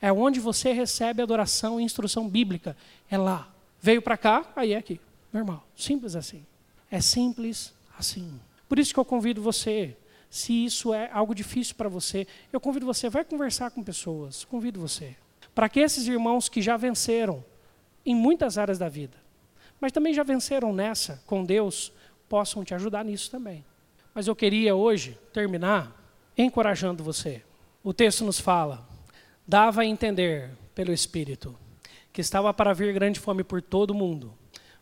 É 0.03 0.12
onde 0.12 0.41
você 0.41 0.72
recebe 0.72 1.22
adoração 1.22 1.80
e 1.80 1.84
instrução 1.84 2.28
bíblica. 2.28 2.76
É 3.09 3.16
lá. 3.16 3.49
Veio 3.80 4.03
para 4.03 4.16
cá, 4.16 4.45
aí 4.57 4.72
é 4.72 4.78
aqui. 4.78 5.01
Normal. 5.32 5.64
Simples 5.76 6.16
assim. 6.16 6.45
É 6.91 7.01
simples 7.01 7.72
assim. 7.97 8.41
Por 8.68 8.76
isso 8.76 8.93
que 8.93 8.99
eu 8.99 9.05
convido 9.05 9.41
você, 9.41 9.97
se 10.28 10.64
isso 10.64 10.93
é 10.93 11.09
algo 11.12 11.32
difícil 11.32 11.76
para 11.76 11.88
você, 11.88 12.26
eu 12.53 12.59
convido 12.59 12.86
você, 12.86 13.09
vai 13.09 13.24
conversar 13.24 13.70
com 13.70 13.84
pessoas. 13.84 14.45
Convido 14.45 14.80
você. 14.80 15.14
para 15.55 15.68
que 15.68 15.78
esses 15.78 16.09
irmãos 16.09 16.49
que 16.49 16.61
já 16.61 16.76
venceram 16.76 17.45
em 18.11 18.14
muitas 18.14 18.58
áreas 18.58 18.76
da 18.76 18.88
vida, 18.88 19.16
mas 19.80 19.92
também 19.92 20.12
já 20.12 20.24
venceram 20.24 20.72
nessa 20.72 21.22
com 21.26 21.44
Deus, 21.44 21.92
possam 22.28 22.64
te 22.64 22.74
ajudar 22.74 23.04
nisso 23.04 23.30
também. 23.30 23.64
Mas 24.12 24.26
eu 24.26 24.34
queria 24.34 24.74
hoje 24.74 25.16
terminar 25.32 25.96
encorajando 26.36 27.04
você. 27.04 27.42
O 27.84 27.94
texto 27.94 28.24
nos 28.24 28.40
fala: 28.40 28.86
dava 29.46 29.82
a 29.82 29.86
entender 29.86 30.50
pelo 30.74 30.92
Espírito 30.92 31.56
que 32.12 32.20
estava 32.20 32.52
para 32.52 32.74
vir 32.74 32.92
grande 32.92 33.20
fome 33.20 33.44
por 33.44 33.62
todo 33.62 33.92
o 33.92 33.94
mundo. 33.94 34.34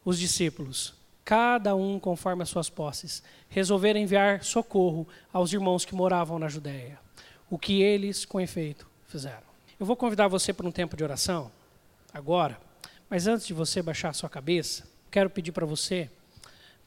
Os 0.03 0.19
discípulos, 0.19 0.95
cada 1.23 1.77
um 1.77 2.01
conforme 2.01 2.43
as 2.43 2.49
suas 2.49 2.71
posses, 2.71 3.23
resolveram 3.51 4.01
enviar 4.01 4.43
socorro 4.43 5.07
aos 5.31 5.53
irmãos 5.53 5.85
que 5.85 5.95
moravam 5.95 6.39
na 6.39 6.49
Judéia. 6.49 6.99
O 7.51 7.59
que 7.59 7.83
eles, 7.83 8.25
com 8.25 8.41
efeito, 8.41 8.87
fizeram. 9.07 9.47
Eu 9.79 9.85
vou 9.85 9.97
convidar 9.97 10.29
você 10.29 10.55
para 10.55 10.67
um 10.67 10.73
tempo 10.73 10.97
de 10.97 11.05
oração, 11.05 11.51
agora, 12.13 12.59
mas 13.09 13.27
antes 13.27 13.47
de 13.47 13.55
você 13.55 13.83
baixar 13.83 14.11
a 14.11 14.13
sua 14.13 14.29
cabeça, 14.29 14.89
quero 15.11 15.31
pedir 15.31 15.53
para 15.53 15.67
você 15.67 16.11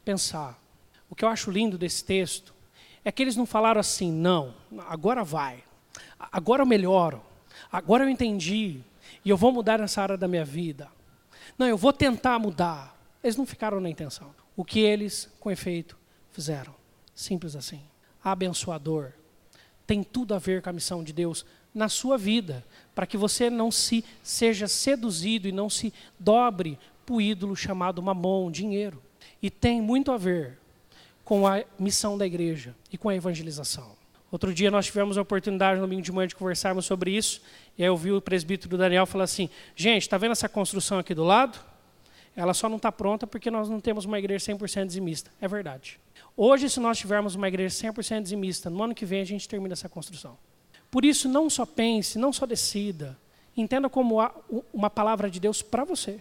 pensar. 0.05 0.61
O 1.09 1.15
que 1.15 1.25
eu 1.25 1.29
acho 1.29 1.51
lindo 1.51 1.77
desse 1.77 2.03
texto 2.03 2.53
é 3.03 3.11
que 3.11 3.21
eles 3.21 3.35
não 3.35 3.45
falaram 3.45 3.79
assim, 3.79 4.11
não, 4.11 4.53
agora 4.87 5.23
vai, 5.23 5.63
agora 6.31 6.61
eu 6.61 6.65
melhoro, 6.65 7.21
agora 7.71 8.03
eu 8.03 8.09
entendi, 8.09 8.81
e 9.23 9.29
eu 9.29 9.37
vou 9.37 9.51
mudar 9.51 9.79
nessa 9.79 10.01
área 10.01 10.17
da 10.17 10.27
minha 10.27 10.45
vida. 10.45 10.87
Não, 11.57 11.67
eu 11.67 11.77
vou 11.77 11.93
tentar 11.93 12.39
mudar. 12.39 12.97
Eles 13.23 13.35
não 13.35 13.45
ficaram 13.45 13.79
na 13.79 13.89
intenção. 13.89 14.33
O 14.55 14.65
que 14.65 14.79
eles, 14.79 15.29
com 15.39 15.51
efeito, 15.51 15.97
fizeram. 16.31 16.73
Simples 17.13 17.55
assim. 17.55 17.81
Abençoador. 18.23 19.11
Tem 19.85 20.03
tudo 20.03 20.33
a 20.33 20.39
ver 20.39 20.61
com 20.61 20.69
a 20.69 20.73
missão 20.73 21.03
de 21.03 21.13
Deus 21.13 21.45
na 21.73 21.89
sua 21.89 22.17
vida, 22.17 22.63
para 22.93 23.05
que 23.05 23.17
você 23.17 23.49
não 23.49 23.71
se 23.71 24.03
seja 24.21 24.67
seduzido 24.67 25.47
e 25.47 25.51
não 25.51 25.69
se 25.69 25.93
dobre 26.19 26.77
para 27.05 27.15
o 27.15 27.21
ídolo 27.21 27.55
chamado 27.55 28.01
mamon, 28.01 28.51
dinheiro. 28.51 29.01
E 29.41 29.49
tem 29.49 29.81
muito 29.81 30.11
a 30.11 30.17
ver 30.17 30.59
com 31.23 31.47
a 31.47 31.63
missão 31.79 32.17
da 32.17 32.25
igreja 32.25 32.75
e 32.91 32.97
com 32.97 33.09
a 33.09 33.15
evangelização. 33.15 33.95
Outro 34.31 34.53
dia 34.53 34.71
nós 34.71 34.85
tivemos 34.85 35.17
a 35.17 35.21
oportunidade 35.21 35.79
no 35.79 35.85
domingo 35.85 36.01
de 36.01 36.11
manhã 36.11 36.27
de 36.27 36.35
conversarmos 36.35 36.85
sobre 36.85 37.11
isso, 37.11 37.41
e 37.77 37.83
aí 37.83 37.89
eu 37.89 37.97
vi 37.97 38.11
o 38.11 38.21
presbítero 38.21 38.77
Daniel 38.77 39.05
falar 39.05 39.25
assim: 39.25 39.49
gente, 39.75 40.03
está 40.03 40.17
vendo 40.17 40.31
essa 40.31 40.47
construção 40.47 40.99
aqui 40.99 41.13
do 41.13 41.23
lado? 41.23 41.59
Ela 42.33 42.53
só 42.53 42.69
não 42.69 42.77
está 42.77 42.91
pronta 42.91 43.27
porque 43.27 43.51
nós 43.51 43.67
não 43.67 43.81
temos 43.81 44.05
uma 44.05 44.17
igreja 44.17 44.53
100% 44.53 44.85
dizimista. 44.85 45.29
É 45.41 45.47
verdade. 45.49 45.99
Hoje, 46.37 46.69
se 46.69 46.79
nós 46.79 46.97
tivermos 46.97 47.35
uma 47.35 47.47
igreja 47.47 47.75
100% 47.91 48.23
dizimista, 48.23 48.69
no 48.69 48.81
ano 48.81 48.95
que 48.95 49.05
vem 49.05 49.21
a 49.21 49.25
gente 49.25 49.49
termina 49.49 49.73
essa 49.73 49.89
construção. 49.89 50.37
Por 50.91 51.05
isso, 51.05 51.27
não 51.27 51.49
só 51.49 51.65
pense, 51.65 52.19
não 52.19 52.31
só 52.31 52.45
decida. 52.45 53.17
Entenda 53.57 53.89
como 53.89 54.17
uma 54.71 54.89
palavra 54.89 55.31
de 55.31 55.39
Deus 55.39 55.61
para 55.61 55.83
você. 55.83 56.19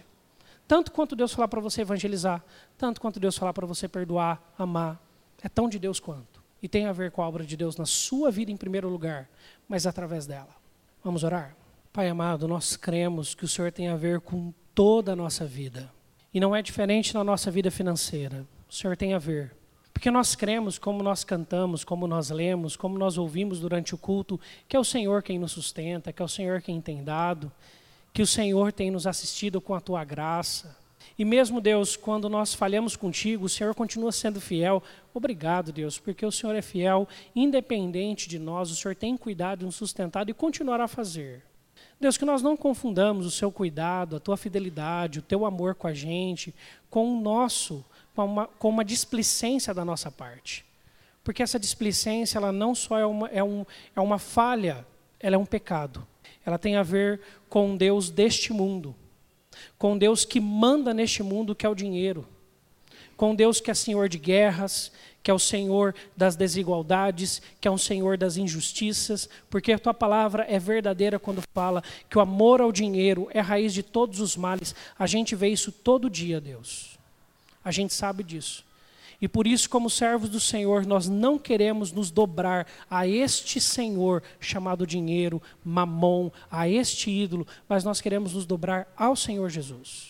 Tanto 0.67 0.91
quanto 0.91 1.15
Deus 1.15 1.33
falar 1.33 1.49
para 1.49 1.59
você 1.59 1.81
evangelizar, 1.81 2.43
tanto 2.77 2.99
quanto 2.99 3.19
Deus 3.19 3.37
falar 3.37 3.53
para 3.53 3.67
você 3.67 3.87
perdoar, 3.87 4.41
amar. 4.57 4.99
É 5.43 5.49
tão 5.49 5.67
de 5.67 5.77
Deus 5.77 5.99
quanto 5.99 6.41
e 6.61 6.67
tem 6.67 6.85
a 6.85 6.91
ver 6.91 7.11
com 7.11 7.21
a 7.21 7.27
obra 7.27 7.43
de 7.43 7.57
Deus 7.57 7.75
na 7.75 7.85
sua 7.85 8.29
vida 8.29 8.51
em 8.51 8.57
primeiro 8.57 8.87
lugar, 8.87 9.27
mas 9.67 9.87
através 9.87 10.27
dela. 10.27 10.55
Vamos 11.03 11.23
orar? 11.23 11.55
Pai 11.91 12.07
amado, 12.07 12.47
nós 12.47 12.77
cremos 12.77 13.33
que 13.33 13.43
o 13.43 13.47
Senhor 13.47 13.71
tem 13.71 13.87
a 13.89 13.95
ver 13.95 14.21
com 14.21 14.53
toda 14.75 15.13
a 15.13 15.15
nossa 15.15 15.45
vida. 15.45 15.91
E 16.33 16.39
não 16.39 16.55
é 16.55 16.61
diferente 16.61 17.13
na 17.13 17.23
nossa 17.23 17.49
vida 17.49 17.71
financeira. 17.71 18.45
O 18.69 18.73
Senhor 18.73 18.95
tem 18.95 19.13
a 19.13 19.17
ver. 19.17 19.53
Porque 20.01 20.09
nós 20.09 20.33
cremos, 20.33 20.79
como 20.79 21.03
nós 21.03 21.23
cantamos, 21.23 21.83
como 21.83 22.07
nós 22.07 22.31
lemos, 22.31 22.75
como 22.75 22.97
nós 22.97 23.19
ouvimos 23.19 23.59
durante 23.59 23.93
o 23.93 23.97
culto, 23.99 24.39
que 24.67 24.75
é 24.75 24.79
o 24.79 24.83
Senhor 24.83 25.21
quem 25.21 25.37
nos 25.37 25.51
sustenta, 25.51 26.11
que 26.11 26.23
é 26.23 26.25
o 26.25 26.27
Senhor 26.27 26.59
quem 26.59 26.81
tem 26.81 27.03
dado, 27.03 27.51
que 28.11 28.23
o 28.23 28.25
Senhor 28.25 28.73
tem 28.73 28.89
nos 28.89 29.05
assistido 29.05 29.61
com 29.61 29.75
a 29.75 29.79
tua 29.79 30.03
graça. 30.03 30.75
E 31.19 31.23
mesmo, 31.23 31.61
Deus, 31.61 31.95
quando 31.95 32.29
nós 32.29 32.51
falhamos 32.51 32.95
contigo, 32.95 33.45
o 33.45 33.49
Senhor 33.49 33.75
continua 33.75 34.11
sendo 34.11 34.41
fiel. 34.41 34.81
Obrigado, 35.13 35.71
Deus, 35.71 35.99
porque 35.99 36.25
o 36.25 36.31
Senhor 36.31 36.55
é 36.55 36.63
fiel, 36.63 37.07
independente 37.35 38.27
de 38.27 38.39
nós, 38.39 38.71
o 38.71 38.75
Senhor 38.75 38.95
tem 38.95 39.15
cuidado 39.15 39.67
nos 39.67 39.75
sustentado 39.75 40.31
e 40.31 40.33
continuará 40.33 40.85
a 40.85 40.87
fazer. 40.87 41.43
Deus, 41.99 42.17
que 42.17 42.25
nós 42.25 42.41
não 42.41 42.57
confundamos 42.57 43.27
o 43.27 43.31
seu 43.31 43.51
cuidado, 43.51 44.15
a 44.15 44.19
tua 44.19 44.35
fidelidade, 44.35 45.19
o 45.19 45.21
teu 45.21 45.45
amor 45.45 45.75
com 45.75 45.85
a 45.85 45.93
gente, 45.93 46.55
com 46.89 47.15
o 47.15 47.21
nosso, 47.21 47.85
com 48.15 48.25
uma, 48.25 48.47
com 48.47 48.69
uma 48.69 48.85
displicência 48.85 49.73
da 49.73 49.85
nossa 49.85 50.11
parte. 50.11 50.65
Porque 51.23 51.43
essa 51.43 51.59
displicência, 51.59 52.37
ela 52.37 52.51
não 52.51 52.73
só 52.73 52.97
é 52.97 53.05
uma, 53.05 53.27
é, 53.29 53.43
um, 53.43 53.65
é 53.95 54.01
uma 54.01 54.17
falha, 54.17 54.85
ela 55.19 55.35
é 55.35 55.39
um 55.39 55.45
pecado. 55.45 56.05
Ela 56.45 56.57
tem 56.57 56.75
a 56.75 56.83
ver 56.83 57.21
com 57.49 57.77
Deus 57.77 58.09
deste 58.09 58.51
mundo 58.51 58.95
com 59.77 59.97
Deus 59.97 60.25
que 60.25 60.39
manda 60.39 60.93
neste 60.93 61.23
mundo, 61.23 61.55
que 61.55 61.65
é 61.65 61.69
o 61.69 61.75
dinheiro, 61.75 62.27
com 63.15 63.35
Deus 63.35 63.59
que 63.59 63.69
é 63.69 63.73
Senhor 63.73 64.09
de 64.09 64.17
guerras, 64.17 64.91
que 65.23 65.29
é 65.29 65.33
o 65.33 65.39
Senhor 65.39 65.93
das 66.17 66.35
desigualdades, 66.35 67.41
que 67.59 67.67
é 67.67 67.71
o 67.71 67.77
Senhor 67.77 68.17
das 68.17 68.37
injustiças, 68.37 69.29
porque 69.49 69.71
a 69.71 69.79
tua 69.79 69.93
palavra 69.93 70.45
é 70.49 70.57
verdadeira 70.57 71.19
quando 71.19 71.43
fala 71.53 71.83
que 72.09 72.17
o 72.17 72.21
amor 72.21 72.61
ao 72.61 72.71
dinheiro 72.71 73.27
é 73.31 73.39
raiz 73.39 73.73
de 73.73 73.83
todos 73.83 74.19
os 74.19 74.35
males. 74.35 74.73
A 74.97 75.05
gente 75.05 75.35
vê 75.35 75.49
isso 75.49 75.71
todo 75.71 76.09
dia, 76.09 76.41
Deus. 76.41 76.99
A 77.63 77.71
gente 77.71 77.93
sabe 77.93 78.23
disso. 78.23 78.65
E 79.21 79.27
por 79.27 79.45
isso, 79.45 79.69
como 79.69 79.87
servos 79.87 80.29
do 80.29 80.39
Senhor, 80.39 80.83
nós 80.83 81.07
não 81.07 81.37
queremos 81.37 81.91
nos 81.91 82.09
dobrar 82.09 82.65
a 82.89 83.07
este 83.07 83.61
Senhor 83.61 84.23
chamado 84.39 84.87
dinheiro, 84.87 85.39
mamon, 85.63 86.31
a 86.49 86.67
este 86.67 87.11
ídolo, 87.11 87.45
mas 87.69 87.83
nós 87.83 88.01
queremos 88.01 88.33
nos 88.33 88.47
dobrar 88.47 88.91
ao 88.97 89.15
Senhor 89.15 89.47
Jesus. 89.47 90.09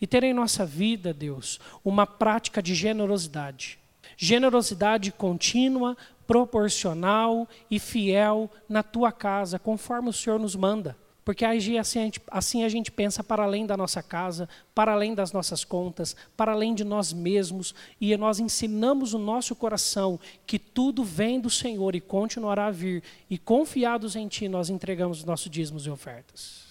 E 0.00 0.06
ter 0.06 0.22
em 0.22 0.32
nossa 0.32 0.64
vida, 0.64 1.12
Deus, 1.12 1.58
uma 1.84 2.06
prática 2.06 2.62
de 2.62 2.72
generosidade. 2.72 3.80
Generosidade 4.16 5.10
contínua, 5.10 5.96
proporcional 6.24 7.48
e 7.68 7.80
fiel 7.80 8.48
na 8.68 8.84
tua 8.84 9.10
casa, 9.10 9.58
conforme 9.58 10.08
o 10.08 10.12
Senhor 10.12 10.38
nos 10.38 10.54
manda. 10.54 10.96
Porque 11.30 11.44
assim 11.44 11.78
a, 11.78 11.82
gente, 11.84 12.20
assim 12.28 12.64
a 12.64 12.68
gente 12.68 12.90
pensa 12.90 13.22
para 13.22 13.44
além 13.44 13.64
da 13.64 13.76
nossa 13.76 14.02
casa, 14.02 14.48
para 14.74 14.90
além 14.90 15.14
das 15.14 15.30
nossas 15.30 15.64
contas, 15.64 16.16
para 16.36 16.50
além 16.50 16.74
de 16.74 16.82
nós 16.82 17.12
mesmos, 17.12 17.72
e 18.00 18.16
nós 18.16 18.40
ensinamos 18.40 19.14
o 19.14 19.18
nosso 19.18 19.54
coração 19.54 20.18
que 20.44 20.58
tudo 20.58 21.04
vem 21.04 21.40
do 21.40 21.48
Senhor 21.48 21.94
e 21.94 22.00
continuará 22.00 22.66
a 22.66 22.70
vir, 22.72 23.04
e 23.30 23.38
confiados 23.38 24.16
em 24.16 24.26
Ti, 24.26 24.48
nós 24.48 24.70
entregamos 24.70 25.20
os 25.20 25.24
nossos 25.24 25.48
dízimos 25.48 25.86
e 25.86 25.90
ofertas. 25.90 26.64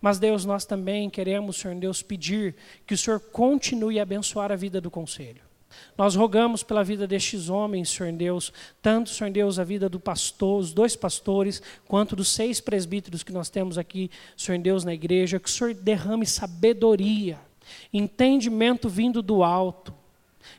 Mas, 0.00 0.20
Deus, 0.20 0.44
nós 0.44 0.64
também 0.64 1.10
queremos, 1.10 1.56
Senhor 1.56 1.74
Deus, 1.74 2.00
pedir 2.00 2.54
que 2.86 2.94
o 2.94 2.96
Senhor 2.96 3.18
continue 3.18 3.98
a 3.98 4.04
abençoar 4.04 4.52
a 4.52 4.56
vida 4.56 4.80
do 4.80 4.92
conselho. 4.92 5.47
Nós 5.96 6.14
rogamos 6.14 6.62
pela 6.62 6.84
vida 6.84 7.06
destes 7.06 7.48
homens, 7.48 7.90
Senhor 7.90 8.12
Deus, 8.12 8.52
tanto, 8.80 9.10
Senhor 9.10 9.30
Deus, 9.30 9.58
a 9.58 9.64
vida 9.64 9.88
do 9.88 9.98
pastor, 9.98 10.60
os 10.60 10.72
dois 10.72 10.94
pastores, 10.94 11.60
quanto 11.86 12.14
dos 12.14 12.28
seis 12.28 12.60
presbíteros 12.60 13.22
que 13.22 13.32
nós 13.32 13.50
temos 13.50 13.76
aqui, 13.76 14.10
Senhor 14.36 14.60
Deus, 14.60 14.84
na 14.84 14.94
igreja, 14.94 15.40
que 15.40 15.48
o 15.48 15.52
Senhor 15.52 15.74
derrame 15.74 16.24
sabedoria, 16.24 17.38
entendimento 17.92 18.88
vindo 18.88 19.20
do 19.20 19.42
alto, 19.42 19.92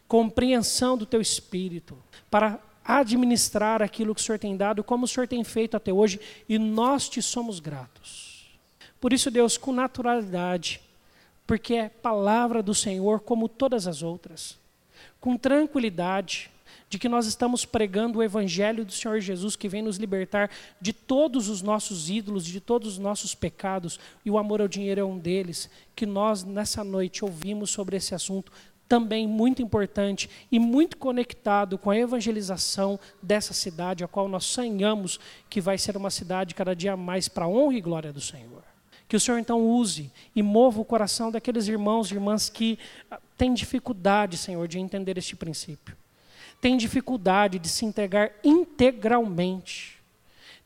compreensão 0.07 0.97
do 0.97 1.05
teu 1.05 1.21
espírito, 1.21 1.97
para 2.29 2.59
administrar 2.83 3.81
aquilo 3.81 4.13
que 4.13 4.21
o 4.21 4.23
Senhor 4.23 4.39
tem 4.39 4.57
dado, 4.57 4.83
como 4.83 5.05
o 5.05 5.07
Senhor 5.07 5.27
tem 5.27 5.43
feito 5.43 5.77
até 5.77 5.93
hoje, 5.93 6.19
e 6.49 6.59
nós 6.59 7.07
te 7.07 7.21
somos 7.21 7.59
gratos. 7.59 8.49
Por 8.99 9.13
isso, 9.13 9.31
Deus, 9.31 9.57
com 9.57 9.71
naturalidade, 9.71 10.81
porque 11.47 11.75
é 11.75 11.87
palavra 11.87 12.61
do 12.61 12.75
Senhor 12.75 13.21
como 13.21 13.47
todas 13.47 13.87
as 13.87 14.03
outras 14.03 14.58
com 15.19 15.37
tranquilidade 15.37 16.51
de 16.89 16.97
que 16.97 17.07
nós 17.07 17.27
estamos 17.27 17.65
pregando 17.65 18.19
o 18.19 18.23
Evangelho 18.23 18.83
do 18.83 18.91
Senhor 18.91 19.19
Jesus, 19.19 19.55
que 19.55 19.69
vem 19.69 19.81
nos 19.81 19.97
libertar 19.97 20.49
de 20.81 20.91
todos 20.91 21.47
os 21.47 21.61
nossos 21.61 22.09
ídolos, 22.09 22.45
de 22.45 22.59
todos 22.59 22.93
os 22.93 22.97
nossos 22.97 23.35
pecados, 23.35 23.99
e 24.25 24.31
o 24.31 24.37
amor 24.37 24.61
ao 24.61 24.67
dinheiro 24.67 25.01
é 25.01 25.03
um 25.03 25.17
deles, 25.17 25.69
que 25.95 26.05
nós 26.05 26.43
nessa 26.43 26.83
noite 26.83 27.23
ouvimos 27.23 27.69
sobre 27.69 27.95
esse 27.95 28.15
assunto 28.15 28.51
também 28.87 29.27
muito 29.27 29.61
importante 29.61 30.27
e 30.51 30.57
muito 30.57 30.97
conectado 30.97 31.77
com 31.77 31.91
a 31.91 31.97
evangelização 31.97 32.99
dessa 33.21 33.53
cidade, 33.53 34.03
a 34.03 34.07
qual 34.07 34.27
nós 34.27 34.45
sonhamos 34.45 35.19
que 35.47 35.61
vai 35.61 35.77
ser 35.77 35.95
uma 35.95 36.09
cidade 36.09 36.55
cada 36.55 36.75
dia 36.75 36.97
mais 36.97 37.27
para 37.27 37.45
a 37.45 37.47
honra 37.47 37.75
e 37.75 37.81
glória 37.81 38.11
do 38.11 38.19
Senhor. 38.19 38.63
Que 39.07 39.15
o 39.15 39.19
Senhor 39.19 39.37
então 39.37 39.61
use 39.61 40.11
e 40.35 40.41
mova 40.41 40.81
o 40.81 40.85
coração 40.85 41.31
daqueles 41.31 41.67
irmãos 41.67 42.09
e 42.09 42.15
irmãs 42.15 42.49
que 42.49 42.79
têm 43.39 43.53
dificuldade, 43.53 44.37
Senhor, 44.37 44.67
de 44.67 44.77
entender 44.77 45.17
este 45.17 45.33
princípio. 45.33 45.95
Têm 46.59 46.75
dificuldade 46.75 47.57
de 47.57 47.69
se 47.69 47.85
entregar 47.85 48.33
integralmente. 48.43 49.97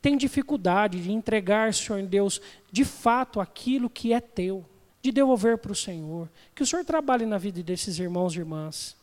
Tem 0.02 0.18
dificuldade 0.18 1.00
de 1.00 1.12
entregar, 1.12 1.72
Senhor 1.72 2.02
Deus, 2.02 2.42
de 2.72 2.84
fato 2.84 3.40
aquilo 3.40 3.92
que 3.92 4.12
é 4.12 4.20
teu, 4.20 4.66
de 5.04 5.12
devolver 5.12 5.60
para 5.60 5.72
o 5.72 5.76
Senhor. 5.76 6.28
Que 6.56 6.64
o 6.64 6.66
Senhor 6.66 6.84
trabalhe 6.84 7.28
na 7.28 7.38
vida 7.38 7.62
desses 7.62 8.00
irmãos 8.00 8.36
e 8.36 8.40
irmãs. 8.40 8.98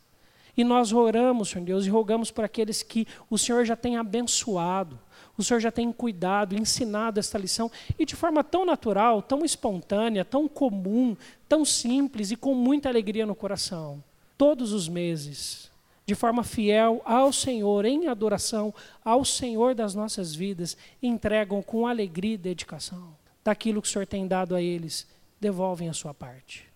E 0.56 0.64
nós 0.64 0.92
oramos, 0.92 1.50
Senhor 1.50 1.64
Deus, 1.64 1.86
e 1.86 1.90
rogamos 1.90 2.32
por 2.32 2.44
aqueles 2.44 2.82
que 2.82 3.06
o 3.30 3.38
Senhor 3.38 3.64
já 3.64 3.76
tem 3.76 3.96
abençoado, 3.96 4.98
o 5.40 5.44
Senhor 5.44 5.60
já 5.60 5.70
tem 5.70 5.90
cuidado, 5.90 6.54
ensinado 6.54 7.18
esta 7.18 7.38
lição, 7.38 7.70
e 7.98 8.04
de 8.04 8.14
forma 8.14 8.44
tão 8.44 8.64
natural, 8.64 9.22
tão 9.22 9.44
espontânea, 9.44 10.24
tão 10.24 10.46
comum, 10.46 11.16
tão 11.48 11.64
simples 11.64 12.30
e 12.30 12.36
com 12.36 12.54
muita 12.54 12.88
alegria 12.88 13.24
no 13.24 13.34
coração. 13.34 14.04
Todos 14.36 14.72
os 14.72 14.88
meses, 14.88 15.70
de 16.04 16.14
forma 16.14 16.44
fiel 16.44 17.00
ao 17.04 17.32
Senhor, 17.32 17.84
em 17.84 18.06
adoração 18.06 18.74
ao 19.04 19.24
Senhor 19.24 19.74
das 19.74 19.94
nossas 19.94 20.34
vidas, 20.34 20.76
entregam 21.02 21.62
com 21.62 21.86
alegria 21.86 22.34
e 22.34 22.38
dedicação. 22.38 23.16
Daquilo 23.42 23.80
que 23.80 23.88
o 23.88 23.90
Senhor 23.90 24.06
tem 24.06 24.26
dado 24.26 24.54
a 24.54 24.60
eles, 24.60 25.06
devolvem 25.40 25.88
a 25.88 25.94
sua 25.94 26.12
parte. 26.12 26.66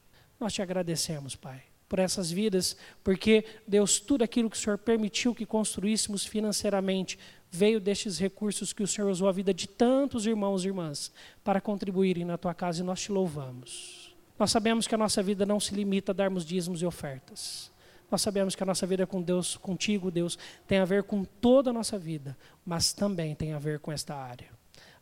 Nós 0.40 0.54
te 0.54 0.62
agradecemos, 0.62 1.36
Pai 1.36 1.73
por 1.94 2.00
essas 2.00 2.28
vidas, 2.28 2.76
porque 3.04 3.44
Deus, 3.68 4.00
tudo 4.00 4.24
aquilo 4.24 4.50
que 4.50 4.56
o 4.56 4.58
Senhor 4.58 4.76
permitiu 4.76 5.32
que 5.32 5.46
construíssemos 5.46 6.26
financeiramente, 6.26 7.16
veio 7.48 7.78
destes 7.78 8.18
recursos 8.18 8.72
que 8.72 8.82
o 8.82 8.86
Senhor 8.88 9.08
usou 9.08 9.28
a 9.28 9.32
vida 9.32 9.54
de 9.54 9.68
tantos 9.68 10.26
irmãos 10.26 10.64
e 10.64 10.66
irmãs 10.66 11.12
para 11.44 11.60
contribuírem 11.60 12.24
na 12.24 12.36
tua 12.36 12.52
casa 12.52 12.82
e 12.82 12.84
nós 12.84 13.00
te 13.00 13.12
louvamos. 13.12 14.12
Nós 14.36 14.50
sabemos 14.50 14.88
que 14.88 14.94
a 14.96 14.98
nossa 14.98 15.22
vida 15.22 15.46
não 15.46 15.60
se 15.60 15.72
limita 15.72 16.10
a 16.10 16.12
darmos 16.12 16.44
dízimos 16.44 16.82
e 16.82 16.84
ofertas. 16.84 17.70
Nós 18.10 18.20
sabemos 18.20 18.56
que 18.56 18.62
a 18.64 18.66
nossa 18.66 18.88
vida 18.88 19.06
com 19.06 19.22
Deus, 19.22 19.56
contigo, 19.56 20.10
Deus, 20.10 20.36
tem 20.66 20.78
a 20.78 20.84
ver 20.84 21.04
com 21.04 21.22
toda 21.22 21.70
a 21.70 21.72
nossa 21.72 21.96
vida, 21.96 22.36
mas 22.66 22.92
também 22.92 23.36
tem 23.36 23.52
a 23.52 23.58
ver 23.60 23.78
com 23.78 23.92
esta 23.92 24.16
área. 24.16 24.48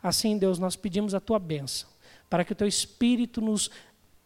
Assim, 0.03 0.36
Deus, 0.36 0.59
nós 0.59 0.76
pedimos 0.76 1.14
a 1.14 1.20
tua 1.20 1.38
bênção, 1.38 1.88
para 2.28 2.45
que 2.45 2.53
o 2.53 2.57
teu 2.57 2.68
Espírito 2.68 3.40
nos 3.40 3.70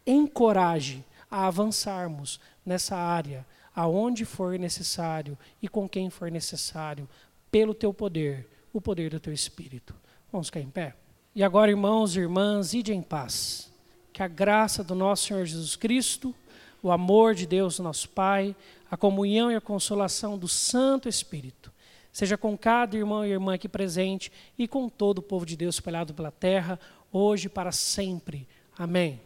encoraje 0.05 1.05
a 1.37 1.47
avançarmos 1.47 2.41
nessa 2.65 2.97
área, 2.97 3.47
aonde 3.75 4.25
for 4.25 4.59
necessário 4.59 5.37
e 5.61 5.69
com 5.69 5.87
quem 5.87 6.09
for 6.09 6.31
necessário, 6.31 7.07
pelo 7.51 7.75
teu 7.75 7.93
poder, 7.93 8.49
o 8.73 8.81
poder 8.81 9.11
do 9.11 9.21
teu 9.21 9.35
Espírito. 9.35 9.95
Vamos 10.33 10.47
ficar 10.47 10.61
em 10.61 10.71
pé? 10.71 10.95
E 11.35 11.45
agora, 11.45 11.71
irmãos 11.71 12.17
e 12.17 12.21
irmãs, 12.21 12.73
ide 12.73 12.95
em 12.95 13.03
paz. 13.03 13.71
Que 14.15 14.23
a 14.23 14.29
graça 14.29 14.83
do 14.83 14.95
nosso 14.95 15.27
Senhor 15.27 15.45
Jesus 15.45 15.77
Cristo, 15.77 16.35
o 16.83 16.91
amor 16.91 17.35
de 17.35 17.47
Deus, 17.47 17.79
nosso 17.81 18.09
Pai, 18.09 18.57
a 18.91 18.97
comunhão 18.97 19.53
e 19.53 19.57
a 19.57 19.61
consolação 19.61 20.39
do 20.39 20.49
Santo 20.49 21.07
Espírito, 21.07 21.71
seja 22.11 22.39
com 22.39 22.57
cada 22.57 22.97
irmão 22.97 23.27
e 23.27 23.31
irmã 23.31 23.57
aqui 23.57 23.69
presente 23.69 24.33
e 24.57 24.67
com 24.67 24.89
todo 24.89 25.19
o 25.19 25.23
povo 25.23 25.45
de 25.45 25.55
Deus 25.55 25.75
espalhado 25.75 26.15
pela 26.15 26.31
terra, 26.31 26.81
hoje 27.13 27.47
e 27.47 27.51
para 27.51 27.73
sempre. 27.73 28.49
Amém. 28.79 29.21